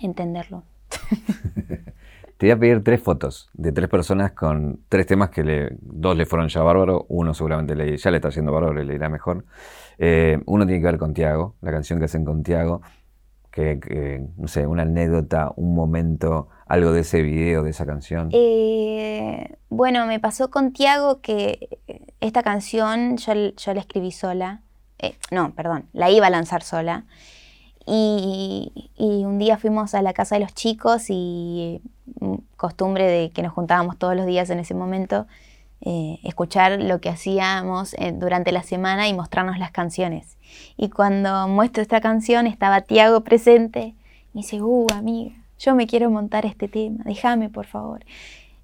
entenderlo. 0.00 0.62
Te 2.36 2.46
voy 2.46 2.50
a 2.50 2.58
pedir 2.58 2.84
tres 2.84 3.00
fotos 3.00 3.48
de 3.54 3.72
tres 3.72 3.88
personas 3.88 4.32
con 4.32 4.80
tres 4.90 5.06
temas 5.06 5.30
que 5.30 5.42
le, 5.42 5.70
dos 5.80 6.14
le 6.14 6.26
fueron 6.26 6.48
ya 6.48 6.60
bárbaro, 6.60 7.06
uno 7.08 7.32
seguramente 7.32 7.74
le, 7.74 7.96
ya 7.96 8.10
le 8.10 8.18
está 8.18 8.28
haciendo 8.28 8.52
bárbaro 8.52 8.82
y 8.82 8.84
le 8.84 8.94
irá 8.94 9.08
mejor. 9.08 9.46
Eh, 9.98 10.38
uno 10.46 10.66
tiene 10.66 10.80
que 10.80 10.86
ver 10.86 10.98
con 10.98 11.14
Tiago, 11.14 11.56
la 11.60 11.70
canción 11.70 11.98
que 11.98 12.04
hacen 12.06 12.24
con 12.24 12.42
Tiago, 12.42 12.82
que, 13.50 14.22
no 14.36 14.48
sé, 14.48 14.66
una 14.66 14.82
anécdota, 14.82 15.50
un 15.56 15.74
momento, 15.74 16.48
algo 16.66 16.92
de 16.92 17.00
ese 17.00 17.22
video, 17.22 17.62
de 17.62 17.70
esa 17.70 17.86
canción. 17.86 18.28
Eh, 18.32 19.56
bueno, 19.70 20.04
me 20.06 20.20
pasó 20.20 20.50
con 20.50 20.72
Tiago 20.72 21.22
que 21.22 21.78
esta 22.20 22.42
canción 22.42 23.16
yo, 23.16 23.32
yo 23.56 23.74
la 23.74 23.80
escribí 23.80 24.12
sola. 24.12 24.60
Eh, 24.98 25.16
no, 25.30 25.54
perdón, 25.54 25.88
la 25.94 26.10
iba 26.10 26.26
a 26.26 26.30
lanzar 26.30 26.62
sola. 26.62 27.04
Y, 27.86 28.72
un 28.98 29.38
día 29.38 29.58
fuimos 29.58 29.94
a 29.94 30.02
la 30.02 30.12
casa 30.12 30.34
de 30.34 30.40
los 30.40 30.54
chicos 30.54 31.06
y 31.08 31.80
mm, 32.20 32.34
costumbre 32.56 33.04
de 33.04 33.30
que 33.30 33.42
nos 33.42 33.52
juntábamos 33.52 33.96
todos 33.96 34.16
los 34.16 34.26
días 34.26 34.50
en 34.50 34.58
ese 34.58 34.74
momento, 34.74 35.26
eh, 35.82 36.18
escuchar 36.24 36.80
lo 36.80 37.00
que 37.00 37.08
hacíamos 37.08 37.94
eh, 37.94 38.12
durante 38.12 38.50
la 38.50 38.62
semana 38.62 39.08
y 39.08 39.14
mostrarnos 39.14 39.58
las 39.58 39.70
canciones. 39.70 40.36
Y 40.76 40.88
cuando 40.88 41.48
muestro 41.48 41.82
esta 41.82 42.00
canción 42.00 42.46
estaba 42.46 42.80
Tiago 42.80 43.22
presente, 43.22 43.94
me 44.32 44.40
dice, 44.40 44.62
uh, 44.62 44.86
amiga, 44.92 45.34
yo 45.58 45.74
me 45.74 45.86
quiero 45.86 46.10
montar 46.10 46.46
este 46.46 46.68
tema, 46.68 47.04
déjame 47.04 47.50
por 47.50 47.66
favor. 47.66 48.04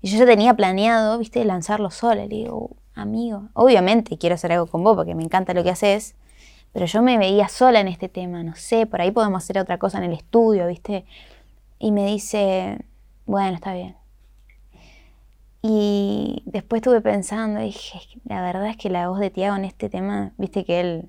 Y 0.01 0.09
yo 0.09 0.19
ya 0.19 0.27
tenía 0.27 0.55
planeado, 0.55 1.19
viste, 1.19 1.45
lanzarlo 1.45 1.91
sola. 1.91 2.23
Le 2.23 2.29
digo, 2.29 2.57
uh, 2.57 2.77
amigo, 2.95 3.49
obviamente 3.53 4.19
quiero 4.19 4.35
hacer 4.35 4.53
algo 4.53 4.67
con 4.67 4.83
vos 4.83 4.97
porque 4.97 5.15
me 5.15 5.23
encanta 5.23 5.55
lo 5.55 5.63
que 5.63 5.71
haces, 5.71 6.15
pero 6.73 6.87
yo 6.87 7.03
me 7.03 7.19
veía 7.19 7.49
sola 7.49 7.81
en 7.81 7.89
este 7.89 8.09
tema, 8.09 8.43
no 8.43 8.55
sé, 8.57 8.87
por 8.87 9.01
ahí 9.01 9.11
podemos 9.11 9.43
hacer 9.43 9.59
otra 9.59 9.79
cosa 9.79 9.99
en 9.99 10.05
el 10.05 10.13
estudio, 10.13 10.67
¿viste? 10.67 11.05
Y 11.79 11.93
me 11.93 12.07
dice, 12.07 12.79
bueno, 13.27 13.55
está 13.55 13.75
bien. 13.75 14.02
Y 15.63 16.43
después 16.45 16.81
estuve 16.81 17.01
pensando 17.01 17.61
dije, 17.61 18.01
la 18.25 18.43
verdad 18.43 18.67
es 18.67 18.77
que 18.77 18.91
la 18.91 19.09
voz 19.09 19.21
de 19.21 19.31
Tiago 19.31 19.57
en 19.57 19.65
este 19.65 19.89
tema, 19.89 20.33
viste 20.37 20.65
que 20.65 20.81
él 20.81 21.09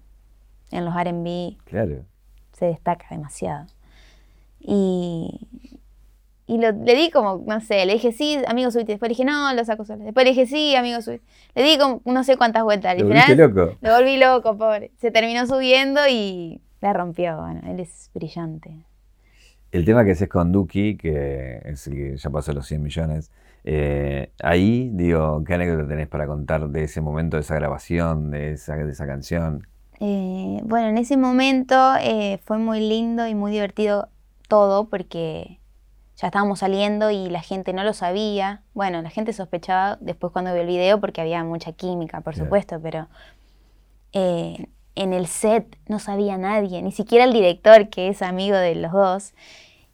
en 0.69 0.85
los 0.85 0.93
RB 0.93 1.57
claro. 1.65 2.05
se 2.51 2.65
destaca 2.65 3.07
demasiado. 3.09 3.65
Y, 4.59 5.47
y 6.45 6.57
le 6.57 6.71
di 6.73 7.09
como, 7.09 7.43
no 7.47 7.61
sé, 7.61 7.85
le 7.85 7.93
dije 7.93 8.11
sí, 8.11 8.39
amigo 8.47 8.69
Sweet. 8.69 8.87
Después 8.87 9.09
le 9.09 9.13
dije 9.13 9.25
no, 9.25 9.53
lo 9.53 9.65
saco 9.65 9.85
solo. 9.85 10.03
Después 10.03 10.23
le 10.23 10.31
dije 10.31 10.45
sí, 10.45 10.75
amigo 10.75 11.01
Sweet. 11.01 11.21
Le 11.55 11.63
di 11.63 11.77
como 11.77 12.01
no 12.05 12.23
sé 12.23 12.37
cuántas 12.37 12.63
vueltas. 12.63 12.99
¿Lo 12.99 13.07
final, 13.07 13.37
loco? 13.37 13.77
Lo 13.81 13.95
volví 13.95 14.17
loco, 14.17 14.57
pobre. 14.57 14.91
Se 14.97 15.09
terminó 15.09 15.47
subiendo 15.47 16.01
y 16.07 16.61
la 16.79 16.93
rompió. 16.93 17.37
Bueno, 17.37 17.61
él 17.67 17.79
es 17.79 18.11
brillante. 18.13 18.85
El 19.71 19.85
tema 19.85 20.05
que 20.05 20.11
haces 20.11 20.29
con 20.29 20.51
Duki, 20.51 20.97
que 20.97 21.59
es 21.65 21.87
el 21.87 21.93
que 21.95 22.17
ya 22.17 22.29
pasó 22.29 22.53
los 22.53 22.67
100 22.67 22.83
millones, 22.83 23.31
eh, 23.63 24.31
ahí, 24.41 24.89
digo, 24.93 25.43
¿qué 25.45 25.53
anécdota 25.53 25.87
tenés 25.87 26.07
para 26.07 26.27
contar 26.27 26.67
de 26.69 26.83
ese 26.83 27.01
momento, 27.01 27.37
de 27.37 27.41
esa 27.41 27.55
grabación, 27.55 28.31
de 28.31 28.53
esa, 28.53 28.75
de 28.75 28.91
esa 28.91 29.07
canción? 29.07 29.67
Eh, 29.99 30.59
bueno, 30.63 30.87
en 30.89 30.97
ese 30.97 31.15
momento 31.15 31.75
eh, 32.01 32.39
fue 32.43 32.57
muy 32.57 32.81
lindo 32.81 33.25
y 33.27 33.35
muy 33.35 33.51
divertido 33.51 34.09
todo 34.49 34.89
porque 34.89 35.59
ya 36.17 36.27
estábamos 36.27 36.59
saliendo 36.59 37.09
y 37.09 37.29
la 37.29 37.41
gente 37.41 37.71
no 37.73 37.83
lo 37.83 37.93
sabía. 37.93 38.63
Bueno, 38.73 39.01
la 39.01 39.09
gente 39.09 39.31
sospechaba 39.31 39.97
después 40.01 40.33
cuando 40.33 40.51
vio 40.51 40.61
el 40.61 40.67
video 40.67 40.99
porque 40.99 41.21
había 41.21 41.43
mucha 41.43 41.71
química, 41.71 42.21
por 42.21 42.35
supuesto, 42.35 42.79
pero 42.81 43.07
en 44.11 45.13
el 45.13 45.25
set 45.27 45.77
no 45.87 45.99
sabía 45.99 46.37
nadie, 46.37 46.81
ni 46.81 46.91
siquiera 46.91 47.25
el 47.25 47.33
director, 47.33 47.89
que 47.89 48.09
es 48.09 48.21
amigo 48.21 48.57
de 48.57 48.75
los 48.75 48.91
dos. 48.91 49.33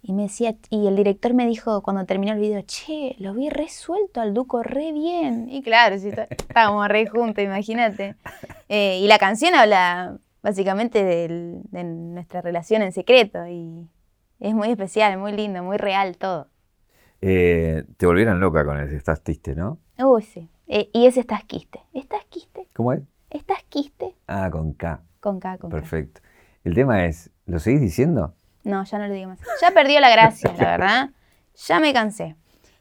Y 0.02 0.14
me 0.14 0.24
decía, 0.24 0.56
y 0.70 0.88
el 0.88 0.96
director 0.96 1.34
me 1.34 1.46
dijo 1.46 1.82
cuando 1.82 2.06
terminó 2.06 2.34
el 2.34 2.40
video, 2.40 2.62
che, 2.62 3.16
lo 3.20 3.34
vi 3.34 3.50
resuelto 3.50 4.22
al 4.22 4.34
Duco 4.34 4.64
re 4.64 4.92
bien. 4.94 5.50
Y 5.50 5.62
claro, 5.62 5.96
estábamos 5.96 6.88
re 6.88 7.08
juntos, 7.08 7.44
imagínate. 7.44 8.16
Eh, 8.72 9.00
y 9.00 9.08
la 9.08 9.18
canción 9.18 9.56
habla 9.56 10.20
básicamente 10.44 11.04
de 11.04 11.84
nuestra 11.84 12.40
relación 12.40 12.84
en 12.84 12.92
secreto. 12.92 13.48
Y 13.48 13.90
es 14.40 14.54
muy 14.54 14.70
especial, 14.70 15.18
muy 15.18 15.32
lindo, 15.32 15.64
muy 15.64 15.78
real 15.78 16.18
todo. 16.18 16.48
Eh, 17.22 17.84
te 17.98 18.06
volvieron 18.06 18.40
loca 18.40 18.64
con 18.64 18.80
ese 18.80 18.96
Estás 18.96 19.22
Triste, 19.24 19.56
¿no? 19.56 19.80
Uy, 19.98 20.22
sí. 20.22 20.50
Eh, 20.68 20.90
y 20.94 21.08
ese 21.08 21.22
Estás 21.22 21.44
Quiste. 21.44 21.82
¿Estás 21.94 22.24
Quiste? 22.26 22.68
¿Cómo 22.74 22.94
es? 22.94 23.02
¿Estás 23.30 23.64
Quiste? 23.68 24.16
Ah, 24.28 24.50
con 24.52 24.74
K. 24.74 25.02
Con 25.20 25.40
K, 25.40 25.58
con 25.58 25.70
Perfecto. 25.70 26.22
El 26.64 26.76
tema 26.76 27.06
es, 27.06 27.32
¿lo 27.46 27.60
seguís 27.60 27.82
diciendo? 27.82 28.34
No, 28.64 28.84
ya 28.84 28.98
no 28.98 29.08
lo 29.08 29.14
digo 29.14 29.30
más. 29.30 29.40
Ya 29.62 29.72
perdió 29.72 30.00
la 30.00 30.10
gracia, 30.10 30.54
la 30.58 30.66
verdad. 30.66 31.10
Ya 31.68 31.80
me 31.80 31.94
cansé. 31.94 32.36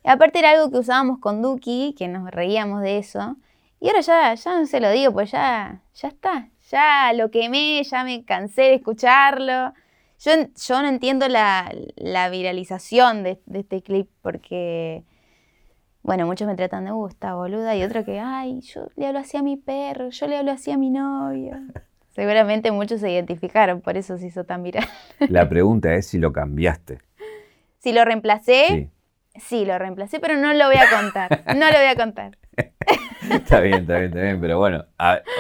Aparte 0.05 0.38
era 0.38 0.51
algo 0.51 0.71
que 0.71 0.79
usábamos 0.79 1.19
con 1.19 1.43
Duki, 1.43 1.95
que 1.97 2.09
nos 2.09 2.31
reíamos 2.31 2.83
de 2.83 2.99
eso. 2.99 3.37
Y 3.81 3.88
ahora 3.88 4.01
ya, 4.01 4.35
ya 4.35 4.59
no 4.59 4.67
se 4.67 4.81
lo 4.81 4.91
digo, 4.91 5.12
pues 5.12 5.31
ya, 5.31 5.83
ya 5.95 6.09
está. 6.09 6.49
Ya 6.71 7.12
lo 7.14 7.31
quemé, 7.31 7.83
ya 7.85 8.05
me 8.05 8.24
cansé 8.24 8.62
de 8.62 8.74
escucharlo. 8.74 9.72
Yo, 10.20 10.33
yo 10.55 10.83
no 10.83 10.89
entiendo 10.89 11.29
la, 11.29 11.70
viralización 12.31 13.22
de, 13.22 13.41
este 13.55 13.83
clip 13.83 14.09
porque, 14.20 15.05
bueno, 16.03 16.26
muchos 16.26 16.49
me 16.49 16.57
tratan 16.57 16.87
de, 16.87 16.91
gusta, 16.91 17.37
uh, 17.37 17.39
boluda, 17.39 17.76
y 17.76 17.85
otro 17.85 18.05
que, 18.05 18.18
ay, 18.18 18.61
yo 18.61 18.89
le 18.97 19.07
hablo 19.07 19.20
así 19.20 19.37
a 19.37 19.43
mi 19.43 19.57
perro, 19.57 20.11
yo 20.11 20.26
le 20.26 20.37
hablo 20.37 20.51
así 20.51 20.72
a 20.72 20.76
mi 20.76 20.91
novio. 20.91 21.57
Seguramente 22.19 22.73
muchos 22.73 23.01
se 23.01 23.12
identificaron, 23.12 23.81
por 23.81 23.97
eso 23.97 24.19
se 24.19 24.27
hizo 24.27 24.43
tan 24.43 24.64
viral. 24.64 24.85
La 25.29 25.49
pregunta 25.49 25.95
es 25.95 26.09
si 26.09 26.19
lo 26.19 26.33
cambiaste. 26.33 26.99
Si 27.79 27.93
lo 27.93 28.05
reemplacé, 28.05 28.64
sí. 28.66 29.41
sí, 29.41 29.64
lo 29.64 29.79
reemplacé, 29.79 30.19
pero 30.19 30.37
no 30.37 30.53
lo 30.53 30.66
voy 30.66 30.79
a 30.79 30.91
contar. 30.91 31.45
No 31.55 31.71
lo 31.71 31.79
voy 31.79 31.87
a 31.87 31.95
contar. 31.95 32.37
está 33.31 33.61
bien, 33.61 33.83
está 33.83 33.99
bien, 33.99 34.05
está 34.07 34.21
bien, 34.21 34.41
pero 34.41 34.59
bueno, 34.59 34.85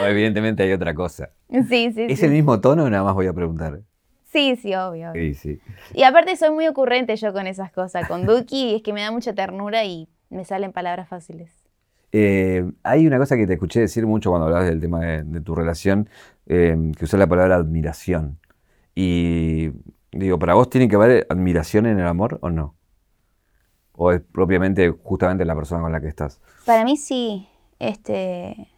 evidentemente 0.06 0.62
hay 0.62 0.72
otra 0.72 0.94
cosa. 0.94 1.30
Sí, 1.50 1.90
sí. 1.90 2.06
¿Es 2.08 2.22
el 2.22 2.30
mismo 2.30 2.60
tono 2.60 2.84
o 2.84 2.90
nada 2.90 3.02
más 3.02 3.14
voy 3.14 3.26
a 3.26 3.32
preguntar? 3.32 3.80
Sí, 4.26 4.54
sí, 4.54 4.72
obvio. 4.76 5.12
Sí, 5.14 5.34
sí. 5.34 5.60
Y 5.94 6.04
aparte 6.04 6.36
soy 6.36 6.50
muy 6.50 6.68
ocurrente 6.68 7.16
yo 7.16 7.32
con 7.32 7.48
esas 7.48 7.72
cosas, 7.72 8.06
con 8.06 8.24
Duki, 8.24 8.70
y 8.70 8.74
es 8.76 8.82
que 8.84 8.92
me 8.92 9.00
da 9.00 9.10
mucha 9.10 9.32
ternura 9.32 9.84
y 9.84 10.08
me 10.30 10.44
salen 10.44 10.70
palabras 10.70 11.08
fáciles. 11.08 11.58
Eh, 12.12 12.64
hay 12.84 13.06
una 13.06 13.18
cosa 13.18 13.36
que 13.36 13.46
te 13.46 13.54
escuché 13.54 13.80
decir 13.80 14.06
mucho 14.06 14.30
cuando 14.30 14.46
hablabas 14.46 14.68
del 14.68 14.80
tema 14.80 15.00
de, 15.00 15.40
tu 15.40 15.54
relación, 15.54 16.08
eh, 16.48 16.76
que 16.96 17.04
usas 17.04 17.20
la 17.20 17.26
palabra 17.26 17.56
admiración. 17.56 18.40
Y 18.94 19.70
digo, 20.10 20.38
¿para 20.38 20.54
vos 20.54 20.68
tiene 20.68 20.88
que 20.88 20.96
haber 20.96 21.26
admiración 21.30 21.86
en 21.86 22.00
el 22.00 22.06
amor 22.06 22.38
o 22.42 22.50
no? 22.50 22.74
¿O 23.92 24.10
es 24.12 24.20
propiamente 24.20 24.90
justamente 24.90 25.44
la 25.44 25.54
persona 25.54 25.82
con 25.82 25.92
la 25.92 26.00
que 26.00 26.08
estás? 26.08 26.40
Para 26.64 26.84
mí 26.84 26.96
sí. 26.96 27.48
Este, 27.78 28.68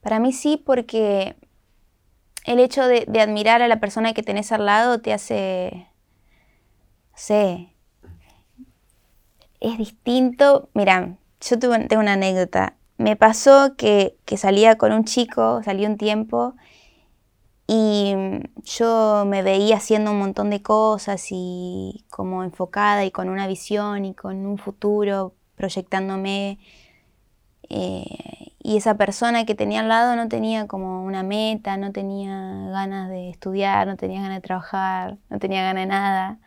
para 0.00 0.20
mí 0.20 0.32
sí, 0.32 0.62
porque 0.64 1.36
el 2.44 2.60
hecho 2.60 2.86
de, 2.86 3.06
admirar 3.20 3.62
a 3.62 3.68
la 3.68 3.80
persona 3.80 4.12
que 4.12 4.22
tenés 4.22 4.52
al 4.52 4.66
lado 4.66 5.00
te 5.00 5.12
hace, 5.12 5.88
sé, 7.14 7.74
es 9.60 9.78
distinto. 9.78 10.68
Mira, 10.74 11.16
yo 11.40 11.58
tengo 11.58 12.00
una 12.00 12.12
anécdota. 12.12 12.76
Me 12.96 13.16
pasó 13.16 13.74
que, 13.76 14.16
salía 14.36 14.76
con 14.76 14.92
un 14.92 15.04
chico, 15.04 15.62
salí 15.64 15.86
un 15.86 15.96
tiempo, 15.96 16.54
y 17.66 18.14
yo 18.64 19.24
me 19.26 19.42
veía 19.42 19.76
haciendo 19.76 20.10
un 20.10 20.18
montón 20.18 20.50
de 20.50 20.62
cosas 20.62 21.26
y 21.30 22.04
como 22.10 22.44
enfocada 22.44 23.04
y 23.04 23.10
con 23.10 23.28
una 23.28 23.46
visión 23.46 24.04
y 24.04 24.14
con 24.14 24.46
un 24.46 24.58
futuro 24.58 25.34
proyectándome. 25.56 26.58
Eh, 27.70 28.52
y 28.62 28.76
esa 28.76 28.96
persona 28.96 29.46
que 29.46 29.54
tenía 29.54 29.80
al 29.80 29.88
lado 29.88 30.16
no 30.16 30.28
tenía 30.28 30.66
como 30.66 31.04
una 31.04 31.22
meta, 31.22 31.76
no 31.76 31.92
tenía 31.92 32.68
ganas 32.70 33.08
de 33.10 33.30
estudiar, 33.30 33.86
no 33.86 33.96
tenía 33.96 34.20
ganas 34.22 34.38
de 34.38 34.42
trabajar, 34.42 35.18
no 35.30 35.38
tenía 35.38 35.62
ganas 35.62 35.82
de 35.82 35.86
nada. 35.86 36.38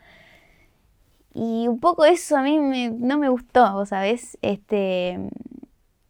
Y 1.34 1.68
un 1.68 1.78
poco 1.80 2.04
eso 2.04 2.36
a 2.36 2.42
mí 2.42 2.58
no 2.90 3.18
me 3.18 3.28
gustó, 3.28 3.84
¿sabes? 3.86 4.38
Este, 4.42 5.18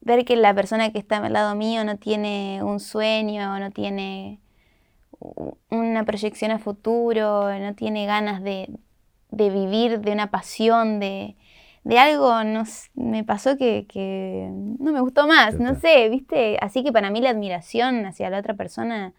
ver 0.01 0.25
que 0.25 0.37
la 0.37 0.55
persona 0.55 0.91
que 0.93 0.99
está 0.99 1.19
al 1.19 1.33
lado 1.33 1.55
mío 1.55 1.85
no 1.85 1.97
tiene 1.99 2.63
un 2.63 2.81
sueño, 2.81 3.59
no 3.59 3.71
tiene 3.71 4.41
una 5.71 6.05
proyección 6.05 6.51
a 6.51 6.59
futuro, 6.59 7.59
no 7.59 7.75
tiene 7.75 8.07
ganas 8.07 8.43
de, 8.43 8.69
de 9.31 9.51
vivir 9.51 10.01
de 10.01 10.13
una 10.13 10.31
pasión, 10.31 11.01
de, 11.01 11.37
de 11.85 11.99
algo 11.99 12.35
me 12.95 13.25
pasó 13.25 13.57
que, 13.57 14.49
no 14.79 14.93
me 14.93 15.01
gustó 15.01 15.27
más, 15.27 15.55
no 15.59 15.75
sé, 15.75 16.09
¿viste? 16.11 16.59
Así 16.61 16.85
que 16.85 16.93
para 16.93 17.11
mí 17.11 17.21
la 17.21 17.31
admiración 17.31 18.05
hacia 18.05 18.29
la 18.29 18.39
otra 18.39 18.55
persona 18.55 19.15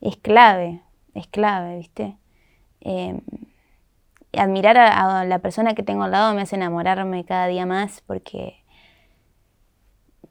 es 0.00 0.16
clave, 0.16 0.82
es 1.14 1.28
clave, 1.28 1.78
¿viste? 1.78 2.16
Em, 2.80 3.20
admirar 4.32 4.76
a, 4.78 5.24
la 5.24 5.38
persona 5.38 5.74
que 5.74 5.82
tengo 5.82 6.02
al 6.02 6.10
lado 6.10 6.34
me 6.34 6.42
hace 6.42 6.56
enamorarme 6.56 7.24
cada 7.24 7.46
día 7.46 7.66
más 7.66 8.02
porque, 8.06 8.64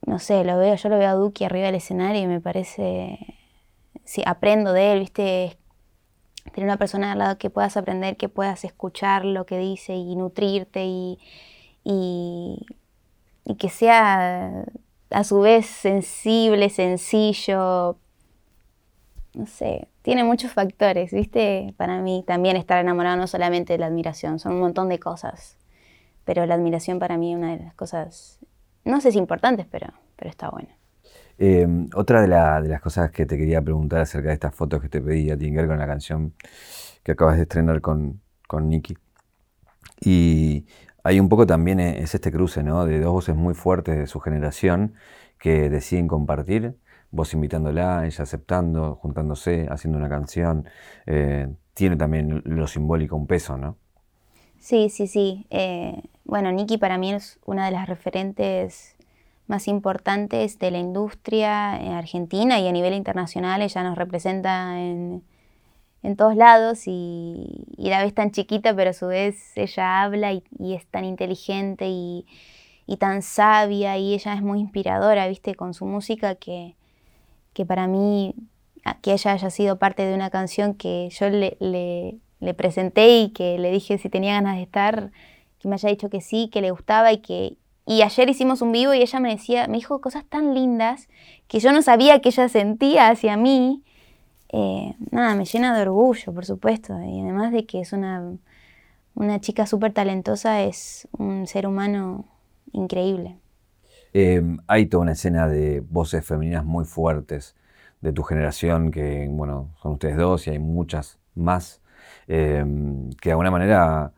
no 0.05 0.19
sé, 0.19 0.43
lo 0.43 0.57
veo, 0.57 0.75
yo 0.75 0.89
lo 0.89 0.97
veo 0.97 1.09
a 1.09 1.13
Duki 1.13 1.45
arriba 1.45 1.67
del 1.67 1.75
escenario 1.75 2.21
y 2.21 2.27
me 2.27 2.41
parece, 2.41 3.19
sí, 4.11 4.23
aprendo 4.25 4.73
de 4.73 4.93
él, 4.93 4.99
¿viste? 4.99 5.57
Tener 6.53 6.65
una 6.65 6.77
persona 6.77 7.11
al 7.11 7.19
lado 7.19 7.37
que 7.37 7.49
puedas 7.49 7.77
aprender, 7.77 8.17
que 8.17 8.29
puedas 8.29 8.63
escuchar 8.65 9.25
lo 9.25 9.45
que 9.45 9.57
dice 9.57 9.93
y 9.93 10.15
nutrirte 10.15 10.83
y 10.85 11.19
y, 11.83 12.65
que 13.57 13.69
sea 13.69 14.65
a 15.09 15.23
su 15.23 15.41
vez 15.41 15.65
sensible, 15.65 16.69
sencillo, 16.69 17.97
no 19.33 19.45
sé, 19.45 19.87
tiene 20.01 20.23
muchos 20.23 20.51
factores, 20.51 21.11
¿viste? 21.11 21.73
Para 21.77 21.99
mí 22.01 22.23
también 22.25 22.55
estar 22.55 22.79
enamorado 22.79 23.17
no 23.17 23.27
solamente 23.27 23.73
de 23.73 23.79
la 23.79 23.87
admiración, 23.87 24.39
son 24.39 24.53
un 24.53 24.59
montón 24.61 24.89
de 24.89 24.99
cosas, 24.99 25.57
pero 26.23 26.45
la 26.45 26.55
admiración 26.55 26.99
para 26.99 27.17
mí 27.17 27.31
es 27.33 27.37
una 27.37 27.55
de 27.55 27.63
las 27.63 27.73
cosas, 27.73 28.39
no 28.85 29.01
sé 29.01 29.11
si 29.11 29.17
importantes, 29.17 29.67
pero, 29.69 29.87
pero 30.15 30.29
está 30.29 30.49
bueno. 30.49 30.69
Eh, 31.37 31.67
otra 31.95 32.21
de, 32.21 32.27
las 32.27 32.81
cosas 32.81 33.11
que 33.11 33.25
te 33.25 33.37
quería 33.37 33.61
preguntar 33.61 34.01
acerca 34.01 34.29
de 34.29 34.35
estas 34.35 34.53
fotos 34.55 34.81
que 34.81 34.89
te 34.89 35.01
pedí 35.01 35.29
a 35.31 35.35
ver 35.35 35.67
con 35.67 35.77
la 35.77 35.87
canción 35.87 36.33
que 37.03 37.13
acabas 37.13 37.37
de 37.37 37.43
estrenar 37.43 37.81
con, 37.81 38.21
con 38.47 38.69
Nicky. 38.69 38.97
Y 40.01 40.65
hay 41.03 41.19
un 41.19 41.29
poco 41.29 41.45
también 41.47 41.79
e, 41.79 42.01
es 42.01 42.13
este 42.15 42.31
cruce, 42.31 42.63
¿no? 42.63 42.85
De 42.85 42.99
dos 42.99 43.11
voces 43.11 43.35
muy 43.35 43.53
fuertes 43.53 43.97
de 43.97 44.07
su 44.07 44.19
generación 44.19 44.93
que 45.39 45.69
deciden 45.69 46.07
compartir, 46.07 46.75
vos 47.09 47.33
invitándola, 47.33 48.05
ella 48.05 48.23
aceptando, 48.23 48.95
juntándose, 48.95 49.67
haciendo 49.69 49.97
una 49.97 50.09
canción. 50.09 50.65
Eh, 51.05 51.47
tiene 51.73 51.95
también 51.95 52.41
lo 52.45 52.67
simbólico 52.67 53.15
un 53.15 53.27
peso, 53.27 53.57
¿no? 53.57 53.77
Sí, 54.59 54.89
sí, 54.89 55.07
sí. 55.07 55.47
Eh, 55.49 56.03
bueno, 56.23 56.51
Nikki 56.51 56.77
para 56.77 56.99
mí 56.99 57.13
es 57.13 57.39
una 57.45 57.65
de 57.65 57.71
las 57.71 57.89
referentes 57.89 58.95
más 59.47 59.67
importantes 59.67 60.59
de 60.59 60.71
la 60.71 60.79
industria 60.79 61.79
en 61.79 61.93
argentina 61.93 62.59
y 62.59 62.67
a 62.67 62.71
nivel 62.71 62.93
internacional. 62.93 63.61
Ella 63.61 63.83
nos 63.83 63.97
representa 63.97 64.79
en, 64.79 65.23
en 66.03 66.15
todos 66.15 66.35
lados 66.35 66.83
y, 66.87 67.65
la 67.77 68.03
ves 68.03 68.13
tan 68.13 68.31
chiquita, 68.31 68.75
pero 68.75 68.91
a 68.91 68.93
su 68.93 69.07
vez 69.07 69.55
ella 69.55 70.01
habla 70.01 70.33
y, 70.33 70.43
es 70.73 70.85
tan 70.87 71.05
inteligente 71.05 71.85
y, 71.87 72.25
tan 72.99 73.21
sabia 73.21 73.97
y 73.97 74.13
ella 74.13 74.33
es 74.33 74.41
muy 74.41 74.59
inspiradora, 74.59 75.27
viste, 75.27 75.55
con 75.55 75.73
su 75.73 75.85
música 75.85 76.35
que, 76.35 76.75
para 77.65 77.87
mí, 77.87 78.35
que 79.01 79.13
ella 79.13 79.33
haya 79.33 79.49
sido 79.49 79.77
parte 79.77 80.03
de 80.05 80.13
una 80.13 80.29
canción 80.29 80.73
que 80.73 81.09
yo 81.09 81.29
le, 81.29 81.55
le, 81.59 82.53
presenté 82.53 83.19
y 83.19 83.29
que 83.29 83.57
le 83.59 83.71
dije 83.71 83.97
si 83.97 84.09
tenía 84.09 84.33
ganas 84.33 84.57
de 84.57 84.63
estar, 84.63 85.11
que 85.59 85.67
me 85.69 85.75
haya 85.75 85.89
dicho 85.89 86.09
que 86.09 86.19
sí, 86.21 86.49
que 86.51 86.61
le 86.61 86.71
gustaba 86.71 87.13
y 87.13 87.19
que... 87.19 87.55
Y 87.85 88.03
ayer 88.03 88.29
hicimos 88.29 88.61
un 88.61 88.71
vivo 88.71 88.93
y 88.93 89.01
ella 89.01 89.19
me 89.19 89.31
decía, 89.31 89.67
me 89.67 89.77
dijo 89.77 90.01
cosas 90.01 90.23
tan 90.25 90.53
lindas 90.53 91.09
que 91.47 91.59
yo 91.59 91.71
no 91.71 91.81
sabía 91.81 92.21
que 92.21 92.29
ella 92.29 92.47
sentía 92.47 93.09
hacia 93.09 93.37
mí 93.37 93.83
eh, 94.53 94.95
nada, 95.11 95.35
me 95.35 95.45
llena 95.45 95.75
de 95.75 95.81
orgullo, 95.83 96.33
por 96.33 96.45
supuesto. 96.45 96.93
Y 97.01 97.21
además 97.21 97.51
de 97.51 97.65
que 97.65 97.79
es 97.79 97.93
una, 97.93 98.33
una 99.15 99.39
chica 99.39 99.65
súper 99.65 99.93
talentosa, 99.93 100.61
es 100.61 101.07
un 101.17 101.47
ser 101.47 101.67
humano 101.67 102.25
increíble. 102.73 103.37
Em, 104.13 104.57
hay 104.67 104.87
toda 104.87 105.03
una 105.03 105.13
escena 105.13 105.47
de 105.47 105.79
voces 105.79 106.25
femeninas 106.25 106.65
muy 106.65 106.83
fuertes 106.83 107.55
de 108.01 108.11
tu 108.11 108.23
generación, 108.23 108.91
que 108.91 109.27
bueno, 109.29 109.69
son 109.81 109.93
ustedes 109.93 110.17
dos 110.17 110.47
y 110.47 110.51
hay 110.51 110.59
muchas 110.59 111.17
más, 111.33 111.81
em, 112.27 113.09
que 113.11 113.29
de 113.29 113.31
alguna 113.31 113.51
manera 113.51 114.11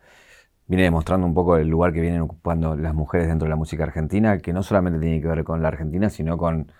viene 0.67 0.83
demostrando 0.83 1.27
un 1.27 1.33
poco 1.33 1.57
el 1.57 1.67
lugar 1.67 1.93
que 1.93 2.01
vienen 2.01 2.21
ocupando 2.21 2.75
las 2.75 2.93
mujeres 2.93 3.27
dentro 3.27 3.45
de 3.45 3.49
la 3.49 3.55
música 3.55 3.83
argentina, 3.83 4.39
que 4.39 4.53
no 4.53 4.63
solamente 4.63 4.99
tiene 4.99 5.21
que 5.21 5.27
ver 5.27 5.43
con 5.43 5.61
la 5.61 5.67
Argentina, 5.69 6.09
sino 6.09 6.37
con 6.37 6.71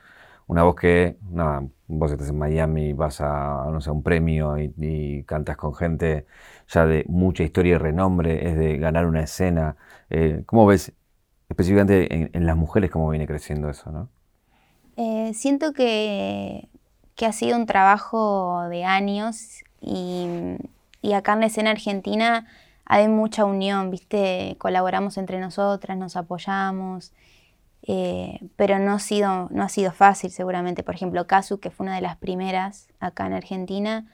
una 0.47 0.63
voz 0.63 0.75
que, 0.75 1.17
nada, 1.31 1.63
vos 1.87 2.11
estás 2.11 2.29
en 2.29 2.37
Miami, 2.37 2.93
vas 2.93 3.21
a, 3.21 3.67
no 3.71 3.81
sé, 3.81 3.91
un 3.91 4.03
premio 4.03 4.57
y, 4.57 5.23
cantas 5.23 5.57
con 5.57 5.73
gente 5.73 6.25
ya 6.67 6.85
de 6.85 7.05
mucha 7.07 7.43
historia 7.43 7.75
y 7.75 7.77
renombre, 7.77 8.49
es 8.49 8.57
de 8.57 8.77
ganar 8.77 9.05
una 9.05 9.21
escena. 9.21 9.75
Eh, 10.09 10.43
¿Cómo 10.45 10.65
ves 10.65 10.93
específicamente 11.49 12.29
en, 12.35 12.45
las 12.45 12.57
mujeres 12.57 12.91
cómo 12.91 13.09
viene 13.09 13.27
creciendo 13.27 13.69
eso, 13.69 13.91
no? 13.91 14.09
Eh, 14.97 15.33
siento 15.33 15.73
que, 15.73 16.67
ha 17.25 17.31
sido 17.31 17.57
un 17.57 17.65
trabajo 17.65 18.67
de 18.69 18.83
años 18.83 19.63
y, 19.79 20.57
y 21.01 21.13
acá 21.13 21.33
en 21.33 21.39
la 21.39 21.45
escena 21.45 21.71
argentina 21.71 22.45
hay 22.85 23.07
mucha 23.07 23.45
unión, 23.45 23.91
¿viste? 23.91 24.55
Colaboramos 24.59 25.17
entre 25.17 25.39
nosotras, 25.39 25.97
nos 25.97 26.15
apoyamos. 26.15 27.13
Eh, 27.85 28.39
pero 28.55 28.79
no 28.79 28.93
ha, 28.93 28.99
sido, 28.99 29.49
no 29.51 29.63
ha 29.63 29.69
sido 29.69 29.91
fácil 29.91 30.31
seguramente. 30.31 30.83
Por 30.83 30.95
ejemplo, 30.95 31.27
Kazu, 31.27 31.59
que 31.59 31.69
fue 31.69 31.85
una 31.85 31.95
de 31.95 32.01
las 32.01 32.17
primeras 32.17 32.87
acá 32.99 33.27
en 33.27 33.33
Argentina, 33.33 34.07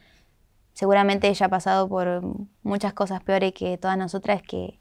seguramente 0.73 1.27
ella 1.27 1.45
ha 1.47 1.49
pasado 1.49 1.87
por 1.87 2.23
muchas 2.63 2.93
cosas 2.93 3.21
peores 3.23 3.53
que 3.53 3.77
todas 3.77 3.97
nosotras 3.97 4.41
que, 4.41 4.79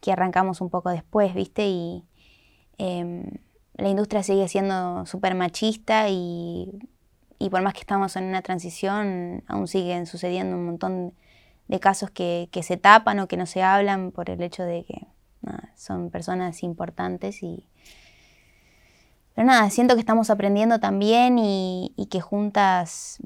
que 0.00 0.12
arrancamos 0.12 0.60
un 0.60 0.70
poco 0.70 0.90
después, 0.90 1.34
¿viste? 1.34 1.68
Y 1.68 2.04
em, 2.78 3.24
la 3.74 3.88
industria 3.88 4.22
sigue 4.22 4.48
siendo 4.48 5.04
súper 5.06 5.34
machista 5.34 6.08
y, 6.08 6.70
y, 7.38 7.50
por 7.50 7.62
más 7.62 7.74
que 7.74 7.80
estamos 7.80 8.16
en 8.16 8.24
una 8.24 8.42
transición, 8.42 9.44
aún 9.48 9.68
siguen 9.68 10.06
sucediendo 10.06 10.56
un 10.56 10.66
montón 10.66 11.08
de 11.08 11.14
casos 11.78 12.10
que, 12.10 12.48
que 12.50 12.62
se 12.64 12.76
tapan 12.76 13.20
o 13.20 13.28
que 13.28 13.36
no 13.36 13.46
se 13.46 13.62
hablan 13.62 14.10
por 14.10 14.30
el 14.30 14.42
hecho 14.42 14.64
de 14.64 14.84
que 14.84 15.06
son 15.76 16.10
personas 16.10 16.62
importantes 16.62 17.42
y, 17.42 17.66
pero 19.34 19.46
nada, 19.46 19.70
siento 19.70 19.94
que 19.94 20.00
estamos 20.00 20.30
aprendiendo 20.30 20.80
también 20.80 21.38
y, 21.38 22.08
que 22.10 22.20
juntas 22.20 23.18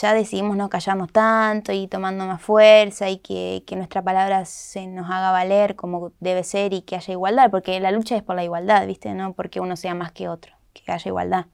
ya 0.00 0.14
decidimos 0.14 0.56
no 0.56 0.68
callarnos 0.68 1.10
tanto 1.12 1.72
y 1.72 1.88
tomando 1.88 2.26
más 2.26 2.40
fuerza 2.40 3.08
y 3.10 3.18
que, 3.18 3.62
nuestra 3.76 4.02
palabra 4.02 4.44
se 4.44 4.86
nos 4.86 5.10
haga 5.10 5.30
valer 5.30 5.76
como 5.76 6.12
debe 6.20 6.44
ser 6.44 6.72
y 6.72 6.82
que 6.82 6.96
haya 6.96 7.12
igualdad, 7.12 7.50
porque 7.50 7.80
la 7.80 7.90
lucha 7.90 8.16
es 8.16 8.22
por 8.22 8.36
la 8.36 8.44
igualdad, 8.44 8.86
¿viste? 8.86 9.12
No 9.14 9.32
porque 9.32 9.60
uno 9.60 9.76
sea 9.76 9.94
más 9.94 10.12
que 10.12 10.28
otro, 10.28 10.54
que 10.72 10.90
haya 10.90 11.08
igualdad. 11.08 11.46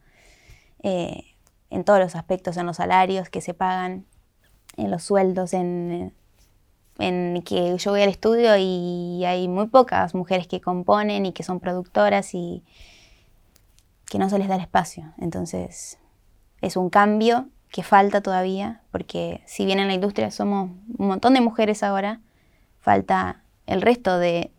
Eh, 0.83 1.35
en 1.69 1.83
todos 1.83 1.99
los 1.99 2.15
aspectos, 2.15 2.57
en 2.57 2.67
los 2.67 2.77
salarios 2.77 3.29
que 3.29 3.41
se 3.41 3.53
pagan, 3.53 4.05
en 4.77 4.91
los 4.91 5.03
sueldos, 5.03 5.53
en, 5.53 6.13
en 6.99 7.41
que 7.43 7.77
yo 7.77 7.91
voy 7.91 8.01
al 8.01 8.09
estudio 8.09 8.55
y 8.57 9.23
hay 9.25 9.47
muy 9.47 9.67
pocas 9.67 10.15
mujeres 10.15 10.47
que 10.47 10.61
componen 10.61 11.25
y 11.25 11.33
que 11.33 11.43
son 11.43 11.59
productoras 11.59 12.33
y, 12.33 12.63
que 14.09 14.19
no 14.19 14.29
se 14.29 14.39
les 14.39 14.47
da 14.47 14.55
el 14.55 14.61
espacio. 14.61 15.13
Entonces, 15.17 15.97
es 16.61 16.77
un 16.77 16.89
cambio 16.89 17.47
que 17.69 17.83
falta 17.83 18.21
todavía, 18.21 18.81
porque 18.91 19.41
si 19.45 19.65
bien 19.65 19.79
en 19.79 19.87
la 19.87 19.93
industria 19.93 20.31
somos 20.31 20.71
un 20.97 21.07
montón 21.07 21.33
de 21.33 21.41
mujeres 21.41 21.83
ahora, 21.83 22.21
falta 22.79 23.41
el 23.67 23.81
resto 23.81 24.19
de, 24.19 24.51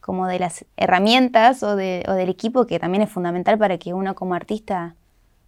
como 0.00 0.26
de 0.26 0.38
las 0.38 0.64
herramientas 0.76 1.62
o, 1.62 1.76
de, 1.76 2.04
o, 2.08 2.12
del 2.12 2.28
equipo 2.28 2.66
que 2.66 2.78
también 2.78 3.02
es 3.02 3.10
fundamental 3.10 3.56
para 3.58 3.78
que 3.78 3.94
uno 3.94 4.14
como 4.14 4.34
artista 4.34 4.96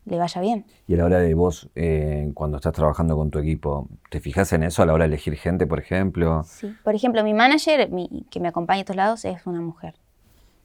le 0.07 0.19
vaya 0.19 0.41
bien. 0.41 0.65
Y 0.87 0.95
a 0.95 0.99
la 0.99 1.05
hora 1.05 1.19
de 1.19 1.35
vos, 1.35 1.69
eh, 1.75 2.31
cuando 2.35 2.57
estás 2.57 2.73
trabajando 2.73 3.17
con 3.17 3.31
tu 3.31 3.39
equipo, 3.39 3.89
¿te 4.09 4.21
fijas 4.21 4.53
en 4.53 4.63
eso 4.63 4.83
a 4.83 4.87
la 4.87 4.95
hora 4.95 5.05
de 5.05 5.09
elegir 5.09 5.37
gente, 5.37 5.67
por 5.67 5.79
ejemplo? 5.79 6.45
Sí, 6.45 6.75
por 6.85 6.95
ejemplo, 6.95 7.23
mi 7.25 7.35
manager, 7.35 7.91
que 8.31 8.41
me 8.41 8.49
acompaña 8.49 8.79
a 8.79 8.81
estos 8.81 8.97
lados, 8.97 9.25
es 9.25 9.47
una 9.47 9.61
mujer. 9.61 9.95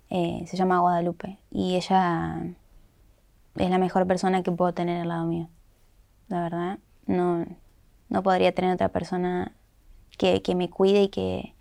Eh, 0.09 0.43
se 0.45 0.57
llama 0.57 0.79
Guadalupe 0.79 1.37
y 1.49 1.75
ella 1.75 2.43
es 3.55 3.69
la 3.69 3.77
mejor 3.77 4.05
persona 4.07 4.43
que 4.43 4.51
puedo 4.51 4.73
tener 4.73 5.01
al 5.01 5.07
lado 5.07 5.25
mío. 5.25 5.49
La 6.27 6.41
verdad, 6.41 6.79
no, 7.07 7.45
no 8.09 8.23
podría 8.23 8.53
tener 8.53 8.73
otra 8.73 8.89
persona 8.89 9.53
que, 10.17 10.41
que 10.41 10.53
me 10.53 10.69
cuide 10.69 11.03
y 11.03 11.09
que, 11.09 11.55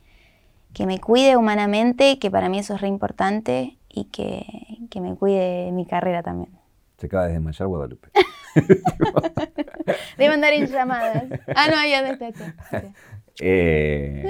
que, 0.75 0.85
me 0.85 0.99
cuide 0.99 1.37
humanamente, 1.37 2.19
que 2.19 2.31
para 2.31 2.49
mí 2.49 2.59
eso 2.59 2.75
es 2.75 2.81
re 2.81 2.89
importante 2.89 3.79
y 3.89 4.05
que, 4.05 4.45
que 4.91 5.01
me 5.01 5.15
cuide 5.15 5.73
mi 5.73 5.87
carrera 5.87 6.23
también. 6.23 6.60
Se 7.01 7.07
acaba 7.07 7.27
de 7.29 7.33
desmayar 7.33 7.67
Guadalupe. 7.67 8.11
de 10.19 10.29
mandar 10.29 10.53
en 10.53 10.67
llamadas. 10.67 11.25
Ah, 11.57 11.69
no, 11.69 11.77
ya 11.89 12.11
acá. 12.11 12.55
Eh, 13.43 14.27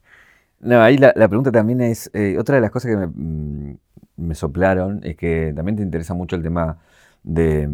no, 0.60 0.82
ahí 0.82 0.98
la, 0.98 1.12
pregunta 1.28 1.52
también 1.52 1.80
es, 1.80 2.10
eh, 2.12 2.36
otra 2.40 2.56
de 2.56 2.60
las 2.60 2.72
cosas 2.72 2.90
que 2.90 2.96
me, 2.96 3.06
mm, 3.06 3.78
me, 4.16 4.34
soplaron 4.34 5.00
es 5.04 5.16
que 5.16 5.52
también 5.54 5.76
te 5.76 5.84
interesa 5.84 6.12
mucho 6.14 6.34
el 6.34 6.42
tema 6.42 6.78
de, 7.22 7.68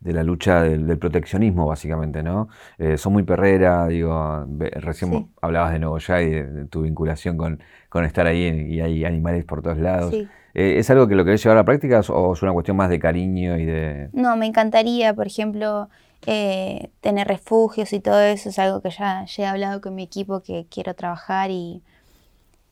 la 0.00 0.22
lucha 0.22 0.62
del, 0.62 0.96
proteccionismo, 0.96 1.66
básicamente, 1.66 2.22
¿no? 2.22 2.48
Eh, 2.78 2.96
son 2.96 3.12
muy 3.12 3.24
perrera, 3.24 3.86
digo, 3.88 4.46
recién 4.76 5.30
hablabas 5.42 5.72
de 5.72 5.78
Nuevo 5.78 5.98
Ya 5.98 6.22
y 6.22 6.30
de, 6.30 6.64
tu 6.66 6.82
vinculación 6.82 7.36
con, 7.36 7.60
con, 7.90 8.06
estar 8.06 8.26
ahí 8.26 8.44
y 8.70 8.80
hay 8.80 9.04
animales 9.04 9.44
por 9.44 9.60
todos 9.60 9.76
lados. 9.76 10.14
Sí. 10.14 10.26
Eh, 10.54 10.78
¿Es 10.78 10.90
algo 10.90 11.06
que 11.08 11.14
lo 11.14 11.24
querés 11.24 11.42
llevar 11.42 11.58
a 11.58 11.60
la 11.60 11.64
práctica 11.64 12.00
o 12.08 12.32
es 12.32 12.42
una 12.42 12.52
cuestión 12.52 12.76
más 12.76 12.90
de 12.90 12.98
cariño 12.98 13.56
y 13.58 13.64
de...? 13.64 14.08
No, 14.12 14.36
me 14.36 14.46
encantaría, 14.46 15.14
por 15.14 15.26
ejemplo, 15.26 15.88
eh, 16.26 16.90
tener 17.00 17.28
refugios 17.28 17.92
y 17.92 18.00
todo 18.00 18.20
eso. 18.20 18.48
Es 18.48 18.58
algo 18.58 18.80
que 18.80 18.90
ya, 18.90 19.24
he 19.36 19.46
hablado 19.46 19.80
con 19.80 19.94
mi 19.94 20.02
equipo 20.02 20.40
que 20.40 20.66
quiero 20.70 20.94
trabajar 20.94 21.50
y 21.50 21.82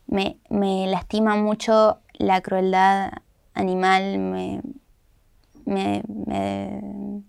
me, 0.07 0.37
lastima 0.87 1.35
mucho 1.35 1.99
la 2.13 2.41
crueldad 2.41 3.11
animal, 3.53 4.19
me, 4.19 4.61
me, 5.65 6.03
no 6.05 7.23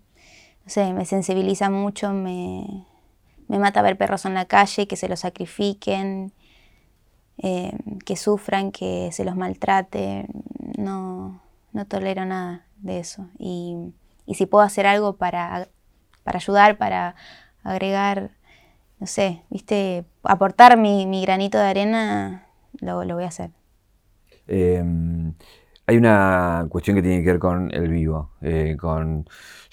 sé, 0.65 0.93
me 0.93 1.05
sensibiliza 1.05 1.69
mucho, 1.69 2.13
me, 2.13 2.85
me 3.47 3.59
mata 3.59 3.81
ver 3.81 3.97
perros 3.97 4.25
en 4.25 4.35
la 4.35 4.45
calle, 4.45 4.87
que 4.87 4.95
se 4.95 5.09
los 5.09 5.21
sacrifiquen. 5.21 6.31
Eh, 7.41 7.71
que 8.05 8.17
sufran, 8.17 8.71
que 8.71 9.09
se 9.11 9.23
los 9.23 9.35
maltrate. 9.35 10.27
No, 10.77 11.41
no 11.71 11.85
tolero 11.85 12.25
nada 12.25 12.65
de 12.77 12.99
eso. 12.99 13.27
Y, 13.37 13.93
si 14.33 14.45
puedo 14.45 14.63
hacer 14.63 14.85
algo 14.85 15.15
para, 15.15 15.69
para 16.23 16.37
ayudar, 16.37 16.77
para 16.77 17.15
agregar, 17.63 18.31
no 18.99 19.07
sé, 19.07 19.41
viste, 19.49 20.05
aportar 20.23 20.77
mi, 20.77 21.21
granito 21.23 21.57
de 21.57 21.65
arena, 21.65 22.47
lo, 22.79 22.97
voy 22.97 23.23
a 23.23 23.27
hacer. 23.27 23.49
Em, 24.47 25.33
hay 25.87 25.97
una 25.97 26.67
cuestión 26.69 26.95
que 26.95 27.01
tiene 27.01 27.23
que 27.23 27.31
ver 27.31 27.39
con 27.39 27.73
el 27.73 27.89
vivo, 27.89 28.31
eh, 28.41 28.77
con 28.79 29.25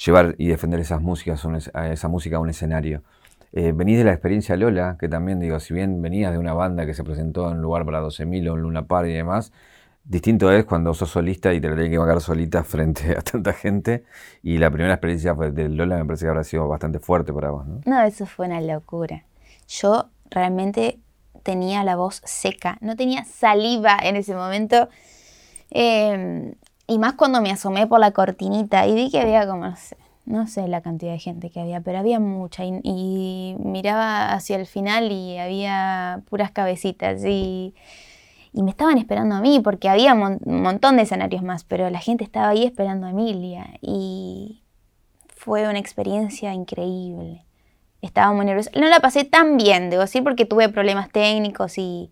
llevar 0.02 0.34
y 0.38 0.48
defender 0.48 0.80
esas 0.80 1.02
músicas, 1.02 1.46
esa 1.90 2.08
música 2.08 2.36
a 2.36 2.40
un 2.40 2.48
escenario. 2.48 3.02
Eh, 3.58 3.72
venís 3.72 3.96
de 3.96 4.04
la 4.04 4.12
experiencia 4.12 4.54
Lola, 4.54 4.98
que 5.00 5.08
también 5.08 5.40
digo, 5.40 5.58
si 5.60 5.72
bien 5.72 6.02
venías 6.02 6.30
de 6.30 6.36
una 6.36 6.52
banda 6.52 6.84
que 6.84 6.92
se 6.92 7.02
presentó 7.02 7.50
en 7.50 7.62
lugar 7.62 7.86
para 7.86 8.02
12.000 8.02 8.50
o 8.50 8.54
en 8.54 8.60
Luna 8.60 8.86
Park 8.86 9.08
y 9.08 9.14
demás, 9.14 9.50
distinto 10.04 10.52
es 10.52 10.66
cuando 10.66 10.92
sos 10.92 11.08
solista 11.08 11.54
y 11.54 11.60
te 11.62 11.70
la 11.70 11.74
tenés 11.74 11.90
que 11.90 11.96
pagar 11.96 12.20
solita 12.20 12.64
frente 12.64 13.16
a 13.16 13.22
tanta 13.22 13.54
gente. 13.54 14.04
Y 14.42 14.58
la 14.58 14.70
primera 14.70 14.92
experiencia 14.92 15.32
de 15.32 15.70
Lola 15.70 15.96
me 15.96 16.04
parece 16.04 16.26
que 16.26 16.28
habrá 16.28 16.44
sido 16.44 16.68
bastante 16.68 16.98
fuerte 16.98 17.32
para 17.32 17.50
vos, 17.50 17.66
¿no? 17.66 17.80
No, 17.86 18.02
eso 18.02 18.26
fue 18.26 18.44
una 18.44 18.60
locura. 18.60 19.24
Yo 19.68 20.10
realmente 20.30 20.98
tenía 21.42 21.82
la 21.82 21.96
voz 21.96 22.20
seca, 22.26 22.76
no 22.82 22.94
tenía 22.94 23.24
saliva 23.24 23.96
en 24.02 24.16
ese 24.16 24.34
momento. 24.34 24.90
Em, 25.70 26.56
y 26.86 26.98
más 26.98 27.14
cuando 27.14 27.40
me 27.40 27.52
asomé 27.52 27.86
por 27.86 28.00
la 28.00 28.10
cortinita 28.10 28.86
y 28.86 28.94
vi 28.94 29.10
que 29.10 29.18
había 29.18 29.46
como, 29.46 29.64
no 29.64 29.76
sé, 29.76 29.96
no 30.26 30.46
sé 30.48 30.66
la 30.68 30.80
cantidad 30.80 31.12
de 31.12 31.18
gente 31.18 31.50
que 31.50 31.60
había, 31.60 31.80
pero 31.80 31.98
había 31.98 32.20
mucha 32.20 32.64
y, 32.64 33.56
miraba 33.58 34.32
hacia 34.32 34.56
el 34.56 34.66
final 34.66 35.10
y 35.12 35.38
había 35.38 36.22
puras 36.28 36.50
cabecitas 36.50 37.24
y, 37.24 37.74
me 38.52 38.70
estaban 38.70 38.96
esperando 38.96 39.34
a 39.34 39.40
mí 39.42 39.60
porque 39.60 39.88
había 39.88 40.14
un 40.14 40.62
montón 40.62 40.96
de 40.96 41.02
escenarios 41.02 41.42
más, 41.42 41.64
pero 41.64 41.90
la 41.90 42.00
gente 42.00 42.24
estaba 42.24 42.48
ahí 42.48 42.64
esperando 42.64 43.06
a 43.06 43.10
Emilia 43.10 43.66
y 43.82 44.62
fue 45.28 45.68
una 45.68 45.78
experiencia 45.78 46.54
increíble. 46.54 47.44
Estaba 48.00 48.32
muy 48.32 48.46
nerviosa. 48.46 48.70
No 48.74 48.88
la 48.88 49.00
pasé 49.00 49.24
tan 49.24 49.58
bien, 49.58 49.90
debo 49.90 50.02
decir, 50.02 50.24
porque 50.24 50.46
tuve 50.46 50.70
problemas 50.70 51.10
técnicos 51.10 51.76
y, 51.76 52.10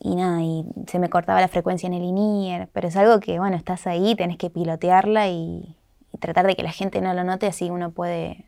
y 0.00 0.16
nada, 0.16 0.42
y 0.42 0.66
se 0.86 0.98
me 0.98 1.08
cortaba 1.08 1.40
la 1.40 1.48
frecuencia 1.48 1.86
en 1.86 1.94
el 1.94 2.04
INIER, 2.04 2.68
pero 2.72 2.88
es 2.88 2.96
algo 2.96 3.18
que, 3.18 3.38
bueno, 3.38 3.56
estás 3.56 3.86
ahí, 3.86 4.14
tenés 4.14 4.36
que 4.36 4.50
pilotearla 4.50 5.28
y, 5.28 5.32
y 5.34 5.81
tratar 6.22 6.46
de 6.46 6.54
que 6.56 6.62
la 6.62 6.72
gente 6.72 7.00
no 7.00 7.12
lo 7.12 7.24
note, 7.24 7.46
así 7.46 7.68
uno 7.68 7.90
puede 7.90 8.46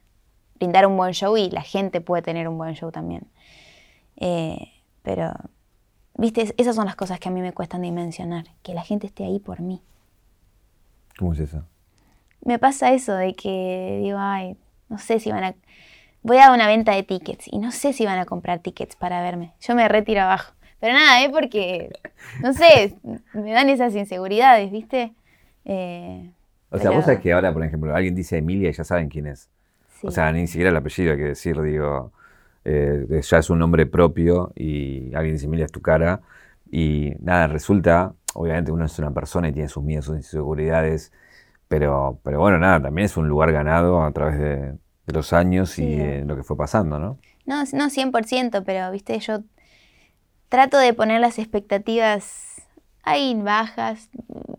brindar 0.54 0.86
un 0.86 0.96
buen 0.96 1.12
show 1.12 1.36
y 1.36 1.50
la 1.50 1.62
gente 1.62 2.00
puede 2.00 2.22
tener 2.22 2.48
un 2.48 2.56
buen 2.56 2.74
show 2.74 2.90
también. 2.92 3.26
Eh, 4.16 4.72
pero, 5.02 5.32
viste, 6.16 6.54
esas 6.56 6.76
son 6.76 6.86
las 6.86 6.94
cosas 6.94 7.18
que 7.18 7.28
a 7.28 7.32
mí 7.32 7.42
me 7.42 7.52
cuestan 7.52 7.82
dimensionar, 7.82 8.44
que 8.62 8.74
la 8.74 8.82
gente 8.82 9.08
esté 9.08 9.24
ahí 9.24 9.40
por 9.40 9.60
mí. 9.60 9.82
¿Cómo 11.18 11.32
es 11.32 11.40
eso? 11.40 11.64
Me 12.42 12.60
pasa 12.60 12.92
eso 12.92 13.14
de 13.14 13.34
que 13.34 13.98
digo, 14.02 14.18
ay, 14.20 14.56
no 14.88 14.98
sé 14.98 15.18
si 15.18 15.30
van 15.30 15.44
a... 15.44 15.54
Voy 16.22 16.38
a 16.38 16.52
una 16.52 16.68
venta 16.68 16.92
de 16.92 17.02
tickets 17.02 17.48
y 17.50 17.58
no 17.58 17.72
sé 17.72 17.92
si 17.92 18.06
van 18.06 18.18
a 18.18 18.24
comprar 18.24 18.60
tickets 18.60 18.94
para 18.96 19.20
verme. 19.20 19.52
Yo 19.60 19.74
me 19.74 19.88
retiro 19.88 20.22
abajo. 20.22 20.54
Pero 20.78 20.94
nada, 20.94 21.22
es 21.22 21.30
porque, 21.30 21.90
no 22.40 22.52
sé, 22.52 22.94
me 23.32 23.52
dan 23.52 23.68
esas 23.68 23.94
inseguridades, 23.94 24.70
¿viste? 24.70 25.12
Eh, 25.64 26.30
o 26.70 26.78
sea, 26.78 26.90
vos 26.90 27.04
sabés 27.04 27.20
que 27.20 27.32
ahora, 27.32 27.52
por 27.52 27.64
ejemplo, 27.64 27.94
alguien 27.94 28.14
dice 28.14 28.38
Emilia 28.38 28.70
y 28.70 28.72
ya 28.72 28.84
saben 28.84 29.08
quién 29.08 29.26
es. 29.26 29.48
O 30.02 30.10
sea, 30.10 30.30
ni 30.32 30.46
siquiera 30.46 30.70
el 30.70 30.76
apellido 30.76 31.12
hay 31.12 31.18
que 31.18 31.24
decir, 31.24 31.60
digo, 31.62 32.12
eh, 32.64 33.20
ya 33.22 33.38
es 33.38 33.50
un 33.50 33.58
nombre 33.58 33.86
propio 33.86 34.52
y 34.54 35.14
alguien 35.14 35.34
dice 35.34 35.46
Emilia 35.46 35.66
es 35.66 35.72
tu 35.72 35.80
cara. 35.80 36.20
Y 36.70 37.12
nada, 37.20 37.46
resulta, 37.46 38.14
obviamente 38.34 38.72
uno 38.72 38.84
es 38.84 38.98
una 38.98 39.12
persona 39.12 39.48
y 39.48 39.52
tiene 39.52 39.68
sus 39.68 39.82
miedos, 39.82 40.06
sus 40.06 40.16
inseguridades, 40.16 41.12
pero, 41.68 42.18
pero 42.22 42.40
bueno, 42.40 42.58
nada, 42.58 42.82
también 42.82 43.06
es 43.06 43.16
un 43.16 43.28
lugar 43.28 43.52
ganado 43.52 44.02
a 44.02 44.12
través 44.12 44.38
de, 44.38 44.74
los 45.06 45.32
años 45.34 45.78
y 45.78 46.22
lo 46.22 46.34
que 46.34 46.42
fue 46.42 46.56
pasando, 46.56 46.98
¿no? 46.98 47.18
No, 47.44 47.62
no 47.74 47.90
100%, 47.90 48.62
pero, 48.64 48.90
viste, 48.90 49.18
yo 49.18 49.42
trato 50.48 50.78
de 50.78 50.94
poner 50.94 51.20
las 51.20 51.38
expectativas 51.38 52.62
ahí 53.02 53.34
bajas, 53.34 54.08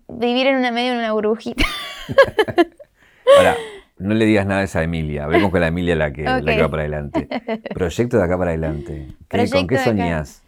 vivir 0.08 0.48
en 0.48 0.58
una 0.58 0.72
medio 0.72 0.94
en 0.94 1.00
una 1.00 1.14
burbujita. 1.14 1.66
Ahora, 3.38 3.56
no 3.98 4.14
le 4.14 4.26
digas 4.26 4.46
nada 4.46 4.62
a 4.62 4.64
esa 4.64 4.84
Emilia. 4.84 5.28
Vemos 5.28 5.52
con 5.52 5.62
la 5.62 5.68
Emilia 5.68 5.96
la 5.96 6.12
que, 6.12 6.24
la 6.24 6.42
que 6.42 6.62
va 6.62 6.70
para 6.70 6.84
adelante. 6.84 7.28
Proyecto 7.74 8.18
de 8.18 8.24
acá 8.24 8.38
para 8.38 8.52
adelante. 8.52 9.08
¿Con 9.30 9.68
qué 9.68 9.78
soñás? 9.78 10.44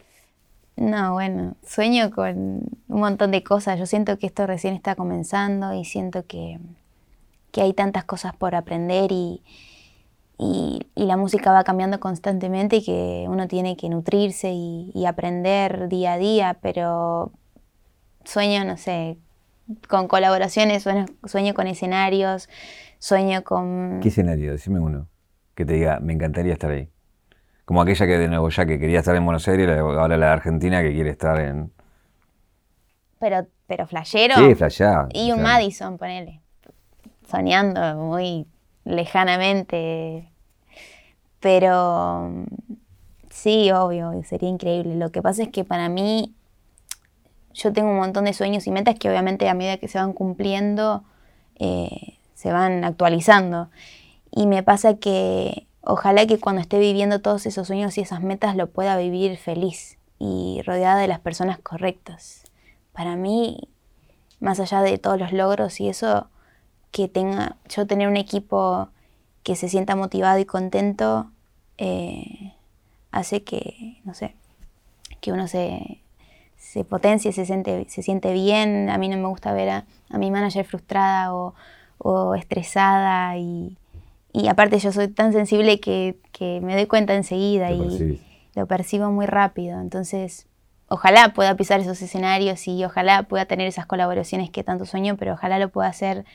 No, 0.75 1.13
bueno, 1.13 1.55
sueño 1.65 2.11
con 2.11 2.37
un 2.87 2.99
montón 2.99 3.31
de 3.31 3.43
cosas. 3.43 3.79
Yo 3.79 3.87
siento 3.87 4.19
que 4.19 4.27
esto 4.27 4.45
recién 4.45 4.75
está 4.75 4.95
comenzando 4.95 5.73
y 5.73 5.85
siento 5.85 6.25
que, 6.25 6.59
hay 7.59 7.73
tantas 7.73 8.03
cosas 8.03 8.35
por 8.35 8.53
aprender 8.53 9.11
y, 9.11 9.41
y, 10.37 10.85
la 10.93 11.17
música 11.17 11.51
va 11.51 11.63
cambiando 11.63 11.99
constantemente 11.99 12.75
y 12.75 12.85
que 12.85 13.25
uno 13.27 13.47
tiene 13.47 13.75
que 13.75 13.89
nutrirse 13.89 14.51
y, 14.51 14.91
y 14.93 15.05
aprender 15.07 15.89
día 15.89 16.13
a 16.13 16.17
día, 16.19 16.57
pero 16.61 17.31
sueño, 18.25 18.63
no 18.63 18.77
sé, 18.77 19.17
con 19.87 20.07
colaboraciones, 20.07 20.83
sueño, 21.25 21.53
con 21.53 21.67
escenarios, 21.67 22.49
sueño 22.99 23.43
con... 23.43 23.99
¿Qué 24.01 24.09
escenario? 24.09 24.51
Decime 24.51 24.79
uno. 24.79 25.07
Que 25.55 25.65
te 25.65 25.73
diga, 25.73 25.99
me 25.99 26.13
encantaría 26.13 26.53
estar 26.53 26.71
ahí. 26.71 26.89
Como 27.65 27.81
aquella 27.81 28.05
que 28.05 28.17
de 28.17 28.27
nuevo 28.27 28.49
ya 28.49 28.65
que 28.65 28.79
quería 28.79 28.99
estar 28.99 29.15
en 29.15 29.25
Buenos 29.25 29.47
Aires, 29.47 29.69
ahora 29.77 30.15
la 30.17 30.27
de 30.27 30.31
Argentina 30.31 30.81
que 30.81 30.93
quiere 30.93 31.09
estar 31.09 31.39
en... 31.41 31.71
Pero, 33.19 33.47
pero 33.65 33.87
flashero. 33.87 34.35
Sí, 34.35 34.55
flashado. 34.55 35.09
Y 35.11 35.31
un 35.31 35.41
Madison, 35.41 35.97
ponele. 35.97 36.41
Soñando 37.29 37.95
muy 37.95 38.45
lejanamente. 38.85 40.31
Pero 41.41 42.45
sí, 43.29 43.71
obvio, 43.71 44.13
sería 44.23 44.49
increíble. 44.49 44.95
Lo 44.95 45.11
que 45.11 45.21
pasa 45.21 45.43
es 45.43 45.49
que 45.49 45.63
para 45.65 45.89
mí 45.89 46.36
yo 47.57 47.73
tengo 47.73 47.89
un 47.89 47.97
montón 47.97 48.25
de 48.25 48.33
sueños 48.33 48.67
y 48.67 48.71
metas 48.71 48.95
que 48.95 49.09
obviamente 49.09 49.49
a 49.49 49.55
medida 49.55 49.77
que 49.77 49.87
se 49.87 49.97
van 49.97 50.13
cumpliendo, 50.13 51.03
eh, 51.55 52.17
se 52.35 52.51
van 52.51 52.83
actualizando. 52.83 53.69
Y 54.31 54.45
me 54.45 54.61
pasa 54.61 54.97
que 54.97 55.65
ojalá 55.81 56.27
que 56.27 56.39
cuando 56.39 56.61
esté 56.61 56.77
viviendo 56.77 57.19
todos 57.19 57.47
esos 57.47 57.67
sueños 57.67 57.97
y 57.97 58.01
esas 58.01 58.21
metas 58.21 58.55
lo 58.55 58.69
pueda 58.69 58.95
vivir 58.97 59.37
feliz 59.37 59.97
y 60.19 60.61
rodeada 60.65 61.01
de 61.01 61.07
las 61.07 61.19
personas 61.19 61.57
correctas. 61.57 62.43
Para 62.93 63.15
mí, 63.15 63.69
más 64.39 64.59
allá 64.59 64.81
de 64.81 64.99
todos 64.99 65.19
los 65.19 65.33
logros 65.33 65.79
y 65.79 65.89
eso, 65.89 66.27
que 66.91 67.07
tenga, 67.07 67.57
yo 67.69 67.87
tener 67.87 68.07
un 68.07 68.17
equipo 68.17 68.89
que 69.41 69.55
se 69.55 69.67
sienta 69.67 69.95
motivado 69.95 70.37
y 70.37 70.45
contento, 70.45 71.31
eh, 71.79 72.53
hace 73.11 73.43
que, 73.43 73.99
no 74.03 74.13
sé, 74.13 74.35
que 75.21 75.31
uno 75.31 75.47
se, 75.47 76.01
se 76.77 76.83
potencie, 76.83 77.31
se 77.31 77.45
siente, 77.45 77.85
se 77.89 78.03
siente 78.03 78.33
bien. 78.33 78.89
A 78.91 78.99
mí 78.99 79.09
no 79.09 79.17
me 79.17 79.27
gusta 79.27 79.51
ver 79.51 79.69
a, 79.69 79.85
mi 80.17 80.29
manager 80.29 80.63
frustrada 80.63 81.33
o, 81.33 82.35
estresada 82.35 83.35
y, 83.37 83.75
aparte 84.47 84.77
yo 84.77 84.91
soy 84.91 85.07
tan 85.07 85.33
sensible 85.33 85.79
que, 85.79 86.15
me 86.61 86.75
doy 86.75 86.85
cuenta 86.85 87.15
enseguida 87.15 87.71
y 87.71 88.21
lo 88.53 88.67
percibo 88.67 89.09
muy 89.09 89.25
rápido. 89.25 89.81
Entonces, 89.81 90.45
ojalá 90.87 91.33
pueda 91.33 91.55
pisar 91.55 91.79
esos 91.79 91.99
escenarios 91.99 92.67
y 92.67 92.85
ojalá 92.85 93.23
pueda 93.23 93.45
tener 93.45 93.67
esas 93.67 93.87
colaboraciones 93.87 94.51
que 94.51 94.63
tanto 94.63 94.85
sueño, 94.85 95.17
pero 95.17 95.33
ojalá 95.33 95.57
lo 95.57 95.69
pueda 95.69 95.87
hacer 95.87 96.25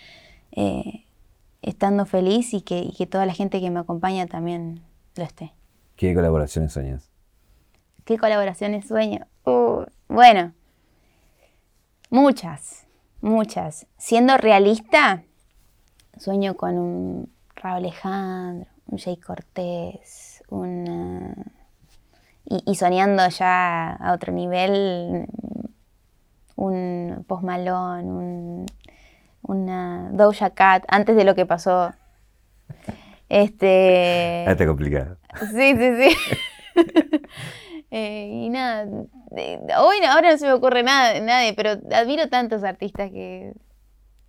eh, 0.50 1.04
estando 1.62 2.04
feliz 2.04 2.52
y 2.52 2.62
que, 2.62 2.80
y 2.80 2.92
que 2.92 3.06
toda 3.06 3.26
la 3.26 3.32
gente 3.32 3.60
que 3.60 3.70
me 3.70 3.78
acompaña 3.78 4.26
también 4.26 4.82
lo 5.14 5.22
esté. 5.22 5.52
¿Qué 5.94 6.12
colaboraciones 6.14 6.72
sueñas? 6.72 7.11
¿Qué 8.04 8.18
colaboraciones 8.18 8.88
sueño? 8.88 9.26
Uh, 9.44 9.84
bueno, 10.08 10.52
muchas, 12.10 12.84
muchas. 13.20 13.86
Siendo 13.96 14.36
realista, 14.38 15.22
sueño 16.18 16.56
con 16.56 16.78
un 16.78 17.32
Raúl 17.54 17.76
Alejandro, 17.78 18.68
un 18.86 18.98
Jay 18.98 19.16
Cortés, 19.16 20.42
un... 20.48 21.44
y, 22.44 22.74
soñando 22.74 23.28
ya 23.28 23.92
a 23.92 24.12
otro 24.14 24.32
nivel, 24.32 25.28
un 26.56 27.24
Post 27.28 27.44
Malone, 27.44 28.02
un, 28.02 28.66
una 29.42 30.10
Doja 30.10 30.50
Cat, 30.50 30.84
antes 30.88 31.14
de 31.14 31.22
lo 31.22 31.36
que 31.36 31.46
pasó. 31.46 31.92
Este... 33.28 34.50
Está 34.50 34.66
complicado. 34.66 35.18
Sí, 35.52 35.76
sí, 35.76 35.96
sí. 35.96 36.16
Eh, 37.94 38.30
y 38.44 38.48
nada, 38.48 38.86
hoy 38.90 39.96
ahora 40.08 40.30
no 40.30 40.38
se 40.38 40.46
me 40.46 40.54
ocurre 40.54 40.82
nada, 40.82 41.20
nadie, 41.20 41.52
pero 41.52 41.72
admiro 41.94 42.26
tantos 42.30 42.64
artistas 42.64 43.10
que 43.10 43.52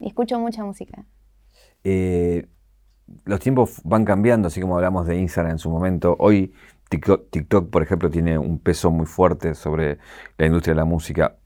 escucho 0.01 0.37
mucha 0.37 0.65
música. 0.65 1.05
Eh, 1.85 2.45
los 3.23 3.39
tiempos 3.39 3.79
van 3.85 4.03
cambiando, 4.03 4.49
así 4.49 4.59
como 4.59 4.75
hablamos 4.75 5.07
de 5.07 5.15
Instagram 5.15 5.53
en 5.53 5.59
su 5.59 5.69
momento. 5.69 6.17
Hoy 6.19 6.53
TikTok, 6.89 7.69
por 7.69 7.81
ejemplo, 7.81 8.09
tiene 8.09 8.37
un 8.37 8.59
peso 8.59 8.91
muy 8.91 9.05
fuerte 9.05 9.55
sobre 9.55 9.97
la 10.37 10.45
industria 10.45 10.73
de 10.73 10.81
la 10.81 10.85
música. 10.85 11.37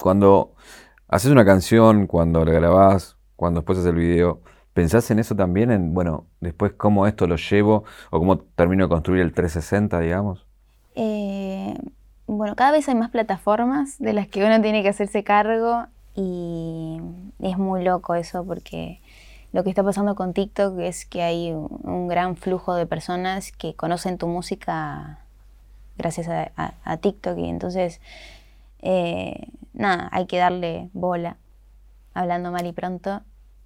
Cuando 0.00 0.54
haces 1.06 1.30
una 1.30 1.44
canción, 1.44 2.06
cuando 2.06 2.46
la 2.46 2.52
grabás, 2.52 3.18
cuando 3.36 3.60
después 3.60 3.78
haces 3.78 3.90
el 3.90 3.96
video, 3.96 4.40
¿pensás 4.72 5.10
en 5.10 5.18
eso 5.18 5.36
también? 5.36 5.70
En, 5.70 5.92
bueno, 5.92 6.28
después 6.40 6.72
cómo 6.78 7.06
esto 7.06 7.26
lo 7.26 7.36
llevo 7.36 7.84
o 8.10 8.18
cómo 8.18 8.38
termino 8.38 8.86
de 8.86 8.88
construir 8.88 9.20
el 9.20 9.34
360, 9.34 10.00
digamos. 10.00 10.46
Bueno, 12.26 12.54
cada 12.54 12.70
vez 12.70 12.88
hay 12.88 12.94
más 12.94 13.10
plataformas 13.10 13.98
de 13.98 14.12
las 14.12 14.28
que 14.28 14.44
uno 14.44 14.60
tiene 14.62 14.82
que 14.82 14.88
hacerse 14.88 15.24
cargo 15.24 15.86
y 16.14 17.00
es 17.40 17.58
muy 17.58 17.82
loco 17.82 18.14
eso 18.14 18.44
porque 18.44 19.00
lo 19.52 19.64
que 19.64 19.70
está 19.70 19.82
pasando 19.82 20.14
con 20.14 20.32
TikTok 20.32 20.78
es 20.78 21.04
que 21.04 21.22
hay 21.22 21.52
un, 21.52 22.08
gran 22.08 22.36
flujo 22.36 22.74
de 22.74 22.86
personas 22.86 23.52
que 23.52 23.74
conocen 23.74 24.18
tu 24.18 24.28
música 24.28 25.18
gracias 25.98 26.28
a, 26.28 26.96
TikTok 26.98 27.38
y 27.38 27.48
entonces, 27.48 28.00
eh, 28.80 29.48
nada, 29.74 30.08
hay 30.12 30.26
que 30.26 30.38
darle 30.38 30.88
bola, 30.94 31.36
hablando 32.14 32.50
mal 32.50 32.66
y 32.66 32.72
pronto. 32.72 33.20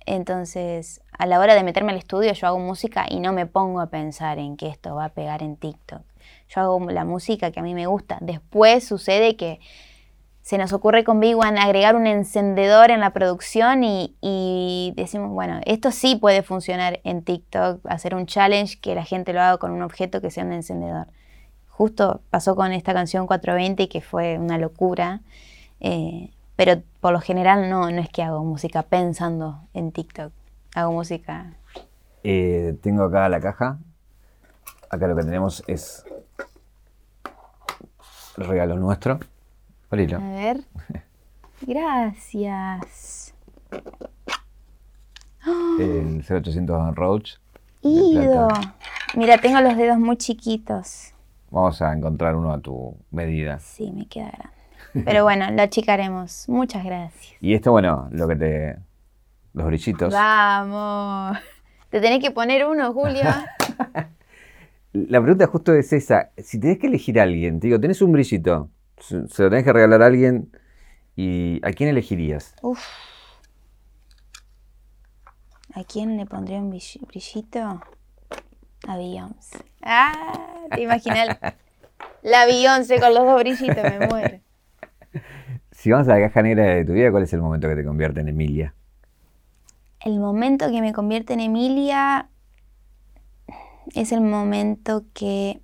Entonces, 0.07 1.01
a 1.13 1.27
la 1.27 1.41
hora 1.41 1.55
de 1.55 1.63
meterme 1.63 1.93
al 1.93 1.99
estudio, 1.99 2.33
yo 2.33 2.47
hago 2.47 2.59
música 2.59 3.07
y 3.09 3.21
no 3.21 3.33
me 3.33 3.47
pongo 3.47 3.81
a 3.81 3.87
pensar 3.87 4.39
en 4.39 4.57
que 4.57 4.69
esto 4.69 4.95
va 4.95 5.07
a 5.07 5.09
pegar 5.11 5.43
en 5.43 5.57
TikTok 5.57 6.03
yo 6.49 6.61
hago 6.61 6.91
la 6.91 7.05
música 7.05 7.51
que 7.51 7.61
a 7.61 7.63
mí 7.63 7.75
me 7.75 7.87
gusta. 7.87 8.19
Después 8.21 8.85
sucede 8.85 9.37
que 9.37 9.61
se 10.47 10.59
nos 10.59 10.73
ocurre 10.73 11.03
con 11.03 11.19
Big 11.19 11.37
One 11.37 11.59
agregar 11.59 11.97
un 11.97 12.07
encendedor 12.07 12.93
en 12.93 13.01
la 13.01 13.13
producción 13.13 13.83
y, 13.83 14.93
decimos, 14.97 15.31
bueno, 15.33 15.59
esto 15.65 15.91
sí 15.91 16.15
puede 16.15 16.45
funcionar 16.45 17.01
en 17.03 17.23
TikTok, 17.23 17.81
hacer 17.85 18.15
un 18.15 18.27
challenge 18.27 18.79
que 18.81 18.95
la 18.95 19.05
gente 19.05 19.33
lo 19.33 19.41
haga 19.41 19.59
con 19.59 19.73
un 19.73 19.83
objeto 19.83 20.21
que 20.21 20.31
sea 20.31 20.45
un 20.45 20.53
encendedor. 20.53 21.09
Justo 21.67 22.21
pasó 22.31 22.55
con 22.55 22.71
esta 22.71 22.95
canción 22.95 23.27
420 23.27 23.89
que 23.89 24.01
fue 24.01 24.39
una 24.39 24.57
locura, 24.57 25.21
eh, 25.81 26.31
pero 26.55 26.81
por 27.01 27.13
lo 27.13 27.21
general 27.21 27.69
no, 27.69 27.91
no 27.91 28.01
es 28.01 28.09
que 28.09 28.23
hago 28.23 28.45
música 28.45 28.85
pensando 28.85 29.63
en 29.75 29.91
TikTok, 29.91 30.33
hago 30.77 30.93
música... 30.93 31.55
Eh, 32.23 32.77
tengo 32.83 33.03
acá 33.03 33.29
la 33.29 33.41
caja, 33.41 33.81
acá 34.91 35.07
lo 35.07 35.17
que 35.17 35.23
tenemos 35.23 35.63
es 35.67 36.05
regalo 38.37 38.77
nuestro. 38.77 39.19
A 39.91 39.97
ver. 39.97 40.65
Gracias. 41.63 43.35
El 45.79 46.25
0800 46.29 46.95
Roach. 46.95 47.37
Ido. 47.83 48.49
Mira, 49.15 49.39
tengo 49.39 49.61
los 49.61 49.77
dedos 49.77 49.99
muy 49.99 50.17
chiquitos. 50.17 51.13
Vamos 51.51 51.81
a 51.81 51.93
encontrar 51.93 52.35
uno 52.35 52.53
a 52.53 52.59
tu 52.59 52.97
medida. 53.11 53.59
Sí, 53.61 53.93
me 53.93 54.07
queda 54.07 54.33
grande. 54.33 54.57
Pero 55.05 55.23
bueno, 55.23 55.51
lo 55.53 55.63
achicaremos. 55.63 56.49
Muchas 56.49 56.85
gracias. 56.85 57.35
Y 57.41 57.55
esto, 57.55 57.71
bueno, 57.71 58.09
lo 58.11 58.27
que 58.27 58.37
te. 58.37 58.77
Los 59.55 59.67
brillitos. 59.67 60.13
Vamos. 60.13 61.39
Te 61.91 62.01
tenés 62.01 62.21
que 62.21 62.31
poner 62.31 62.67
uno, 62.67 62.93
Julio. 62.93 63.23
La 65.09 65.21
pregunta 65.21 65.47
justo 65.47 65.75
es 65.75 65.93
esa. 65.93 66.31
Si 66.39 66.59
tenés 66.59 66.79
que 66.79 66.87
elegir 66.87 67.21
a 67.21 67.25
alguien, 67.25 67.61
te 67.61 67.67
digo, 67.67 67.79
tenés 67.79 68.01
un 68.01 68.13
brillito, 68.13 68.71
se 68.99 69.43
lo 69.43 69.51
tenés 69.51 69.65
que 69.65 69.73
regalar 69.73 70.03
a 70.03 70.07
alguien, 70.07 70.51
¿y 71.15 71.61
a 71.63 71.73
quién 71.73 71.91
elegirías? 71.91 72.55
Uf. 72.63 72.81
¿A 75.75 75.85
quién 75.85 76.17
le 76.17 76.25
pondría 76.25 76.59
un 76.59 76.71
brillito? 76.71 77.83
A 78.89 78.97
Beyoncé. 78.97 79.59
Ah, 79.83 80.67
te 80.75 80.81
imaginas. 80.81 81.39
La 82.23 82.47
Beyoncé 82.47 82.99
con 82.99 83.13
los 83.13 83.25
dos 83.25 83.39
brillitos, 83.41 83.83
me 83.83 84.07
muero. 84.07 84.41
Si 85.73 85.91
vamos 85.91 86.09
a 86.09 86.19
la 86.19 86.27
caja 86.27 86.43
negra 86.43 86.65
de 86.65 86.85
tu 86.87 86.95
vida, 86.95 87.11
¿cuál 87.11 87.25
es 87.25 87.33
el 87.35 87.43
momento 87.43 87.69
que 87.69 87.77
te 87.77 87.85
convierte 87.85 88.21
en 88.21 88.29
Emilia? 88.29 88.75
El 90.01 90.19
momento 90.19 90.71
que 90.71 90.81
me 90.81 90.95
convierte 90.95 91.35
en 91.35 91.41
Emilia 91.41 92.31
es 93.95 94.13
el 94.13 94.21
momento 94.21 95.05
que 95.15 95.61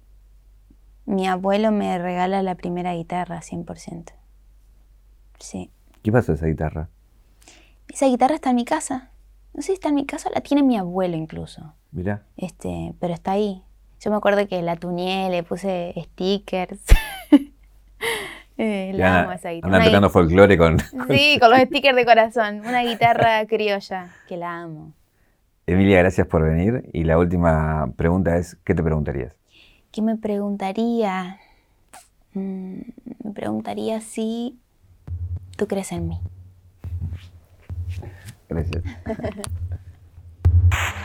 mi 1.05 1.27
abuelo 1.27 1.73
me 1.73 1.99
regala 1.99 2.43
la 2.43 2.55
primera 2.55 2.95
guitarra, 2.95 3.41
100%. 3.41 4.13
Sí. 5.39 5.71
¿Qué 6.03 6.13
pasó 6.13 6.33
esa 6.33 6.47
guitarra? 6.47 6.89
Esa 7.89 8.07
guitarra 8.07 8.37
está 8.37 8.51
en 8.51 8.57
mi 8.57 8.65
casa. 8.65 9.11
No 9.55 9.63
sé 9.63 9.69
si 9.69 9.73
está 9.75 9.89
en 9.89 9.97
mi 9.97 10.07
casa, 10.07 10.31
la 10.35 10.41
tiene 10.41 10.63
mi 10.63 10.77
abuelo 10.77 11.17
incluso. 11.17 11.75
Mira. 11.91 12.25
Este, 12.37 12.95
pero 13.01 13.13
está 13.13 13.33
ahí. 13.33 13.63
Yo 14.01 14.11
me 14.11 14.17
acuerdo 14.17 14.47
que 14.49 14.63
la 14.63 14.77
tuneé, 14.77 15.31
le 15.31 15.43
puse 15.43 15.95
stickers. 15.97 16.81
eh, 18.57 18.93
la 18.95 19.21
amo 19.21 19.33
esa 19.33 19.51
guitarra. 19.51 19.77
Andan 19.77 19.89
tocando 19.89 20.11
folclore 20.11 20.57
con... 20.57 20.79
Sí, 21.09 21.39
con 21.39 21.51
los 21.51 21.61
stickers 21.67 21.97
de 21.97 22.05
corazón. 22.05 22.61
Una 22.61 22.83
guitarra 22.83 23.45
criolla, 23.47 24.09
que 24.27 24.37
la 24.37 24.63
amo. 24.63 24.95
Emilia, 25.67 25.99
gracias 25.99 26.27
por 26.27 26.43
venir. 26.43 26.89
Y 26.93 27.05
la 27.05 27.19
última 27.19 27.93
pregunta 27.97 28.37
es, 28.37 28.57
¿qué 28.65 28.75
te 28.75 28.83
preguntarías? 28.83 29.37
¿Qué 29.93 30.03
me 30.03 30.17
preguntaría? 30.17 31.39
Mm, 32.35 32.81
me 33.25 33.33
preguntaría 33.33 34.01
si 34.01 34.59
tú 35.57 35.67
crees 35.69 35.93
en 35.93 36.09
mí. 36.09 36.21
Gracias. 38.49 38.83